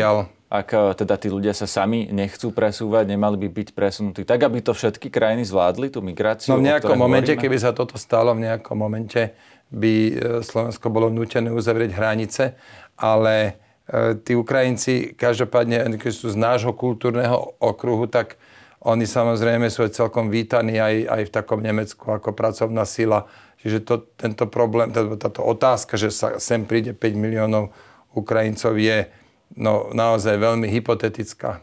ak 0.49 0.67
e, 0.73 0.77
teda 0.97 1.15
tí 1.21 1.29
ľudia 1.29 1.53
sa 1.53 1.69
sami 1.69 2.09
nechcú 2.09 2.49
presúvať, 2.49 3.05
nemali 3.05 3.37
by 3.45 3.47
byť 3.53 3.69
presunutí, 3.77 4.25
tak 4.25 4.41
aby 4.41 4.65
to 4.65 4.73
všetky 4.73 5.13
krajiny 5.13 5.45
zvládli, 5.45 5.93
tú 5.93 6.01
migráciu? 6.01 6.57
No 6.57 6.61
v 6.61 6.73
nejakom 6.73 6.97
momente, 6.97 7.37
hovoríme? 7.37 7.45
keby 7.45 7.57
sa 7.61 7.71
toto 7.73 8.01
stalo, 8.01 8.33
v 8.33 8.49
nejakom 8.49 8.73
momente 8.73 9.37
by 9.69 9.93
e, 9.93 10.13
Slovensko 10.41 10.89
bolo 10.89 11.13
nutené 11.13 11.53
uzavrieť 11.53 11.93
hranice, 11.93 12.57
ale 12.97 13.61
e, 13.85 14.17
tí 14.25 14.33
Ukrajinci, 14.33 15.13
každopádne, 15.13 15.85
keď 16.01 16.11
sú 16.17 16.33
z 16.33 16.37
nášho 16.41 16.73
kultúrneho 16.73 17.53
okruhu, 17.61 18.09
tak 18.09 18.41
oni 18.81 19.05
samozrejme 19.05 19.69
sú 19.69 19.85
celkom 19.91 20.33
vítaní 20.33 20.81
aj, 20.81 20.95
aj 21.05 21.21
v 21.29 21.31
takom 21.35 21.59
Nemecku 21.61 22.09
ako 22.09 22.33
pracovná 22.33 22.89
sila 22.89 23.29
Čiže 23.59 23.83
to, 23.83 23.95
tento 24.15 24.47
problém, 24.47 24.95
táto, 24.95 25.43
otázka, 25.43 25.99
že 25.99 26.15
sa 26.15 26.39
sem 26.39 26.63
príde 26.63 26.95
5 26.95 27.19
miliónov 27.19 27.75
Ukrajincov 28.15 28.79
je 28.79 29.11
no, 29.59 29.91
naozaj 29.91 30.39
veľmi 30.39 30.71
hypotetická. 30.71 31.59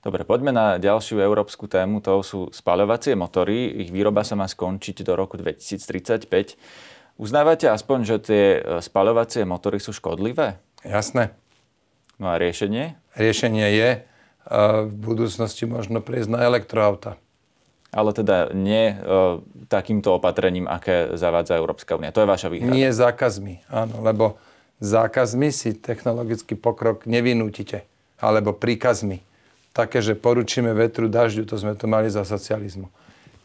Dobre, 0.00 0.24
poďme 0.24 0.56
na 0.56 0.66
ďalšiu 0.80 1.20
európsku 1.20 1.68
tému. 1.68 2.00
To 2.08 2.24
sú 2.24 2.48
spaľovacie 2.48 3.12
motory. 3.20 3.84
Ich 3.84 3.92
výroba 3.92 4.24
sa 4.24 4.32
má 4.32 4.48
skončiť 4.48 5.04
do 5.04 5.12
roku 5.12 5.36
2035. 5.36 6.56
Uznávate 7.20 7.68
aspoň, 7.68 7.98
že 8.08 8.16
tie 8.24 8.44
e, 8.56 8.60
spaľovacie 8.80 9.44
motory 9.44 9.76
sú 9.76 9.92
škodlivé? 9.92 10.56
Jasné. 10.80 11.36
No 12.16 12.32
a 12.32 12.40
riešenie? 12.40 12.96
Riešenie 13.12 13.68
je 13.76 13.90
e, 13.92 13.98
v 14.88 14.92
budúcnosti 14.96 15.68
možno 15.68 16.00
prejsť 16.00 16.32
na 16.32 16.48
elektroauta 16.48 17.20
ale 17.90 18.10
teda 18.14 18.54
nie 18.54 18.94
e, 18.94 18.96
takýmto 19.66 20.14
opatrením, 20.14 20.70
aké 20.70 21.14
zavádza 21.18 21.58
Európska 21.58 21.98
únia. 21.98 22.14
To 22.14 22.22
je 22.22 22.30
vaša 22.30 22.48
výhrada. 22.50 22.74
Nie 22.74 22.94
zákazmi, 22.94 23.66
áno, 23.66 23.98
lebo 24.02 24.38
zákazmi 24.78 25.50
si 25.50 25.74
technologický 25.74 26.54
pokrok 26.54 27.04
nevynútite, 27.04 27.86
alebo 28.22 28.54
príkazmi. 28.54 29.22
Také, 29.74 30.02
že 30.02 30.18
poručíme 30.18 30.74
vetru, 30.74 31.06
dažďu, 31.06 31.46
to 31.46 31.54
sme 31.58 31.74
tu 31.78 31.86
mali 31.86 32.10
za 32.10 32.26
socializmu. 32.26 32.90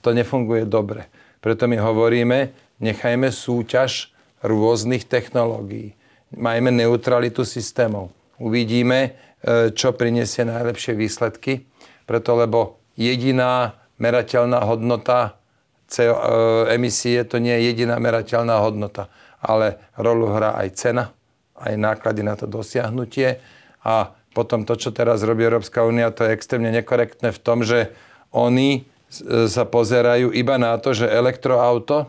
To 0.01 0.09
nefunguje 0.13 0.65
dobre. 0.65 1.09
Preto 1.41 1.69
my 1.69 1.77
hovoríme, 1.77 2.53
nechajme 2.81 3.29
súťaž 3.29 4.13
rôznych 4.41 5.05
technológií. 5.05 5.97
Majme 6.33 6.73
neutralitu 6.73 7.45
systémov. 7.45 8.09
Uvidíme, 8.37 9.17
e, 9.41 9.69
čo 9.73 9.93
prinesie 9.93 10.45
najlepšie 10.45 10.93
výsledky. 10.97 11.65
Preto, 12.05 12.37
lebo 12.37 12.81
jediná 12.97 13.84
merateľná 13.97 14.63
hodnota 14.63 15.39
CO, 15.87 16.17
e, 16.17 16.75
emisie, 16.75 17.21
to 17.23 17.37
nie 17.37 17.53
je 17.55 17.73
jediná 17.73 18.01
merateľná 18.01 18.59
hodnota, 18.59 19.07
ale 19.39 19.77
rolu 19.95 20.33
hrá 20.33 20.57
aj 20.57 20.69
cena, 20.75 21.13
aj 21.55 21.73
náklady 21.77 22.21
na 22.25 22.33
to 22.35 22.49
dosiahnutie 22.49 23.39
a 23.85 24.11
potom 24.35 24.67
to, 24.67 24.75
čo 24.75 24.91
teraz 24.91 25.23
robí 25.23 25.47
Európska 25.47 25.87
únia, 25.87 26.11
to 26.11 26.27
je 26.27 26.35
extrémne 26.35 26.67
nekorektné 26.75 27.31
v 27.31 27.39
tom, 27.39 27.63
že 27.63 27.95
oni 28.35 28.83
e, 28.83 29.47
sa 29.47 29.63
pozerajú 29.63 30.35
iba 30.35 30.59
na 30.59 30.75
to, 30.75 30.91
že 30.91 31.07
elektroauto 31.07 32.03
e, 32.03 32.07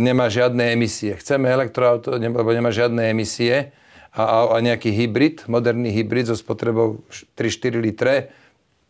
nemá 0.00 0.32
žiadne 0.32 0.72
emisie. 0.72 1.18
Chceme 1.20 1.52
elektroauto, 1.52 2.16
lebo 2.16 2.48
nemá 2.48 2.72
žiadne 2.72 3.12
emisie 3.12 3.74
a, 4.16 4.48
a 4.48 4.56
nejaký 4.64 4.88
hybrid, 4.96 5.44
moderný 5.44 5.92
hybrid 5.92 6.32
so 6.32 6.36
spotrebou 6.38 7.04
3-4 7.36 7.76
litre, 7.76 8.32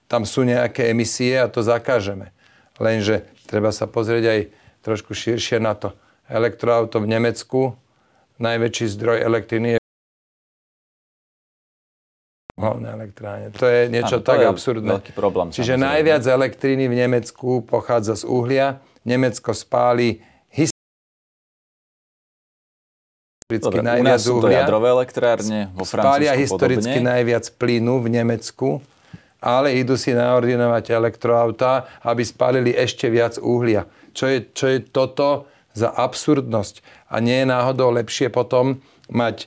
tam 0.07 0.23
sú 0.27 0.47
nejaké 0.47 0.90
emisie 0.90 1.35
a 1.38 1.51
to 1.51 1.62
zakážeme. 1.62 2.31
Lenže 2.79 3.27
treba 3.47 3.71
sa 3.71 3.90
pozrieť 3.90 4.25
aj 4.27 4.40
trošku 4.83 5.12
širšie 5.14 5.59
na 5.59 5.75
to. 5.75 5.95
Elektroauto 6.27 6.99
v 7.03 7.11
Nemecku, 7.11 7.75
najväčší 8.38 8.87
zdroj 8.99 9.19
elektriny 9.23 9.69
je 9.77 9.81
hlavné 12.57 12.88
elektráne. 12.88 13.45
To 13.55 13.66
je 13.69 13.92
niečo 13.92 14.19
Áno, 14.19 14.27
tak 14.27 14.42
je 14.42 14.49
absurdné. 14.49 14.90
Veľký 14.99 15.12
problém, 15.12 15.53
Čiže 15.53 15.77
samozrejme. 15.77 15.92
najviac 15.92 16.23
elektriny 16.25 16.85
v 16.88 16.95
Nemecku 16.97 17.51
pochádza 17.62 18.16
z 18.16 18.25
uhlia. 18.27 18.81
Nemecko 19.07 19.55
spáli 19.55 20.19
historicky 23.47 23.79
Dobre, 23.79 23.87
najviac 23.87 24.03
u 24.03 24.11
nás 24.11 24.21
sú 24.27 24.37
to 24.42 24.51
jadrové 24.51 24.88
elektrárne, 24.90 25.71
vo 25.71 25.87
Francúzsku 25.87 26.11
Spália 26.11 26.33
historicky 26.35 26.99
podobne. 26.99 27.11
najviac 27.14 27.45
plynu 27.55 27.95
v 28.03 28.09
Nemecku, 28.11 28.69
ale 29.40 29.77
idú 29.77 29.94
si 29.94 30.16
naordinovať 30.16 30.92
elektroautá, 30.92 31.88
aby 32.03 32.22
spálili 32.25 32.72
ešte 32.72 33.07
viac 33.12 33.37
uhlia. 33.37 33.85
Čo 34.16 34.27
je, 34.33 34.38
čo 34.53 34.66
je 34.72 34.79
toto 34.81 35.49
za 35.77 35.92
absurdnosť? 35.92 36.81
A 37.12 37.20
nie 37.20 37.44
je 37.44 37.51
náhodou 37.53 37.92
lepšie 37.92 38.33
potom 38.33 38.81
mať 39.07 39.46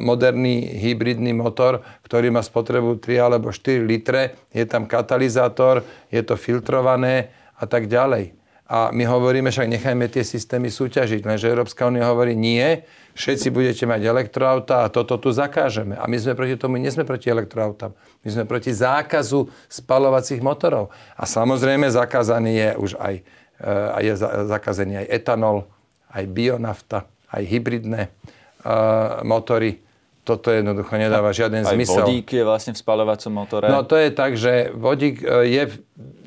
moderný 0.00 0.64
hybridný 0.80 1.36
motor, 1.36 1.84
ktorý 2.08 2.32
má 2.32 2.40
spotrebu 2.40 2.96
3 2.96 3.20
alebo 3.20 3.52
4 3.52 3.84
litre, 3.84 4.48
je 4.48 4.64
tam 4.64 4.88
katalizátor, 4.88 5.84
je 6.08 6.22
to 6.24 6.40
filtrované 6.40 7.28
a 7.60 7.68
tak 7.68 7.90
ďalej. 7.90 8.43
A 8.64 8.88
my 8.96 9.04
hovoríme, 9.04 9.52
však 9.52 9.68
nechajme 9.68 10.08
tie 10.08 10.24
systémy 10.24 10.72
súťažiť, 10.72 11.20
lenže 11.28 11.52
Európska 11.52 11.84
únia 11.84 12.08
hovorí 12.08 12.32
nie, 12.32 12.80
všetci 13.12 13.52
budete 13.52 13.84
mať 13.84 14.08
elektroauta 14.08 14.88
a 14.88 14.90
toto 14.90 15.20
tu 15.20 15.36
zakážeme. 15.36 16.00
A 16.00 16.08
my 16.08 16.16
sme 16.16 16.32
proti 16.32 16.56
tomu, 16.56 16.80
nie 16.80 16.88
sme 16.88 17.04
proti 17.04 17.28
elektroautám, 17.28 17.92
my 18.24 18.28
sme 18.32 18.48
proti 18.48 18.72
zákazu 18.72 19.52
spalovacích 19.68 20.40
motorov. 20.40 20.88
A 21.12 21.28
samozrejme 21.28 21.92
zakázaný 21.92 22.52
je 22.56 22.70
už 22.80 22.90
aj, 22.96 23.14
e, 23.60 23.68
aj 23.68 24.02
je 24.02 24.14
zakázaný 24.48 24.92
aj 25.04 25.06
etanol, 25.12 25.68
aj 26.08 26.24
bionafta, 26.32 27.04
aj 27.34 27.42
hybridné 27.44 28.06
uh, 28.62 29.26
motory. 29.26 29.82
Toto 30.22 30.54
jednoducho 30.54 30.94
nedáva 30.94 31.34
žiaden 31.34 31.66
aj 31.66 31.74
zmysel. 31.74 32.00
Aj 32.00 32.06
vodík 32.06 32.28
je 32.30 32.42
vlastne 32.46 32.72
v 32.72 32.78
spalovacom 32.78 33.32
motore. 33.34 33.66
No 33.66 33.82
to 33.82 33.98
je 33.98 34.14
tak, 34.14 34.38
že 34.38 34.70
vodík 34.70 35.20
je 35.26 35.62
E, 35.66 36.23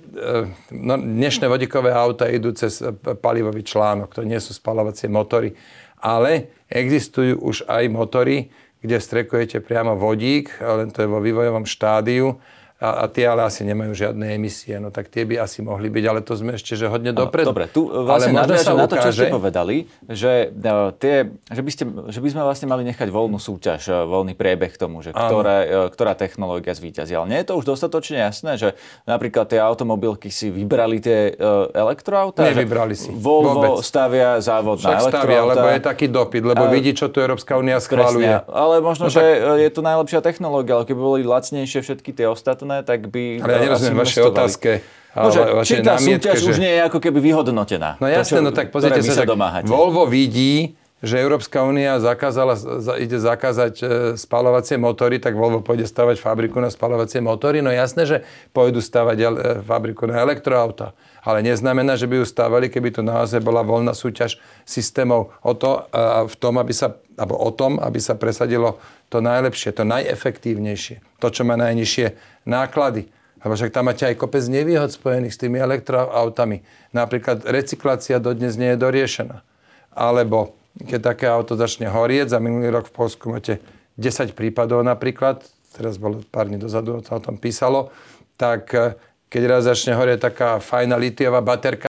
no, 0.72 0.93
dnešné 0.98 1.46
vodíkové 1.48 1.91
auta 1.91 2.28
idú 2.28 2.56
cez 2.56 2.80
palivový 3.20 3.63
článok, 3.63 4.15
to 4.15 4.24
nie 4.24 4.39
sú 4.39 4.56
spalovacie 4.56 5.12
motory, 5.12 5.54
ale 6.00 6.54
existujú 6.70 7.41
už 7.41 7.67
aj 7.67 7.84
motory, 7.91 8.50
kde 8.80 8.98
strekujete 9.02 9.58
priamo 9.60 9.98
vodík, 9.98 10.62
len 10.62 10.93
to 10.93 11.04
je 11.04 11.10
vo 11.10 11.20
vývojovom 11.20 11.65
štádiu 11.65 12.38
a, 12.78 13.04
a 13.04 13.06
tie 13.10 13.26
ale 13.26 13.50
asi 13.50 13.66
nemajú 13.66 13.98
žiadne 13.98 14.38
emisie, 14.38 14.78
no 14.78 14.94
tak 14.94 15.10
tie 15.10 15.26
by 15.26 15.42
asi 15.42 15.66
mohli 15.66 15.90
byť, 15.90 16.06
ale 16.06 16.20
to 16.22 16.38
sme 16.38 16.54
ešte 16.54 16.78
že 16.78 16.86
hodne 16.86 17.10
dopredu. 17.10 17.50
Dobre, 17.50 17.66
tu 17.66 17.90
vlastne 17.90 18.38
ale 18.38 18.62
sa 18.62 18.78
na 18.78 18.86
to, 18.86 19.02
čo 19.02 19.10
ste 19.10 19.34
povedali, 19.34 19.90
že, 20.06 20.54
uh, 20.54 20.94
tie, 20.94 21.34
že, 21.50 21.62
by 21.66 21.72
ste, 21.74 21.84
že 22.13 22.20
by 22.22 22.30
sme 22.30 22.42
vlastne 22.46 22.70
mali 22.70 22.86
nechať 22.86 23.10
voľnú 23.10 23.42
súťaž, 23.42 23.82
uh, 23.90 24.06
voľný 24.06 24.38
priebeh 24.38 24.70
k 24.70 24.78
tomu, 24.78 25.02
že 25.02 25.10
ktoré, 25.10 25.58
uh, 25.66 25.90
ktorá 25.90 26.13
technológia 26.13 26.78
zvýťazí. 26.78 27.18
Ale 27.18 27.26
nie 27.34 27.40
je 27.42 27.50
to 27.50 27.58
už 27.58 27.66
dostatočne 27.66 28.22
jasné, 28.22 28.62
že 28.62 28.70
napríklad 29.10 29.50
tie 29.50 29.58
automobilky 29.58 30.30
si 30.30 30.54
vybrali 30.54 31.02
tie 31.02 31.34
uh, 31.34 31.74
elektroauta? 31.74 32.46
Nevybrali 32.46 32.94
si. 32.94 33.10
Volvo 33.10 33.58
Vôbec. 33.58 33.82
stavia 33.82 34.38
závod 34.38 34.86
Však 34.86 34.94
na 34.94 35.02
stavia, 35.02 35.42
lebo 35.50 35.66
je 35.66 35.82
taký 35.82 36.06
dopyt, 36.13 36.44
lebo 36.46 36.63
a, 36.66 36.70
vidí, 36.70 36.94
čo 36.94 37.10
tu 37.10 37.26
Európska 37.26 37.58
únia 37.58 37.82
schváluje. 37.82 38.46
Ale 38.46 38.86
možno, 38.86 39.10
no, 39.10 39.13
že 39.13 39.24
tak... 39.26 39.66
je 39.66 39.70
to 39.74 39.82
najlepšia 39.82 40.20
technológia, 40.22 40.78
ale 40.78 40.86
keby 40.86 41.02
boli 41.02 41.22
lacnejšie 41.26 41.82
všetky 41.82 42.13
tie 42.13 42.30
ostatné, 42.30 42.66
podobné, 42.67 42.84
tak 42.84 43.08
by... 43.08 43.23
Ale 43.39 43.51
ja 43.56 43.60
nerozumiem 43.63 43.97
vaše 44.03 44.19
otázke. 44.21 44.69
No, 45.17 45.34
že, 45.34 45.41
či 45.65 45.73
tá 45.82 45.97
námietke, 45.97 46.30
súťaž 46.30 46.38
že... 46.38 46.49
už 46.53 46.58
nie 46.62 46.73
je 46.77 46.82
ako 46.86 46.99
keby 47.01 47.19
vyhodnotená. 47.23 47.97
No 47.97 48.06
jasné, 48.06 48.38
no 48.43 48.53
tak 48.53 48.69
pozrite 48.69 49.01
sa, 49.01 49.25
tak 49.25 49.34
Volvo 49.65 50.06
vidí, 50.06 50.77
že 50.98 51.22
Európska 51.22 51.62
únia 51.62 52.02
zakázala, 52.02 52.58
ide 52.98 53.22
zakázať 53.22 53.74
e, 53.78 53.86
spalovacie 54.18 54.82
motory, 54.82 55.22
tak 55.22 55.38
Volvo 55.38 55.62
pôjde 55.62 55.86
stavať 55.86 56.18
fabriku 56.18 56.58
na 56.58 56.74
spalovacie 56.74 57.22
motory. 57.22 57.62
No 57.62 57.70
jasné, 57.70 58.10
že 58.10 58.18
pôjdu 58.50 58.82
stavať 58.82 59.18
e, 59.22 59.26
fabriku 59.62 60.10
na 60.10 60.26
elektroauta. 60.26 60.98
Ale 61.22 61.46
neznamená, 61.46 61.94
že 62.02 62.10
by 62.10 62.24
ju 62.24 62.26
stavali, 62.26 62.66
keby 62.74 62.98
to 62.98 63.06
naozaj 63.06 63.38
bola 63.46 63.62
voľná 63.62 63.94
súťaž 63.94 64.42
systémov 64.66 65.36
o 65.44 65.54
to, 65.54 65.84
v 66.24 66.36
tom, 66.40 66.56
aby 66.56 66.72
sa, 66.72 66.96
alebo 67.20 67.36
o 67.36 67.52
tom, 67.52 67.84
aby 67.84 68.00
sa 68.00 68.16
presadilo 68.16 68.80
to 69.12 69.20
najlepšie, 69.20 69.76
to 69.76 69.84
najefektívnejšie, 69.84 71.04
to, 71.20 71.28
čo 71.28 71.44
má 71.44 71.60
najnižšie 71.60 72.16
náklady. 72.48 73.12
Lebo 73.44 73.54
však 73.54 73.76
tam 73.76 73.92
máte 73.92 74.08
aj 74.08 74.18
kopec 74.18 74.42
nevýhod 74.50 74.96
spojených 74.96 75.36
s 75.36 75.42
tými 75.44 75.62
elektroautami. 75.62 76.66
Napríklad 76.96 77.46
recyklácia 77.46 78.18
dodnes 78.18 78.58
nie 78.58 78.74
je 78.74 78.82
doriešená. 78.82 79.46
Alebo 79.94 80.57
keď 80.86 81.00
také 81.02 81.26
auto 81.26 81.58
začne 81.58 81.90
horieť, 81.90 82.34
za 82.34 82.40
minulý 82.44 82.70
rok 82.70 82.90
v 82.90 82.96
Polsku 82.96 83.34
máte 83.34 83.58
10 83.98 84.38
prípadov 84.38 84.86
napríklad, 84.86 85.42
teraz 85.74 85.98
bolo 85.98 86.22
pár 86.30 86.50
dní 86.50 86.62
dozadu, 86.62 87.02
to 87.02 87.18
o 87.18 87.22
tom 87.22 87.42
písalo, 87.42 87.90
tak 88.38 88.70
eh, 88.78 88.94
keď 89.28 89.42
raz 89.50 89.62
začne 89.66 89.98
horieť 89.98 90.30
taká 90.32 90.62
fajná 90.62 90.96
litiová 90.96 91.42
baterka, 91.42 91.88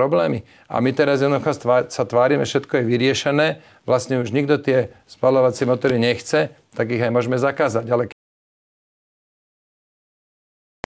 problémy. 0.00 0.48
A 0.64 0.80
my 0.80 0.96
teraz 0.96 1.20
jednoducho 1.20 1.52
sa 1.92 2.02
tvárime, 2.08 2.48
všetko 2.48 2.80
je 2.80 2.88
vyriešené, 2.88 3.60
vlastne 3.84 4.16
už 4.24 4.32
nikto 4.32 4.56
tie 4.56 4.88
spalovacie 5.04 5.68
motory 5.68 6.00
nechce, 6.00 6.48
tak 6.72 6.88
ich 6.88 7.04
aj 7.04 7.12
môžeme 7.12 7.36
zakázať. 7.36 7.84
Ale 7.84 8.08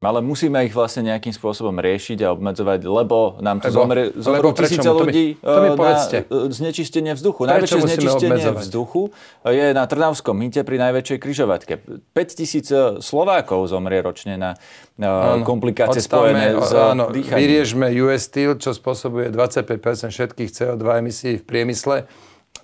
ale 0.00 0.24
musíme 0.24 0.64
ich 0.64 0.72
vlastne 0.72 1.12
nejakým 1.12 1.28
spôsobom 1.28 1.76
riešiť 1.76 2.24
a 2.24 2.32
obmedzovať, 2.32 2.88
lebo 2.88 3.36
nám 3.44 3.60
tu 3.60 3.68
zomrie, 3.68 4.08
zomrú 4.16 4.56
tisíce 4.56 4.88
ľudí 4.88 5.36
to 5.36 5.60
mi, 5.60 5.68
to 5.76 5.76
mi 5.76 5.92
na 5.92 5.92
e, 6.00 6.24
znečistenie 6.48 7.12
vzduchu. 7.12 7.44
Prečo 7.44 7.52
Najväčšie 7.52 7.80
znečistenie 7.84 8.32
obmedzovať? 8.32 8.64
vzduchu 8.64 9.02
je 9.44 9.66
na 9.76 9.84
Trnavskom 9.84 10.32
mýte 10.40 10.64
pri 10.64 10.80
najväčšej 10.88 11.18
kryžovatke. 11.20 11.72
5000 12.16 12.16
e, 12.16 13.04
Slovákov 13.04 13.68
zomrie 13.68 14.00
ročne 14.00 14.40
na 14.40 14.56
áno, 14.96 15.44
komplikácie 15.44 16.00
spojené 16.00 16.56
s 16.56 16.72
áno, 16.72 17.12
dýchaním. 17.12 17.36
Vyriežme 17.36 17.92
US 18.00 18.24
Steel, 18.24 18.56
čo 18.56 18.72
spôsobuje 18.72 19.28
25% 19.28 19.68
všetkých 20.08 20.48
CO2 20.48 20.84
emisí 20.96 21.36
v 21.36 21.44
priemysle. 21.44 22.08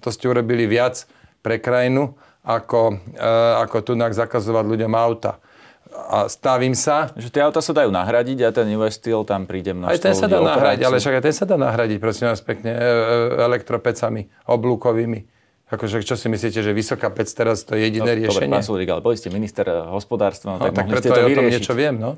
To 0.01 0.09
ste 0.09 0.33
urobili 0.33 0.65
viac 0.65 1.05
pre 1.45 1.61
krajinu, 1.61 2.17
ako, 2.49 2.97
e, 3.13 3.29
ako 3.61 3.77
tu 3.85 3.93
zakazovať 3.93 4.65
ľuďom 4.65 4.97
auta 4.97 5.37
a 5.97 6.29
stavím 6.29 6.77
sa. 6.77 7.11
Že 7.17 7.29
tie 7.33 7.43
auta 7.43 7.65
sa 7.65 7.73
dajú 7.73 7.89
nahradiť 7.89 8.39
a 8.47 8.51
ten 8.53 8.69
US 8.77 9.01
Steel 9.01 9.25
tam 9.25 9.49
príde 9.49 9.73
množstvo 9.73 9.97
Aj 9.97 10.01
ten 10.01 10.15
sa 10.15 10.29
dá 10.29 10.39
nahradiť, 10.39 10.85
ale 10.85 10.97
však 11.01 11.15
aj 11.19 11.23
ten 11.25 11.35
sa 11.35 11.45
dá 11.49 11.57
nahradiť, 11.57 11.99
prosím 11.99 12.29
vás 12.31 12.45
pekne, 12.45 12.71
e, 12.71 12.79
e, 12.79 12.87
elektropecami, 13.43 14.29
oblúkovými. 14.47 15.21
Akože, 15.67 16.07
čo 16.07 16.15
si 16.15 16.31
myslíte, 16.31 16.63
že 16.63 16.71
vysoká 16.71 17.11
pec 17.11 17.27
teraz 17.27 17.67
to 17.67 17.75
je 17.75 17.91
jediné 17.91 18.15
no, 18.15 18.19
riešenie? 18.23 18.47
Dobre, 18.47 18.55
pán 18.55 18.63
Sulík, 18.63 18.87
ale 18.87 19.03
boli 19.03 19.19
ste 19.19 19.35
minister 19.35 19.67
hospodárstva, 19.91 20.55
no, 20.55 20.63
tak, 20.63 20.79
tak 20.79 20.87
mohli 20.87 21.03
ste 21.03 21.11
to 21.11 21.23
vyriešiť. 21.27 21.35
o 21.35 21.39
tom 21.43 21.47
niečo 21.51 21.75
viem, 21.75 21.97
no. 21.99 22.11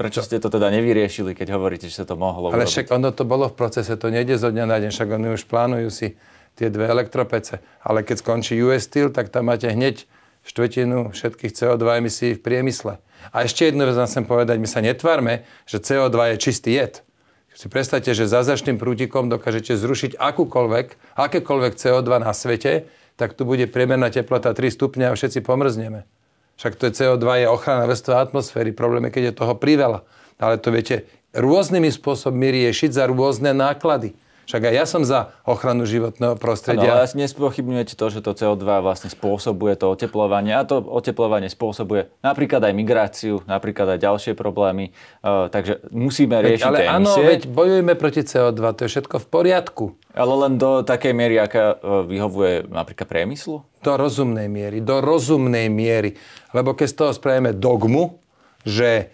Prečo 0.00 0.24
ste 0.24 0.40
to 0.40 0.48
teda 0.48 0.72
nevyriešili, 0.72 1.36
keď 1.36 1.52
hovoríte, 1.60 1.84
že 1.92 2.00
sa 2.00 2.08
to 2.08 2.16
mohlo 2.16 2.48
Ale 2.48 2.64
však 2.64 2.88
ono 2.88 3.12
to 3.12 3.28
bolo 3.28 3.52
v 3.52 3.54
procese, 3.60 3.92
to 4.00 4.08
nejde 4.08 4.40
zo 4.40 4.48
dňa 4.48 4.64
na 4.64 4.80
deň, 4.80 4.88
však 4.88 5.08
oni 5.20 5.28
už 5.36 5.44
plánujú 5.52 5.92
si 5.92 6.16
tie 6.56 6.72
dve 6.72 6.88
elektropece. 6.88 7.60
Ale 7.84 8.00
keď 8.00 8.24
skončí 8.24 8.56
US 8.64 8.88
Steel, 8.88 9.12
tak 9.12 9.28
tam 9.28 9.52
máte 9.52 9.68
hneď 9.68 10.08
štvrtinu 10.42 11.14
všetkých 11.14 11.52
CO2 11.54 12.02
emisí 12.02 12.34
v 12.34 12.42
priemysle. 12.42 12.98
A 13.30 13.46
ešte 13.46 13.70
jednu 13.70 13.86
vec 13.86 13.94
chcem 13.94 14.26
povedať, 14.26 14.58
my 14.58 14.66
sa 14.66 14.82
netvárme, 14.82 15.46
že 15.66 15.78
CO2 15.78 16.34
je 16.34 16.36
čistý 16.42 16.70
jed. 16.74 17.06
Si 17.52 17.68
predstavte, 17.68 18.10
že 18.16 18.26
zazačným 18.26 18.80
prútikom 18.80 19.28
dokážete 19.28 19.76
zrušiť 19.76 20.16
akúkoľvek, 20.16 21.14
akékoľvek 21.14 21.72
CO2 21.78 22.08
na 22.18 22.32
svete, 22.32 22.88
tak 23.20 23.36
tu 23.36 23.44
bude 23.44 23.68
priemerná 23.68 24.08
teplota 24.08 24.56
3 24.56 24.72
stupňa 24.72 25.12
a 25.12 25.16
všetci 25.16 25.44
pomrzneme. 25.44 26.08
Však 26.56 26.74
to 26.80 26.88
je 26.88 26.96
CO2 26.96 27.44
je 27.44 27.46
ochrana 27.46 27.84
vrstva 27.86 28.24
atmosféry. 28.24 28.72
Problém 28.72 29.08
je, 29.08 29.14
keď 29.14 29.22
je 29.30 29.38
toho 29.38 29.54
priveľa. 29.54 30.02
Ale 30.40 30.58
to 30.58 30.72
viete 30.72 31.06
rôznymi 31.36 31.92
spôsobmi 31.92 32.48
riešiť 32.50 32.90
za 32.92 33.04
rôzne 33.08 33.52
náklady. 33.52 34.16
Však 34.46 34.62
aj 34.68 34.74
ja 34.74 34.84
som 34.84 35.02
za 35.06 35.30
ochranu 35.46 35.86
životného 35.86 36.34
prostredia. 36.34 36.98
Ano, 36.98 37.06
ale 37.06 37.14
nespochybňujete 37.14 37.94
to, 37.94 38.06
že 38.10 38.20
to 38.20 38.34
CO2 38.34 38.64
vlastne 38.82 39.08
spôsobuje 39.08 39.78
to 39.78 39.94
oteplovanie 39.94 40.52
a 40.52 40.66
to 40.66 40.82
oteplovanie 40.82 41.46
spôsobuje 41.46 42.10
napríklad 42.26 42.58
aj 42.66 42.74
migráciu, 42.74 43.40
napríklad 43.46 43.96
aj 43.96 43.98
ďalšie 44.02 44.32
problémy. 44.34 44.90
Uh, 45.22 45.46
takže 45.46 45.86
musíme 45.94 46.42
riešiť 46.42 46.66
ale 46.66 46.78
tie 46.82 46.88
áno, 46.90 47.12
veď 47.22 47.40
bojujeme 47.46 47.94
proti 47.94 48.22
CO2, 48.26 48.60
to 48.74 48.80
je 48.86 48.90
všetko 48.98 49.16
v 49.22 49.26
poriadku. 49.30 49.84
Ale 50.12 50.32
len 50.44 50.60
do 50.60 50.84
takej 50.84 51.14
miery, 51.14 51.38
aká 51.38 51.78
uh, 51.78 52.02
vyhovuje 52.04 52.66
napríklad 52.68 53.06
priemyslu? 53.08 53.64
Do 53.82 53.92
rozumnej 53.94 54.50
miery, 54.50 54.82
do 54.82 54.98
rozumnej 55.00 55.70
miery. 55.70 56.18
Lebo 56.50 56.74
keď 56.76 56.86
z 56.90 56.96
toho 56.98 57.10
spravíme 57.14 57.56
dogmu, 57.56 58.18
že 58.62 59.10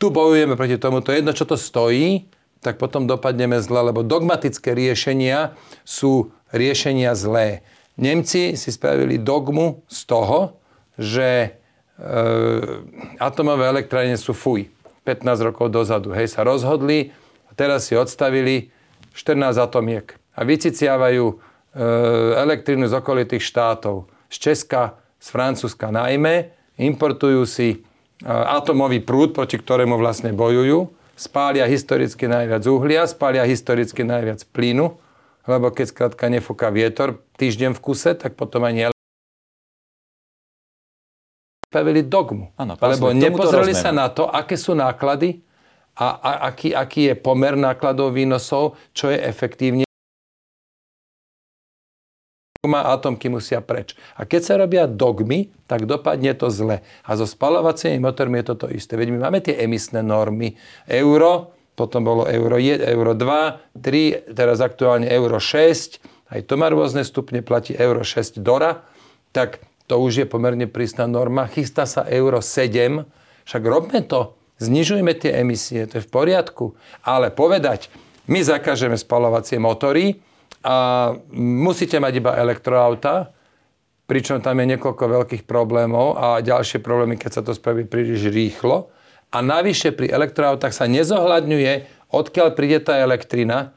tu 0.00 0.10
bojujeme 0.12 0.58
proti 0.58 0.76
tomu, 0.76 1.00
to 1.00 1.14
jedno, 1.14 1.32
čo 1.32 1.48
to 1.48 1.56
stojí, 1.56 2.28
tak 2.64 2.80
potom 2.80 3.04
dopadneme 3.04 3.60
zle, 3.60 3.92
lebo 3.92 4.00
dogmatické 4.00 4.72
riešenia 4.72 5.52
sú 5.84 6.32
riešenia 6.48 7.12
zlé. 7.12 7.60
Nemci 8.00 8.56
si 8.56 8.68
spravili 8.72 9.20
dogmu 9.20 9.84
z 9.86 10.00
toho, 10.08 10.56
že 10.96 11.28
e, 11.36 11.48
atomové 13.20 13.68
elektrárne 13.68 14.16
sú 14.16 14.32
fuj. 14.32 14.72
15 15.04 15.52
rokov 15.52 15.68
dozadu. 15.68 16.16
Hej, 16.16 16.32
sa 16.32 16.48
rozhodli 16.48 17.12
a 17.44 17.52
teraz 17.52 17.92
si 17.92 17.94
odstavili 17.94 18.72
14 19.12 19.60
atomiek 19.60 20.16
a 20.32 20.40
vyciciavajú 20.48 21.24
e, 21.28 21.34
elektrínu 22.40 22.88
z 22.88 22.96
okolitých 22.96 23.44
štátov. 23.44 24.08
Z 24.32 24.36
Česka, 24.40 24.96
z 25.20 25.28
Francúzska 25.28 25.92
najmä. 25.92 26.56
Importujú 26.80 27.44
si 27.44 27.68
e, 27.68 27.78
atomový 28.26 29.04
prúd, 29.04 29.36
proti 29.36 29.60
ktorému 29.60 30.00
vlastne 30.00 30.32
bojujú 30.32 31.03
spália 31.14 31.66
historicky 31.66 32.26
najviac 32.26 32.62
uhlia, 32.66 33.06
spália 33.06 33.46
historicky 33.46 34.02
najviac 34.02 34.44
plynu, 34.50 34.98
lebo 35.46 35.66
keď 35.70 35.86
skrátka 35.90 36.26
nefúka 36.30 36.70
vietor 36.74 37.22
týždeň 37.38 37.74
v 37.76 37.80
kuse, 37.80 38.14
tak 38.18 38.34
potom 38.34 38.66
ani 38.66 38.90
spravili 41.74 42.06
dogmu. 42.06 42.54
Ano, 42.54 42.78
lebo 42.78 43.10
nepozreli 43.10 43.74
sa 43.74 43.90
na 43.90 44.06
to, 44.06 44.30
aké 44.30 44.54
sú 44.54 44.78
náklady 44.78 45.42
a, 45.98 46.06
a 46.18 46.30
aký, 46.50 46.70
aký 46.70 47.10
je 47.10 47.14
pomer 47.18 47.58
nákladov 47.58 48.14
výnosov, 48.14 48.78
čo 48.94 49.10
je 49.10 49.18
efektívne 49.18 49.82
má 52.66 52.84
atomky 52.90 53.30
musia 53.30 53.64
preč. 53.64 53.96
A 54.18 54.28
keď 54.28 54.40
sa 54.42 54.54
robia 54.60 54.84
dogmy, 54.88 55.52
tak 55.68 55.88
dopadne 55.88 56.32
to 56.36 56.48
zle. 56.48 56.84
A 57.04 57.10
so 57.14 57.24
spalovacími 57.28 58.00
motormi 58.00 58.40
je 58.40 58.48
toto 58.52 58.66
isté. 58.68 58.96
Veď 58.98 59.14
my 59.14 59.18
máme 59.28 59.38
tie 59.44 59.56
emisné 59.60 60.04
normy. 60.04 60.56
Euro, 60.88 61.54
potom 61.74 62.06
bolo 62.06 62.24
euro 62.30 62.54
1, 62.58 62.86
euro 62.86 63.12
2, 63.18 63.80
3, 63.82 64.34
teraz 64.34 64.62
aktuálne 64.62 65.10
euro 65.10 65.42
6, 65.42 65.98
aj 66.34 66.40
to 66.46 66.54
má 66.54 66.70
rôzne 66.70 67.02
stupne, 67.02 67.42
platí 67.42 67.74
euro 67.74 68.06
6 68.06 68.40
Dora, 68.40 68.86
tak 69.34 69.62
to 69.90 70.00
už 70.00 70.24
je 70.24 70.26
pomerne 70.26 70.64
prísna 70.70 71.04
norma. 71.04 71.50
Chystá 71.50 71.84
sa 71.84 72.06
euro 72.08 72.40
7, 72.40 73.04
však 73.44 73.62
robme 73.66 74.00
to, 74.06 74.32
znižujme 74.62 75.12
tie 75.18 75.42
emisie, 75.42 75.84
to 75.84 76.00
je 76.00 76.06
v 76.06 76.10
poriadku. 76.10 76.78
Ale 77.04 77.28
povedať, 77.34 77.92
my 78.30 78.40
zakážeme 78.40 78.96
spalovacie 78.96 79.60
motory, 79.60 80.22
a 80.64 80.76
musíte 81.36 82.00
mať 82.00 82.24
iba 82.24 82.32
elektroauta, 82.40 83.36
pričom 84.08 84.40
tam 84.40 84.64
je 84.64 84.76
niekoľko 84.76 85.04
veľkých 85.04 85.44
problémov 85.44 86.16
a 86.16 86.40
ďalšie 86.40 86.80
problémy, 86.80 87.20
keď 87.20 87.30
sa 87.40 87.42
to 87.44 87.52
spraví 87.52 87.84
príliš 87.84 88.32
rýchlo. 88.32 88.88
A 89.28 89.44
navyše 89.44 89.92
pri 89.92 90.08
elektroautách 90.08 90.72
sa 90.72 90.88
nezohľadňuje, 90.88 91.72
odkiaľ 92.08 92.56
príde 92.56 92.80
tá 92.80 92.96
elektrina 92.96 93.76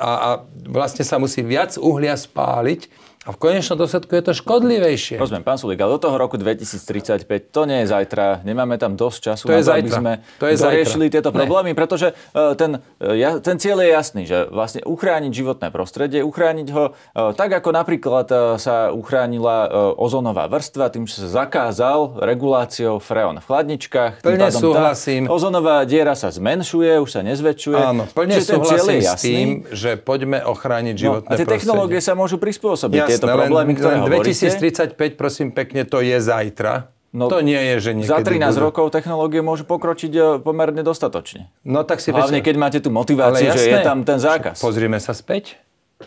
a, 0.00 0.10
a 0.10 0.30
vlastne 0.68 1.04
sa 1.04 1.20
musí 1.20 1.44
viac 1.44 1.76
uhlia 1.76 2.16
spáliť, 2.16 2.88
a 3.22 3.30
v 3.30 3.38
konečnom 3.38 3.78
dôsledku 3.78 4.18
je 4.18 4.22
to 4.26 4.32
škodlivejšie. 4.34 5.14
Rozumiem, 5.14 5.46
pán 5.46 5.54
Sulík, 5.54 5.78
ale 5.78 5.94
do 5.94 6.02
toho 6.02 6.18
roku 6.18 6.34
2035 6.34 7.22
to 7.54 7.62
nie 7.70 7.86
je 7.86 7.94
zajtra, 7.94 8.42
nemáme 8.42 8.74
tam 8.82 8.98
dosť 8.98 9.18
času 9.30 9.44
to 9.46 9.54
na 9.54 9.62
to, 9.62 9.70
aby 9.78 9.90
sme 9.94 10.12
to 10.42 10.50
je 10.50 10.58
zariešili 10.58 11.06
tieto 11.06 11.30
problémy, 11.30 11.70
ne. 11.70 11.78
pretože 11.78 12.10
e, 12.10 12.58
ten, 12.58 12.82
e, 12.98 13.38
ten 13.38 13.56
cieľ 13.62 13.86
je 13.86 13.90
jasný, 13.94 14.22
že 14.26 14.50
vlastne 14.50 14.82
uchrániť 14.82 15.30
životné 15.38 15.70
prostredie, 15.70 16.26
uchrániť 16.26 16.68
ho 16.74 16.84
e, 16.90 17.38
tak, 17.38 17.62
ako 17.62 17.70
napríklad 17.70 18.26
sa 18.58 18.90
uchránila 18.90 19.70
ozonová 19.94 20.50
vrstva, 20.50 20.90
tým, 20.90 21.06
že 21.06 21.22
sa 21.22 21.46
zakázal 21.46 22.18
reguláciou 22.26 22.98
freon 22.98 23.38
v 23.38 23.46
chladničkách. 23.46 24.26
Plne 24.26 24.50
súhlasím. 24.50 25.30
Ozonová 25.30 25.86
diera 25.86 26.18
sa 26.18 26.34
zmenšuje, 26.34 26.98
už 26.98 27.10
sa 27.14 27.22
nezväčšuje. 27.22 27.78
Áno, 27.78 28.10
plne 28.10 28.42
súhlasím 28.42 28.98
s 28.98 29.14
tým, 29.22 29.48
že 29.70 29.94
poďme 29.94 30.42
ochrániť 30.42 30.94
životné 30.98 31.30
no, 31.30 31.34
a 31.34 31.38
tie 31.38 31.46
prostredie. 31.46 31.62
technológie 31.62 32.00
sa 32.02 32.18
môžu 32.18 32.42
prispôsobiť 32.42 33.11
tieto 33.12 33.28
problémy, 33.28 33.72
ktoré 33.76 34.00
len 34.00 34.08
2035, 34.08 34.96
prosím 35.20 35.52
pekne, 35.52 35.84
to 35.84 36.00
je 36.00 36.16
zajtra. 36.16 36.92
No, 37.12 37.28
to 37.28 37.44
nie 37.44 37.60
je, 37.60 37.74
že 37.84 37.90
niekedy 37.92 38.08
Za 38.08 38.24
13 38.24 38.56
budú. 38.56 38.72
rokov 38.72 38.84
technológie 38.88 39.44
môžu 39.44 39.68
pokročiť 39.68 40.12
e, 40.16 40.20
pomerne 40.40 40.80
dostatočne. 40.80 41.52
No 41.60 41.84
tak 41.84 42.00
si 42.00 42.08
Hlavne, 42.08 42.40
keď 42.40 42.56
máte 42.56 42.78
tú 42.80 42.88
motiváciu, 42.88 43.52
že 43.52 43.68
je 43.68 43.78
tam 43.84 44.00
ten 44.00 44.16
zákaz. 44.16 44.56
Pozrieme 44.64 44.96
sa 44.96 45.12
späť. 45.12 45.60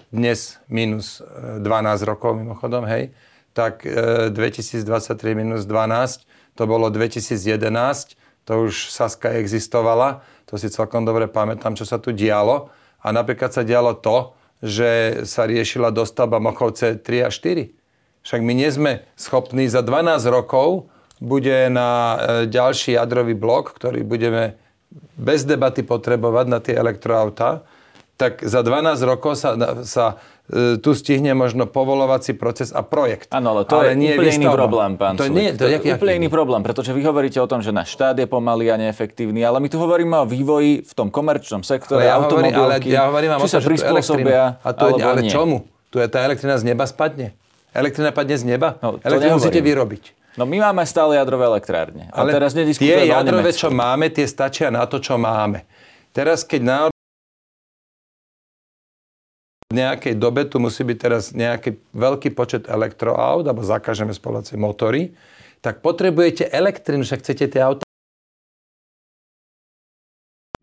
Dnes 0.10 0.58
minus 0.66 1.22
12 1.22 1.62
e, 1.62 2.06
rokov 2.10 2.34
mimochodom, 2.34 2.90
hej. 2.90 3.14
Tak 3.54 3.86
2023 4.34 4.82
e, 4.82 5.34
minus 5.38 5.70
12, 5.70 6.26
to 6.58 6.64
bolo 6.66 6.90
2011, 6.90 8.18
to 8.50 8.66
už 8.66 8.90
Saska 8.90 9.38
existovala, 9.38 10.26
to 10.50 10.58
si 10.58 10.74
celkom 10.74 11.06
dobre 11.06 11.30
pamätám, 11.30 11.78
čo 11.78 11.86
sa 11.86 12.02
tu 12.02 12.18
dialo. 12.18 12.74
A 13.06 13.14
napríklad 13.14 13.54
sa 13.54 13.62
dialo 13.62 13.94
to, 13.94 14.34
že 14.64 15.24
sa 15.28 15.48
riešila 15.48 15.92
dostavba 15.92 16.40
Mochovce 16.40 17.00
3 17.00 17.28
a 17.28 17.30
4. 17.32 17.72
Však 18.26 18.42
my 18.42 18.54
nie 18.58 18.70
sme 18.72 18.92
schopní 19.16 19.70
za 19.70 19.86
12 19.86 20.22
rokov 20.32 20.90
bude 21.22 21.72
na 21.72 21.90
e, 21.92 22.18
ďalší 22.52 23.00
jadrový 23.00 23.38
blok, 23.38 23.72
ktorý 23.76 24.04
budeme 24.04 24.60
bez 25.16 25.48
debaty 25.48 25.84
potrebovať 25.84 26.46
na 26.48 26.60
tie 26.60 26.76
elektroautá, 26.76 27.64
tak 28.16 28.44
za 28.44 28.64
12 28.64 29.00
rokov 29.04 29.40
sa, 29.40 29.56
sa 29.84 30.20
tu 30.54 30.94
stihne 30.94 31.34
možno 31.34 31.66
povolovací 31.66 32.38
proces 32.38 32.70
a 32.70 32.86
projekt. 32.86 33.34
Áno, 33.34 33.58
ale 33.58 33.62
to 33.66 33.82
ale 33.82 33.94
je 33.94 33.96
nie 33.98 34.14
úplne 34.14 34.34
iný 34.38 34.48
problém, 34.54 34.92
pán 34.94 35.18
to 35.18 35.26
nie, 35.26 35.50
to, 35.58 35.66
je 35.66 35.82
jak, 35.82 35.98
úplne 35.98 36.22
iný 36.22 36.30
problém, 36.30 36.62
pretože 36.62 36.94
vy 36.94 37.02
hovoríte 37.02 37.42
o 37.42 37.50
tom, 37.50 37.66
že 37.66 37.74
náš 37.74 37.98
štát 37.98 38.14
je 38.14 38.30
pomalý 38.30 38.70
a 38.70 38.78
neefektívny, 38.78 39.42
ale 39.42 39.58
my 39.58 39.68
tu 39.74 39.82
hovoríme 39.82 40.14
o 40.22 40.26
vývoji 40.30 40.86
v 40.86 40.94
tom 40.94 41.10
komerčnom 41.10 41.66
sektore, 41.66 42.06
ale 42.06 42.14
ja 42.14 42.22
automobilky, 42.22 42.94
hovorím, 42.94 42.94
ale 42.94 42.94
ja 42.94 43.04
hovorím 43.10 43.30
či 43.42 43.50
sa 43.50 43.60
prispôsobia, 43.66 44.42
a 44.62 44.70
to, 44.70 44.86
ale 45.02 45.26
nie. 45.26 45.34
čomu? 45.34 45.66
Tu 45.90 45.98
je 45.98 46.06
tá 46.06 46.22
elektrina 46.22 46.54
z 46.62 46.64
neba 46.70 46.86
spadne. 46.86 47.34
Elektrina 47.74 48.14
padne 48.14 48.36
z 48.38 48.46
neba? 48.46 48.78
No, 48.86 49.02
Elektrinu 49.02 49.42
musíte 49.42 49.60
vyrobiť. 49.60 50.04
No 50.36 50.44
my 50.44 50.62
máme 50.62 50.84
stále 50.84 51.16
jadrové 51.16 51.48
elektrárne. 51.48 52.12
Ale 52.12 52.36
teraz 52.36 52.52
tie 52.54 53.08
jadrové, 53.08 53.50
čo 53.56 53.72
máme, 53.72 54.12
tie 54.12 54.28
stačia 54.28 54.68
na 54.70 54.84
to, 54.86 55.00
čo 55.00 55.16
máme. 55.16 55.64
Teraz, 56.12 56.48
keď 56.48 56.62
na 56.64 56.78
v 59.70 59.82
nejakej 59.82 60.14
dobe 60.18 60.46
tu 60.46 60.62
musí 60.62 60.86
byť 60.86 60.98
teraz 60.98 61.34
nejaký 61.34 61.82
veľký 61.94 62.38
počet 62.38 62.70
elektroaut, 62.70 63.46
alebo 63.46 63.66
zakážeme 63.66 64.14
spoločné 64.14 64.62
motory, 64.62 65.18
tak 65.66 65.82
potrebujete 65.82 66.46
elektrínu, 66.46 67.02
však 67.02 67.26
chcete 67.26 67.46
tie 67.50 67.62
auta 67.66 67.86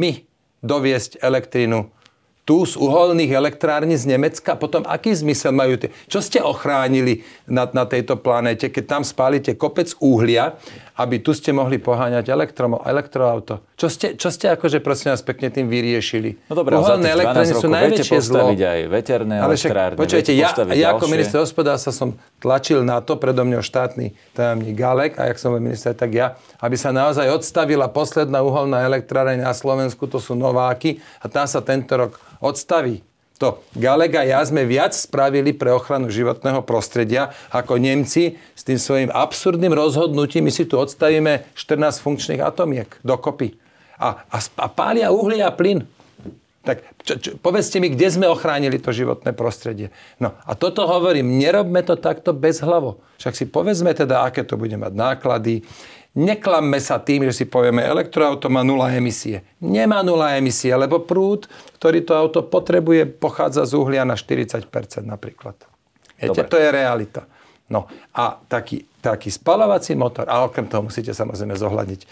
my 0.03 0.27
doviesť 0.63 1.23
elektrínu 1.23 2.02
tu 2.43 2.67
z 2.67 2.75
uholných 2.75 3.39
elektrární 3.39 3.95
z 3.95 4.19
Nemecka, 4.19 4.59
potom 4.59 4.83
aký 4.83 5.15
zmysel 5.15 5.55
majú 5.55 5.79
tie? 5.79 5.95
Čo 6.11 6.19
ste 6.19 6.43
ochránili 6.43 7.23
na, 7.47 7.71
na 7.71 7.87
tejto 7.87 8.19
planéte, 8.19 8.67
keď 8.67 8.85
tam 8.99 9.03
spálite 9.07 9.55
kopec 9.55 9.95
uhlia, 10.03 10.59
aby 10.99 11.23
tu 11.23 11.31
ste 11.39 11.55
mohli 11.55 11.79
poháňať 11.79 12.35
elektro, 12.35 12.83
elektroauto? 12.83 13.63
Čo 13.79 13.87
ste, 13.87 14.07
čo 14.19 14.35
ste 14.35 14.51
akože 14.59 14.83
prosím 14.83 15.15
vás 15.15 15.23
pekne 15.23 15.55
tým 15.55 15.71
vyriešili? 15.71 16.51
No 16.51 16.59
dobré, 16.59 16.83
Uholné 16.83 17.15
elektrárne 17.15 17.55
sú 17.55 17.71
najväčšie 17.71 18.19
zlo. 18.19 18.51
aj 18.51 18.81
veterné 18.91 19.35
Ale 19.39 19.55
však, 19.55 19.71
elektrárne. 19.71 19.99
Počujete, 20.03 20.31
ja, 20.35 20.51
ja 20.75 20.99
ako 20.99 21.07
minister 21.07 21.39
hospodárstva 21.39 21.95
som 21.95 22.19
tlačil 22.43 22.83
na 22.83 22.99
to, 22.99 23.23
predo 23.23 23.47
mňa 23.47 23.63
štátny 23.63 24.19
tajomník 24.35 24.75
Galek 24.75 25.15
a 25.15 25.31
jak 25.31 25.39
som 25.39 25.55
bol 25.55 25.63
minister, 25.63 25.95
tak 25.95 26.11
ja, 26.11 26.35
aby 26.59 26.75
sa 26.75 26.91
naozaj 26.91 27.31
odstavila 27.31 27.87
posledná 27.87 28.43
uholná 28.43 28.83
elektrárne 28.83 29.47
na 29.47 29.55
Slovensku, 29.55 30.11
to 30.11 30.19
sú 30.19 30.35
Nováky 30.35 30.99
a 31.23 31.31
tam 31.31 31.47
sa 31.47 31.63
tento 31.63 31.95
rok 31.95 32.19
odstaví. 32.43 33.07
To 33.41 33.59
Galega 33.75 34.23
ja 34.23 34.39
sme 34.47 34.63
viac 34.63 34.95
spravili 34.95 35.51
pre 35.51 35.75
ochranu 35.75 36.07
životného 36.15 36.63
prostredia 36.63 37.35
ako 37.51 37.75
Nemci 37.75 38.39
s 38.55 38.63
tým 38.63 38.79
svojím 38.79 39.11
absurdným 39.11 39.75
rozhodnutím. 39.75 40.47
My 40.47 40.53
si 40.55 40.63
tu 40.63 40.79
odstavíme 40.79 41.51
14 41.59 42.03
funkčných 42.03 42.39
atomiek 42.39 43.03
dokopy. 43.03 43.59
A, 43.99 44.23
a, 44.31 44.39
a 44.39 44.67
pália 44.71 45.11
uhlie 45.11 45.43
a 45.43 45.51
plyn. 45.51 45.83
Tak 46.63 46.87
čo, 47.03 47.19
čo, 47.19 47.31
povedzte 47.43 47.83
mi, 47.83 47.91
kde 47.91 48.07
sme 48.15 48.31
ochránili 48.31 48.79
to 48.79 48.95
životné 48.95 49.35
prostredie. 49.35 49.91
No 50.23 50.39
a 50.47 50.55
toto 50.55 50.87
hovorím, 50.87 51.35
nerobme 51.35 51.83
to 51.83 51.99
takto 51.99 52.31
bez 52.31 52.63
hlavo. 52.63 53.03
Však 53.19 53.35
si 53.35 53.45
povedzme 53.51 53.91
teda, 53.91 54.23
aké 54.23 54.47
to 54.47 54.55
bude 54.55 54.79
mať 54.79 54.95
náklady. 54.95 55.67
Neklamme 56.13 56.77
sa 56.77 57.01
tým, 57.01 57.25
že 57.25 57.33
si 57.33 57.45
povieme, 57.49 57.81
elektroauto 57.81 58.53
má 58.53 58.61
nula 58.61 58.93
emisie. 58.93 59.41
Nemá 59.65 60.05
nula 60.05 60.37
emisie, 60.37 60.69
lebo 60.77 61.01
prúd, 61.01 61.49
ktorý 61.81 62.05
to 62.05 62.13
auto 62.13 62.41
potrebuje, 62.45 63.09
pochádza 63.17 63.65
z 63.65 63.73
uhlia 63.81 64.05
na 64.05 64.13
40% 64.13 64.69
napríklad. 65.09 65.57
Viete, 66.21 66.45
Dobre. 66.45 66.53
to 66.53 66.57
je 66.61 66.69
realita. 66.69 67.25
No 67.73 67.89
a 68.13 68.37
taký 68.45 68.85
taký 69.03 69.35
spalovací 69.35 69.99
motor, 69.99 70.31
a 70.31 70.47
okrem 70.47 70.71
toho 70.71 70.87
musíte 70.87 71.11
samozrejme 71.11 71.59
zohľadiť 71.59 72.01
e, 72.01 72.07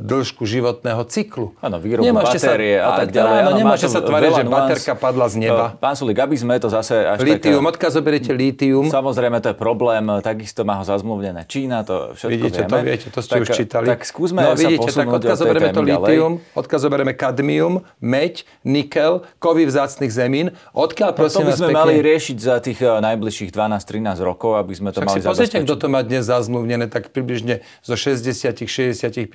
dĺžku 0.00 0.48
životného 0.48 1.04
cyklu. 1.04 1.52
Áno, 1.60 1.76
výrobu 1.76 2.08
nemôžete 2.08 2.40
batérie 2.40 2.80
sa, 2.80 2.88
a 2.88 2.90
tak 3.04 3.08
ďalej. 3.12 3.36
Áno, 3.44 3.50
nemôžete 3.52 3.88
sa 3.92 4.00
tváriť, 4.00 4.30
že 4.40 4.44
baterka 4.48 4.92
padla 4.96 5.26
z 5.28 5.36
neba. 5.36 5.76
E, 5.76 5.84
pán 5.84 5.94
Sulik, 6.00 6.16
aby 6.16 6.32
sme 6.40 6.56
to 6.56 6.72
zase 6.72 6.96
až 6.96 7.20
Lítium, 7.20 7.60
tak... 7.68 7.76
odkiaľ 7.76 7.90
zoberiete 7.92 8.32
lítium? 8.32 8.88
Samozrejme, 8.88 9.36
to 9.44 9.52
je 9.52 9.56
problém, 9.60 10.00
takisto 10.24 10.64
má 10.64 10.80
ho 10.80 10.84
zazmluvnené 10.88 11.44
Čína, 11.44 11.84
to 11.84 12.16
všetko 12.16 12.32
vidíte, 12.32 12.60
vieme. 12.64 12.72
to 12.72 12.78
viete, 12.80 13.06
to 13.12 13.20
ste 13.20 13.34
tak, 13.36 13.42
už 13.44 13.48
čítali. 13.52 13.86
Tak 13.92 14.00
skúsme 14.08 14.40
no, 14.40 14.56
vidíte, 14.56 14.88
sa 14.88 15.04
tak 15.04 15.12
odkiaľ 15.12 15.36
zoberieme 15.36 15.70
to 15.76 15.82
lítium, 15.84 16.32
odkiaľ 16.56 16.80
zoberieme 16.80 17.12
kadmium, 17.12 17.84
meď, 18.00 18.48
nikel, 18.64 19.28
kovy 19.36 19.68
vzácnych 19.68 20.08
zemín, 20.08 20.56
odkiaľ 20.72 21.12
no, 21.12 21.16
prosím 21.20 21.44
to 21.44 21.52
by 21.52 21.52
sme 21.52 21.68
mali 21.76 21.94
riešiť 22.00 22.36
za 22.40 22.56
tých 22.64 22.80
e, 22.80 22.88
najbližších 22.88 23.50
12-13 23.52 24.24
rokov, 24.24 24.56
aby 24.56 24.72
sme 24.72 24.88
to 24.94 25.04
mali 25.04 25.20
zabezpečiť. 25.20 25.66
kto 25.68 25.74
to 25.76 25.86
má 25.90 26.00
dnes 26.14 26.30
zazmluvnené, 26.30 26.86
tak 26.86 27.10
približne 27.10 27.66
zo 27.82 27.98
60-65% 27.98 29.26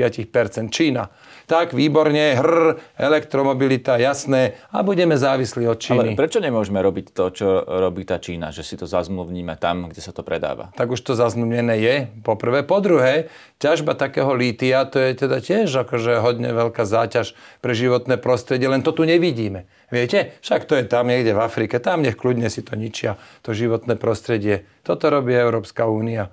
Čína. 0.71 1.11
Tak, 1.43 1.75
výborne, 1.75 2.39
hr, 2.39 2.79
elektromobilita, 2.95 3.99
jasné, 3.99 4.55
a 4.71 4.79
budeme 4.79 5.19
závislí 5.19 5.67
od 5.67 5.75
Číny. 5.75 6.15
Ale 6.15 6.19
prečo 6.19 6.39
nemôžeme 6.39 6.79
robiť 6.79 7.11
to, 7.11 7.25
čo 7.35 7.47
robí 7.67 8.07
tá 8.07 8.15
Čína, 8.15 8.55
že 8.55 8.63
si 8.63 8.79
to 8.79 8.87
zazmluvníme 8.87 9.59
tam, 9.59 9.91
kde 9.91 9.99
sa 9.99 10.15
to 10.15 10.23
predáva? 10.23 10.71
Tak 10.79 10.95
už 10.95 11.03
to 11.03 11.19
zazmluvnené 11.19 11.75
je, 11.83 11.95
po 12.23 12.39
prvé. 12.39 12.63
Po 12.63 12.79
druhé, 12.79 13.27
ťažba 13.59 13.99
takého 13.99 14.31
lítia, 14.31 14.87
to 14.87 15.03
je 15.03 15.17
teda 15.19 15.43
tiež 15.43 15.67
akože 15.83 16.23
hodne 16.23 16.55
veľká 16.55 16.87
záťaž 16.87 17.35
pre 17.59 17.75
životné 17.75 18.15
prostredie, 18.21 18.71
len 18.71 18.85
to 18.85 18.95
tu 18.95 19.03
nevidíme. 19.03 19.67
Viete, 19.89 20.37
však 20.45 20.69
to 20.69 20.77
je 20.77 20.85
tam 20.85 21.09
niekde 21.09 21.33
v 21.33 21.41
Afrike, 21.41 21.81
tam 21.81 22.05
nech 22.05 22.13
kľudne 22.13 22.45
si 22.53 22.61
to 22.61 22.77
ničia, 22.77 23.17
to 23.41 23.57
životné 23.57 23.97
prostredie. 23.97 24.69
Toto 24.85 25.09
robí 25.09 25.33
Európska 25.33 25.89
únia. 25.89 26.29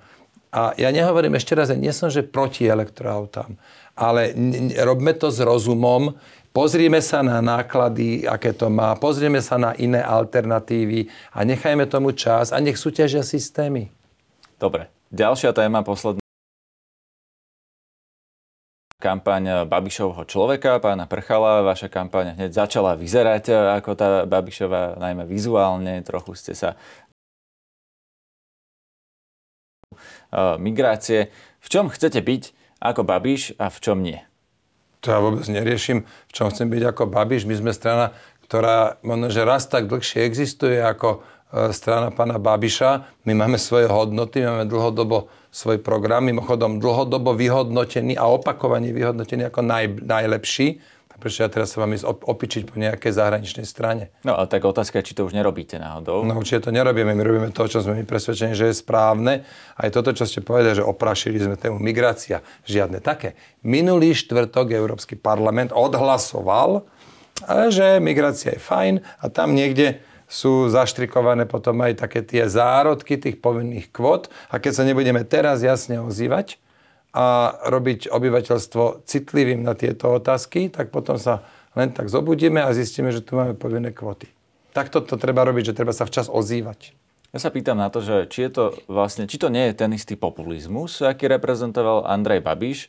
A 0.55 0.73
ja 0.79 0.89
nehovorím 0.95 1.37
ešte 1.37 1.53
raz, 1.59 1.69
ja 1.69 1.79
nie 1.79 1.93
som, 1.93 2.09
že 2.09 2.25
proti 2.25 2.65
elektroautám, 2.65 3.59
ale 3.99 4.33
robme 4.81 5.13
to 5.13 5.29
s 5.29 5.43
rozumom, 5.43 6.17
pozrieme 6.55 7.03
sa 7.05 7.21
na 7.21 7.45
náklady, 7.45 8.25
aké 8.25 8.57
to 8.57 8.73
má, 8.73 8.97
pozrieme 8.97 9.43
sa 9.45 9.61
na 9.61 9.77
iné 9.77 10.01
alternatívy 10.01 11.13
a 11.35 11.45
nechajme 11.45 11.85
tomu 11.91 12.17
čas 12.17 12.55
a 12.55 12.63
nech 12.63 12.81
súťažia 12.81 13.21
systémy. 13.21 13.93
Dobre, 14.57 14.89
ďalšia 15.13 15.53
téma, 15.53 15.85
posledná 15.85 16.25
kampaň 18.97 19.69
Babišovho 19.69 20.25
človeka, 20.27 20.83
pána 20.83 21.07
Prchala. 21.07 21.63
Vaša 21.63 21.87
kampaň 21.87 22.35
hneď 22.35 22.51
začala 22.51 22.99
vyzerať 22.99 23.53
ako 23.79 23.91
tá 23.95 24.09
Babišova, 24.27 24.99
najmä 24.99 25.29
vizuálne. 25.29 26.03
Trochu 26.03 26.35
ste 26.35 26.59
sa 26.59 26.75
migrácie. 30.59 31.31
V 31.61 31.69
čom 31.69 31.91
chcete 31.91 32.23
byť 32.23 32.43
ako 32.83 33.03
Babiš 33.03 33.57
a 33.57 33.73
v 33.73 33.79
čom 33.81 33.99
nie? 34.05 34.21
To 35.05 35.15
ja 35.15 35.19
vôbec 35.23 35.47
neriešim, 35.47 36.03
v 36.05 36.33
čom 36.33 36.51
chcem 36.51 36.67
byť 36.67 36.83
ako 36.91 37.07
Babiš. 37.07 37.47
My 37.47 37.55
sme 37.55 37.71
strana, 37.71 38.17
ktorá 38.47 38.99
možno, 39.07 39.31
že 39.31 39.47
raz 39.47 39.67
tak 39.71 39.87
dlhšie 39.87 40.27
existuje 40.27 40.83
ako 40.83 41.23
eh, 41.23 41.71
strana 41.71 42.11
pána 42.11 42.43
Babiša. 42.43 43.23
My 43.27 43.33
máme 43.35 43.59
svoje 43.59 43.87
hodnoty, 43.87 44.43
máme 44.43 44.67
dlhodobo 44.67 45.31
svoj 45.55 45.81
program, 45.81 46.29
mimochodom 46.29 46.83
dlhodobo 46.83 47.33
vyhodnotený 47.33 48.19
a 48.21 48.29
opakovane 48.29 48.93
vyhodnotený 48.93 49.49
ako 49.49 49.61
naj, 49.65 50.05
najlepší 50.05 50.96
prečo 51.21 51.43
ja 51.43 51.49
teraz 51.49 51.73
sa 51.73 51.83
vám 51.83 51.97
ísť 51.97 52.07
opičiť 52.07 52.63
po 52.69 52.77
nejakej 52.77 53.13
zahraničnej 53.13 53.67
strane. 53.67 54.13
No 54.23 54.37
a 54.37 54.45
tak 54.45 54.65
otázka 54.65 55.01
je, 55.01 55.13
či 55.13 55.17
to 55.17 55.25
už 55.25 55.33
nerobíte 55.33 55.81
náhodou. 55.81 56.23
No 56.23 56.37
určite 56.37 56.69
to 56.69 56.71
nerobíme, 56.71 57.17
my 57.17 57.23
robíme 57.25 57.49
to, 57.53 57.65
čo 57.67 57.81
sme 57.81 58.01
my 58.01 58.05
presvedčení, 58.05 58.53
že 58.53 58.71
je 58.71 58.77
správne. 58.77 59.49
Aj 59.77 59.89
toto, 59.89 60.13
čo 60.13 60.29
ste 60.29 60.45
povedali, 60.45 60.77
že 60.77 60.85
oprašili 60.85 61.41
sme 61.41 61.57
tému 61.57 61.81
migrácia, 61.81 62.45
žiadne 62.69 63.01
také. 63.01 63.35
Minulý 63.65 64.13
štvrtok 64.13 64.73
Európsky 64.77 65.17
parlament 65.17 65.73
odhlasoval, 65.73 66.85
že 67.69 68.01
migrácia 68.01 68.57
je 68.57 68.61
fajn 68.61 68.95
a 69.21 69.25
tam 69.29 69.53
niekde 69.53 70.01
sú 70.27 70.67
zaštrikované 70.67 71.47
potom 71.47 71.79
aj 71.87 72.03
také 72.03 72.21
tie 72.23 72.51
zárodky 72.51 73.15
tých 73.15 73.39
povinných 73.39 73.95
kvót. 73.95 74.27
A 74.51 74.59
keď 74.59 74.73
sa 74.75 74.83
nebudeme 74.83 75.23
teraz 75.23 75.63
jasne 75.63 76.03
ozývať, 76.03 76.59
a 77.13 77.55
robiť 77.71 78.11
obyvateľstvo 78.11 79.07
citlivým 79.07 79.63
na 79.63 79.77
tieto 79.79 80.17
otázky, 80.17 80.69
tak 80.73 80.91
potom 80.91 81.17
sa 81.17 81.47
len 81.77 81.93
tak 81.93 82.09
zobudíme 82.09 82.65
a 82.65 82.73
zistíme, 82.73 83.13
že 83.13 83.21
tu 83.21 83.37
máme 83.37 83.53
povinné 83.53 83.93
kvoty. 83.93 84.33
Takto 84.73 85.05
to 85.05 85.17
treba 85.17 85.45
robiť, 85.45 85.73
že 85.73 85.77
treba 85.77 85.93
sa 85.93 86.05
včas 86.09 86.29
ozývať. 86.29 86.97
Ja 87.37 87.39
sa 87.45 87.53
pýtam 87.53 87.77
na 87.77 87.93
to, 87.93 88.01
že 88.01 88.33
či 88.33 88.49
je 88.49 88.51
to 88.53 88.65
vlastne, 88.89 89.29
či 89.29 89.37
to 89.37 89.53
nie 89.53 89.69
je 89.69 89.77
ten 89.77 89.93
istý 89.93 90.17
populizmus, 90.17 91.05
aký 91.05 91.29
reprezentoval 91.29 92.09
Andrej 92.09 92.41
Babiš, 92.41 92.79
e, 92.87 92.89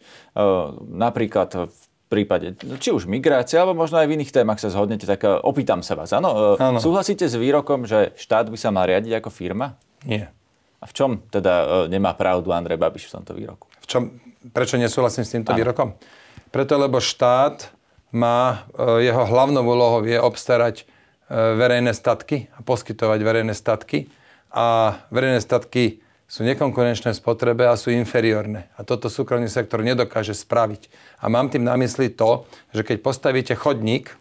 napríklad 0.88 1.68
v 1.68 1.84
prípade, 2.08 2.56
či 2.80 2.96
už 2.96 3.12
migrácia, 3.12 3.60
alebo 3.60 3.84
možno 3.84 4.00
aj 4.00 4.08
v 4.08 4.16
iných 4.16 4.32
témach 4.32 4.64
sa 4.64 4.72
zhodnete, 4.72 5.04
tak 5.04 5.28
e, 5.28 5.36
opýtam 5.44 5.84
sa 5.84 6.00
vás. 6.00 6.16
Áno, 6.16 6.56
e, 6.56 6.80
súhlasíte 6.80 7.28
s 7.28 7.36
výrokom, 7.36 7.84
že 7.84 8.16
štát 8.16 8.48
by 8.48 8.56
sa 8.56 8.72
mal 8.72 8.88
riadiť 8.88 9.20
ako 9.20 9.30
firma? 9.36 9.76
Nie. 10.08 10.32
A 10.80 10.88
v 10.88 10.96
čom 10.96 11.12
teda 11.28 11.88
nemá 11.92 12.16
pravdu 12.16 12.56
Andrej 12.56 12.80
Babiš 12.80 13.12
v 13.12 13.20
tomto 13.20 13.36
výroku? 13.36 13.67
Čo, 13.88 14.12
prečo 14.52 14.76
nesúhlasím 14.76 15.24
s 15.24 15.34
týmto 15.34 15.56
výrokom? 15.56 15.96
Preto, 16.52 16.76
lebo 16.76 17.00
štát 17.00 17.72
má, 18.12 18.68
e, 18.76 19.08
jeho 19.08 19.24
hlavnou 19.24 19.64
úlohou 19.64 20.04
je 20.04 20.20
obstarať 20.20 20.84
e, 20.84 20.86
verejné 21.32 21.96
statky 21.96 22.52
a 22.56 22.64
poskytovať 22.64 23.20
verejné 23.24 23.56
statky. 23.56 24.12
A 24.52 25.00
verejné 25.12 25.40
statky 25.40 26.04
sú 26.28 26.44
nekonkurenčné 26.44 27.16
v 27.16 27.20
spotrebe 27.20 27.64
a 27.64 27.80
sú 27.80 27.92
inferiorné. 27.96 28.68
A 28.76 28.84
toto 28.84 29.08
súkromný 29.08 29.48
sektor 29.48 29.80
nedokáže 29.80 30.36
spraviť. 30.36 30.92
A 31.24 31.32
mám 31.32 31.48
tým 31.48 31.64
na 31.64 31.80
mysli 31.80 32.12
to, 32.12 32.44
že 32.76 32.84
keď 32.84 32.98
postavíte 33.00 33.56
chodník 33.56 34.12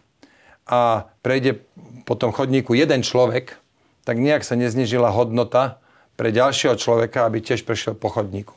a 0.63 1.11
prejde 1.19 1.63
po 2.07 2.15
tom 2.15 2.31
chodníku 2.31 2.71
jeden 2.75 3.03
človek, 3.03 3.59
tak 4.07 4.23
nejak 4.23 4.47
sa 4.47 4.55
neznižila 4.55 5.11
hodnota 5.11 5.83
pre 6.15 6.31
ďalšieho 6.31 6.79
človeka, 6.79 7.27
aby 7.27 7.43
tiež 7.43 7.67
prešiel 7.67 7.91
po 7.91 8.07
chodníku. 8.07 8.55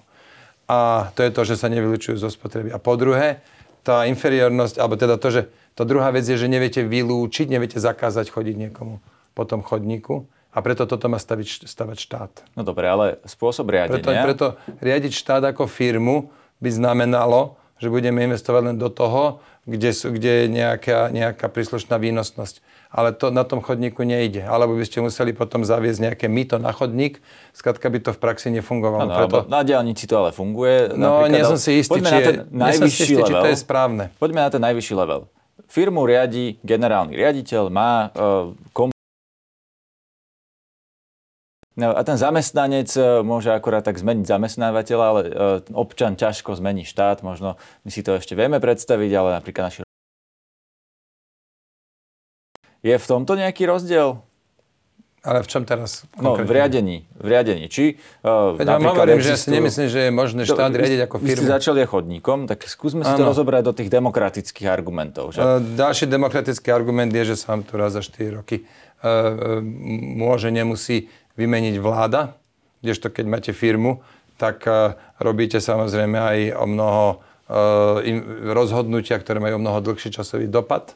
A 0.70 1.10
to 1.18 1.26
je 1.26 1.34
to, 1.34 1.42
že 1.42 1.58
sa 1.58 1.66
nevylučujú 1.66 2.14
zo 2.14 2.30
spotreby. 2.30 2.70
A 2.70 2.78
po 2.78 2.94
druhé, 2.94 3.42
tá 3.82 4.06
inferiornosť, 4.06 4.78
alebo 4.78 4.94
teda 4.94 5.18
to, 5.18 5.34
že 5.34 5.42
to 5.74 5.82
druhá 5.82 6.14
vec 6.14 6.22
je, 6.22 6.38
že 6.38 6.46
neviete 6.46 6.86
vylúčiť, 6.86 7.50
neviete 7.50 7.82
zakázať 7.82 8.30
chodiť 8.30 8.54
niekomu 8.54 9.02
po 9.34 9.42
tom 9.42 9.66
chodníku. 9.66 10.30
A 10.50 10.62
preto 10.62 10.86
toto 10.86 11.06
má 11.10 11.18
staviť, 11.18 11.66
stavať 11.66 11.98
štát. 11.98 12.32
No 12.54 12.62
dobre, 12.62 12.86
ale 12.86 13.18
spôsob 13.26 13.70
riadenia... 13.70 14.02
Preto, 14.02 14.10
preto 14.22 14.46
riadiť 14.82 15.12
štát 15.14 15.42
ako 15.50 15.66
firmu 15.66 16.30
by 16.62 16.70
znamenalo, 16.70 17.58
že 17.80 17.88
budeme 17.88 18.22
investovať 18.28 18.62
len 18.70 18.76
do 18.76 18.92
toho, 18.92 19.40
kde, 19.64 19.90
sú, 19.96 20.12
kde 20.12 20.44
je 20.44 20.46
nejaká, 20.52 21.10
nejaká 21.10 21.48
príslušná 21.48 21.96
výnosnosť 21.96 22.60
ale 22.90 23.14
to 23.14 23.30
na 23.30 23.46
tom 23.46 23.62
chodníku 23.62 24.02
nejde. 24.02 24.42
Alebo 24.42 24.74
by 24.74 24.82
ste 24.82 24.98
museli 24.98 25.30
potom 25.30 25.62
zaviesť 25.62 26.10
nejaké 26.10 26.26
mýto 26.26 26.58
na 26.58 26.74
chodník, 26.74 27.22
skratka 27.54 27.86
by 27.86 28.02
to 28.02 28.10
v 28.10 28.18
praxi 28.18 28.50
nefungovalo. 28.50 29.06
Ano, 29.06 29.14
Preto... 29.14 29.38
Na 29.46 29.62
diálnici 29.62 30.10
to 30.10 30.26
ale 30.26 30.34
funguje. 30.34 30.90
No, 30.98 31.22
nie 31.30 31.46
som 31.46 31.56
si 31.56 31.78
istý, 31.78 32.02
či, 32.02 32.14
je, 32.18 32.30
najvyšší 32.50 33.04
istý, 33.14 33.22
či 33.22 33.32
to 33.32 33.46
je 33.46 33.56
správne. 33.56 34.10
Poďme 34.18 34.42
na 34.42 34.50
ten 34.50 34.62
najvyšší 34.66 34.94
level. 34.98 35.30
Firmu 35.70 36.02
riadi 36.02 36.58
generálny 36.66 37.14
riaditeľ, 37.14 37.70
má 37.70 38.10
kom... 38.74 38.89
No, 41.80 41.96
a 41.96 42.04
ten 42.04 42.20
zamestnanec 42.20 42.92
e, 42.92 43.24
môže 43.24 43.48
akorát 43.48 43.80
tak 43.80 43.96
zmeniť 43.96 44.28
zamestnávateľa, 44.28 45.04
ale 45.08 45.20
uh, 45.24 45.32
občan 45.72 46.12
ťažko 46.12 46.52
zmení 46.60 46.84
štát, 46.84 47.24
možno 47.24 47.56
my 47.88 47.90
si 47.90 48.04
to 48.04 48.12
ešte 48.20 48.36
vieme 48.36 48.60
predstaviť, 48.60 49.10
ale 49.16 49.40
napríklad 49.40 49.72
naši 49.72 49.80
je 52.80 52.96
v 52.96 53.06
tomto 53.06 53.36
nejaký 53.36 53.68
rozdiel? 53.68 54.24
Ale 55.20 55.44
v 55.44 55.48
čom 55.52 55.68
teraz? 55.68 56.08
No, 56.16 56.32
v 56.32 56.48
riadení. 56.48 57.04
V 57.20 57.28
riadení. 57.28 57.68
Či, 57.68 58.00
uh, 58.24 58.56
Veď 58.56 58.80
vám 58.80 58.96
hovorím, 58.96 59.20
že 59.20 59.36
si 59.36 59.52
nemyslím, 59.52 59.88
že 59.92 60.00
je 60.08 60.10
možné 60.12 60.48
štát 60.48 60.72
to, 60.72 60.80
riadiť 60.80 61.00
ako 61.04 61.16
firmu. 61.20 61.28
Vy 61.28 61.36
ste 61.36 61.48
začali 61.60 61.84
chodníkom, 61.84 62.48
tak 62.48 62.64
skúsme 62.64 63.04
si 63.04 63.12
ano. 63.12 63.20
to 63.20 63.24
rozobrať 63.28 63.62
do 63.68 63.72
tých 63.76 63.92
demokratických 63.92 64.68
argumentov. 64.72 65.36
Že? 65.36 65.40
Uh, 65.44 65.60
ďalší 65.76 66.08
demokratický 66.08 66.72
argument 66.72 67.12
je, 67.12 67.36
že 67.36 67.36
sa 67.36 67.52
vám 67.52 67.68
tu 67.68 67.76
raz 67.76 67.92
za 67.92 68.00
4 68.00 68.40
roky 68.40 68.64
uh, 69.04 69.60
môže, 70.16 70.48
nemusí 70.48 71.12
vymeniť 71.40 71.80
vláda, 71.80 72.36
kdežto 72.84 73.08
keď 73.08 73.24
máte 73.24 73.52
firmu, 73.56 74.04
tak 74.36 74.68
uh, 74.68 74.96
robíte 75.16 75.56
samozrejme 75.60 76.16
aj 76.20 76.38
o 76.60 76.64
mnoho 76.68 77.04
uh, 77.16 78.00
rozhodnutia, 78.52 79.16
ktoré 79.16 79.40
majú 79.40 79.56
o 79.56 79.62
mnoho 79.64 79.80
dlhší 79.80 80.12
časový 80.12 80.48
dopad. 80.52 80.92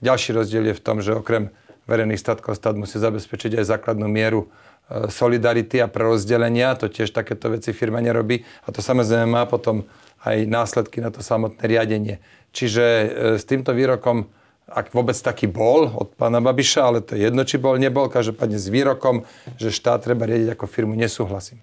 Ďalší 0.00 0.32
rozdiel 0.32 0.72
je 0.72 0.78
v 0.78 0.84
tom, 0.84 1.04
že 1.04 1.12
okrem 1.12 1.52
verejných 1.90 2.22
statkov 2.22 2.54
stát 2.54 2.78
musí 2.78 3.02
zabezpečiť 3.02 3.58
aj 3.58 3.64
základnú 3.66 4.06
mieru 4.06 4.46
e, 4.46 5.10
solidarity 5.10 5.82
a 5.82 5.90
prerozdelenia. 5.90 6.78
To 6.78 6.86
tiež 6.86 7.10
takéto 7.10 7.50
veci 7.50 7.74
firma 7.74 7.98
nerobí. 7.98 8.46
A 8.64 8.68
to 8.70 8.78
samozrejme 8.78 9.26
má 9.26 9.42
potom 9.50 9.82
aj 10.22 10.46
následky 10.46 11.02
na 11.02 11.10
to 11.10 11.24
samotné 11.24 11.60
riadenie. 11.66 12.16
Čiže 12.54 12.84
e, 12.84 13.06
s 13.36 13.44
týmto 13.44 13.74
výrokom, 13.74 14.30
ak 14.70 14.94
vôbec 14.94 15.18
taký 15.18 15.50
bol 15.50 15.90
od 15.90 16.14
pána 16.14 16.38
Babiša, 16.38 16.80
ale 16.80 16.98
to 17.02 17.18
je 17.18 17.26
jedno, 17.26 17.42
či 17.42 17.58
bol, 17.58 17.74
nebol, 17.76 18.06
každopádne 18.06 18.56
s 18.56 18.70
výrokom, 18.70 19.26
že 19.58 19.74
štát 19.74 20.06
treba 20.06 20.30
riadiť 20.30 20.54
ako 20.54 20.64
firmu, 20.70 20.94
nesúhlasím. 20.94 21.58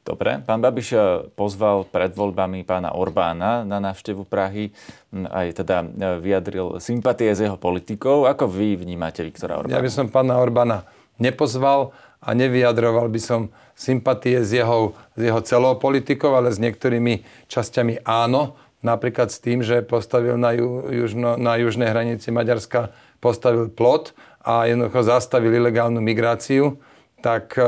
Dobre, 0.00 0.40
pán 0.42 0.58
Babiš 0.58 0.88
eh, 0.96 1.00
pozval 1.38 1.84
pred 1.86 2.10
voľbami 2.16 2.64
pána 2.64 2.96
Orbána 2.96 3.62
na 3.68 3.78
návštevu 3.78 4.24
Prahy, 4.26 4.72
hm, 5.12 5.28
aj 5.28 5.46
teda 5.62 5.76
eh, 5.84 5.90
vyjadril 6.18 6.80
sympatie 6.82 7.30
s 7.30 7.44
jeho 7.44 7.60
politikou. 7.60 8.24
Ako 8.26 8.48
vy 8.48 8.80
vnímate 8.80 9.22
Viktora 9.22 9.60
Orbána? 9.60 9.76
Ja 9.76 9.84
by 9.84 9.90
som 9.92 10.08
pána 10.08 10.40
Orbána 10.40 10.88
nepozval 11.20 11.92
a 12.20 12.32
nevyjadroval 12.32 13.12
by 13.12 13.20
som 13.20 13.40
sympatie 13.76 14.40
s 14.40 14.56
jeho, 14.56 14.96
s 15.16 15.20
jeho 15.20 15.40
celou 15.44 15.76
politikou, 15.76 16.32
ale 16.32 16.52
s 16.52 16.60
niektorými 16.60 17.24
časťami 17.48 18.04
áno. 18.04 18.56
Napríklad 18.80 19.28
s 19.28 19.38
tým, 19.38 19.60
že 19.60 19.84
postavil 19.84 20.40
na, 20.40 20.56
ju, 20.56 20.88
južno, 20.88 21.36
na 21.36 21.60
južnej 21.60 21.92
hranici 21.92 22.32
Maďarska 22.32 22.96
postavil 23.20 23.68
plot 23.68 24.16
a 24.40 24.64
jednoducho 24.64 25.04
zastavil 25.04 25.52
ilegálnu 25.52 26.00
migráciu 26.00 26.80
tak 27.20 27.54
e, 27.56 27.62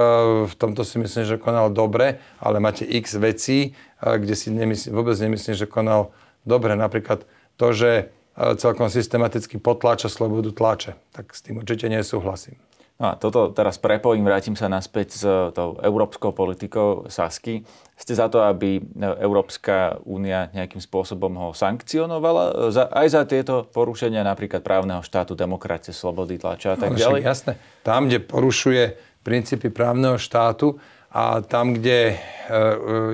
v 0.49 0.55
tomto 0.57 0.83
si 0.83 0.97
myslím, 0.99 1.25
že 1.29 1.37
konal 1.37 1.69
dobre, 1.71 2.19
ale 2.41 2.59
máte 2.59 2.89
x 2.89 3.21
vecí, 3.21 3.77
e, 4.01 4.19
kde 4.19 4.35
si 4.35 4.49
nemyslím, 4.49 4.97
vôbec 4.97 5.17
nemyslím, 5.21 5.55
že 5.55 5.69
konal 5.69 6.11
dobre. 6.49 6.73
Napríklad 6.73 7.29
to, 7.61 7.77
že 7.77 7.91
e, 7.93 8.05
celkom 8.57 8.89
systematicky 8.89 9.61
potláča 9.61 10.09
slobodu 10.09 10.51
tlače. 10.51 10.97
Tak 11.13 11.37
s 11.37 11.45
tým 11.45 11.61
určite 11.61 11.87
nesúhlasím. 11.93 12.57
No 13.03 13.11
a 13.11 13.19
toto 13.19 13.51
teraz 13.51 13.83
prepojím, 13.83 14.23
vrátim 14.23 14.55
sa 14.55 14.71
naspäť 14.71 15.09
s 15.19 15.27
tou 15.59 15.75
európskou 15.83 16.31
politikou 16.31 17.11
Sasky. 17.11 17.67
Ste 17.99 18.15
za 18.15 18.31
to, 18.31 18.47
aby 18.47 18.79
Európska 19.19 19.99
únia 20.07 20.55
nejakým 20.55 20.79
spôsobom 20.79 21.35
ho 21.35 21.51
sankcionovala 21.51 22.71
za, 22.71 22.87
aj 22.95 23.07
za 23.11 23.23
tieto 23.27 23.67
porušenia 23.67 24.23
napríklad 24.23 24.63
právneho 24.63 25.03
štátu, 25.03 25.35
demokracie, 25.35 25.91
slobody 25.91 26.39
tlača 26.39 26.75
a 26.75 26.77
tak 26.79 26.95
ďalej? 26.95 27.27
Jasné. 27.27 27.53
Tam, 27.83 28.07
kde 28.07 28.23
porušuje 28.23 28.95
princípy 29.27 29.75
právneho 29.75 30.15
štátu 30.15 30.79
a 31.11 31.43
tam, 31.43 31.75
kde 31.75 32.15
e, 32.15 32.17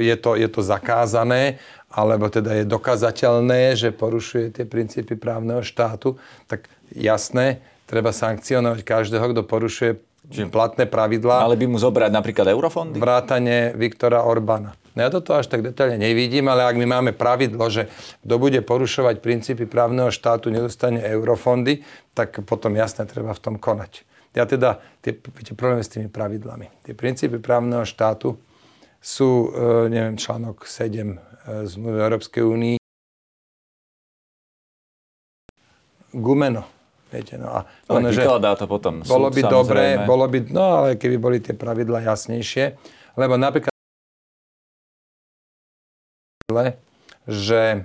je 0.04 0.16
to, 0.20 0.36
je 0.36 0.48
to 0.52 0.60
zakázané, 0.60 1.56
alebo 1.88 2.28
teda 2.28 2.60
je 2.60 2.64
dokazateľné, 2.68 3.72
že 3.72 3.88
porušuje 3.96 4.52
tie 4.52 4.68
princípy 4.68 5.16
právneho 5.16 5.64
štátu, 5.64 6.20
tak 6.44 6.68
jasné, 6.92 7.64
treba 7.88 8.12
sankcionovať 8.12 8.84
každého, 8.84 9.32
kto 9.32 9.42
porušuje 9.48 9.92
Čiže 10.28 10.52
platné 10.52 10.84
pravidlá. 10.84 11.40
Ale 11.40 11.56
by 11.56 11.66
mu 11.72 11.80
zobrať 11.80 12.12
napríklad 12.12 12.52
eurofondy? 12.52 13.00
Vrátanie 13.00 13.72
Viktora 13.72 14.28
Orbána. 14.28 14.76
No 14.92 15.06
ja 15.06 15.08
toto 15.08 15.32
až 15.32 15.48
tak 15.48 15.64
detailne 15.64 15.96
nevidím, 15.96 16.52
ale 16.52 16.68
ak 16.68 16.76
my 16.76 16.84
máme 16.84 17.12
pravidlo, 17.16 17.64
že 17.72 17.88
kto 18.26 18.34
bude 18.36 18.60
porušovať 18.60 19.24
princípy 19.24 19.64
právneho 19.64 20.12
štátu, 20.12 20.52
nedostane 20.52 21.00
eurofondy, 21.00 21.86
tak 22.12 22.42
potom 22.44 22.76
jasne 22.76 23.08
treba 23.08 23.32
v 23.32 23.40
tom 23.40 23.56
konať. 23.56 24.04
Ja 24.36 24.44
teda, 24.44 24.84
tie, 25.00 25.16
viete, 25.16 25.56
problém 25.56 25.80
s 25.80 25.88
tými 25.88 26.12
pravidlami. 26.12 26.68
Tie 26.84 26.92
princípy 26.92 27.40
právneho 27.40 27.88
štátu 27.88 28.36
sú, 29.00 29.54
e, 29.54 29.88
neviem, 29.88 30.18
článok 30.18 30.66
7 30.66 31.14
e, 31.14 31.16
zmluvy 31.64 31.98
Európskej 32.04 32.42
únii. 32.44 32.76
Gumeno. 36.12 36.77
Viete, 37.08 37.40
no 37.40 37.48
a 37.48 37.60
ono, 37.88 38.12
že 38.12 38.20
to 38.28 38.66
potom 38.68 39.00
bolo 39.00 39.32
by 39.32 39.42
dobre, 39.48 39.96
bolo 40.04 40.28
by, 40.28 40.52
no 40.52 40.84
ale 40.84 41.00
keby 41.00 41.16
boli 41.16 41.40
tie 41.40 41.56
pravidla 41.56 42.04
jasnejšie, 42.04 42.76
lebo 43.16 43.40
napríklad 43.40 43.72
že 47.28 47.84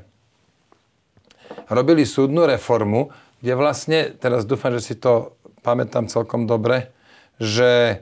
robili 1.68 2.08
súdnu 2.08 2.48
reformu, 2.48 3.12
kde 3.44 3.54
vlastne, 3.60 4.00
teraz 4.16 4.48
dúfam, 4.48 4.72
že 4.76 4.84
si 4.84 4.96
to 4.96 5.36
pamätám 5.64 6.08
celkom 6.08 6.48
dobre, 6.48 6.96
že 7.40 7.72
e, 7.92 7.96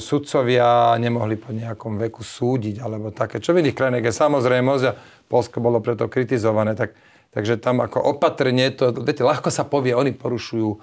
sudcovia 0.00 0.96
nemohli 0.96 1.36
po 1.36 1.52
nejakom 1.52 2.00
veku 2.00 2.24
súdiť, 2.24 2.80
alebo 2.80 3.12
také, 3.12 3.44
čo 3.44 3.52
v 3.52 3.60
iných 3.60 3.76
krajinách 3.76 4.08
je 4.08 4.14
samozrejmosť 4.16 4.84
a 4.88 4.96
Polsko 5.28 5.60
bolo 5.60 5.84
preto 5.84 6.08
kritizované, 6.08 6.72
tak, 6.72 6.96
takže 7.32 7.58
tam 7.58 7.80
ako 7.80 7.98
opatrne, 8.16 8.70
to, 8.72 8.92
viete, 9.02 9.24
ľahko 9.24 9.48
sa 9.48 9.64
povie, 9.64 9.96
oni 9.96 10.12
porušujú 10.12 10.78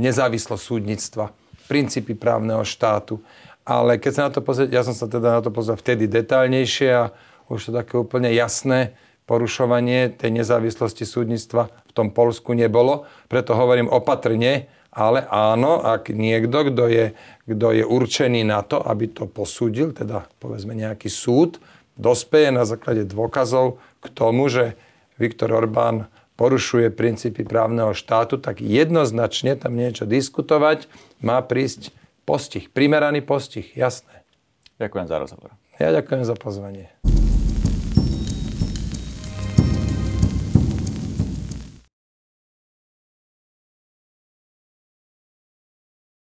nezávislosť 0.00 0.62
súdnictva, 0.62 1.32
princípy 1.68 2.16
právneho 2.16 2.64
štátu. 2.64 3.20
Ale 3.64 4.00
keď 4.00 4.12
sa 4.12 4.22
na 4.28 4.32
to 4.32 4.40
pozrieť, 4.40 4.70
ja 4.72 4.82
som 4.84 4.96
sa 4.96 5.04
teda 5.04 5.38
na 5.38 5.40
to 5.44 5.52
pozrel 5.52 5.76
vtedy 5.76 6.08
detaľnejšie 6.08 6.88
a 6.88 7.12
už 7.52 7.68
to 7.68 7.72
také 7.76 8.00
úplne 8.00 8.32
jasné, 8.32 8.96
porušovanie 9.30 10.10
tej 10.10 10.42
nezávislosti 10.42 11.06
súdnictva 11.06 11.70
v 11.70 11.92
tom 11.94 12.10
Polsku 12.10 12.50
nebolo. 12.50 13.06
Preto 13.30 13.54
hovorím 13.54 13.86
opatrne, 13.86 14.66
ale 14.90 15.22
áno, 15.30 15.78
ak 15.78 16.10
niekto, 16.10 16.66
kto 16.66 16.90
je, 16.90 17.06
kto 17.46 17.66
je 17.70 17.84
určený 17.86 18.42
na 18.42 18.66
to, 18.66 18.82
aby 18.82 19.06
to 19.06 19.30
posúdil, 19.30 19.94
teda 19.94 20.26
povedzme 20.42 20.74
nejaký 20.74 21.06
súd, 21.06 21.62
dospeje 21.94 22.50
na 22.50 22.66
základe 22.66 23.06
dôkazov 23.06 23.78
k 24.02 24.06
tomu, 24.10 24.50
že 24.50 24.74
Viktor 25.20 25.52
Orbán 25.52 26.08
porušuje 26.40 26.88
princípy 26.88 27.44
právneho 27.44 27.92
štátu, 27.92 28.40
tak 28.40 28.64
jednoznačne 28.64 29.60
tam 29.60 29.76
niečo 29.76 30.08
diskutovať, 30.08 30.88
má 31.20 31.36
prísť 31.44 31.92
postih, 32.24 32.72
primeraný 32.72 33.20
postih, 33.20 33.68
jasné. 33.76 34.24
Ďakujem 34.80 35.06
za 35.06 35.16
rozhovor. 35.20 35.50
Ja 35.76 35.92
ďakujem 35.92 36.24
za 36.24 36.36
pozvanie. 36.40 36.88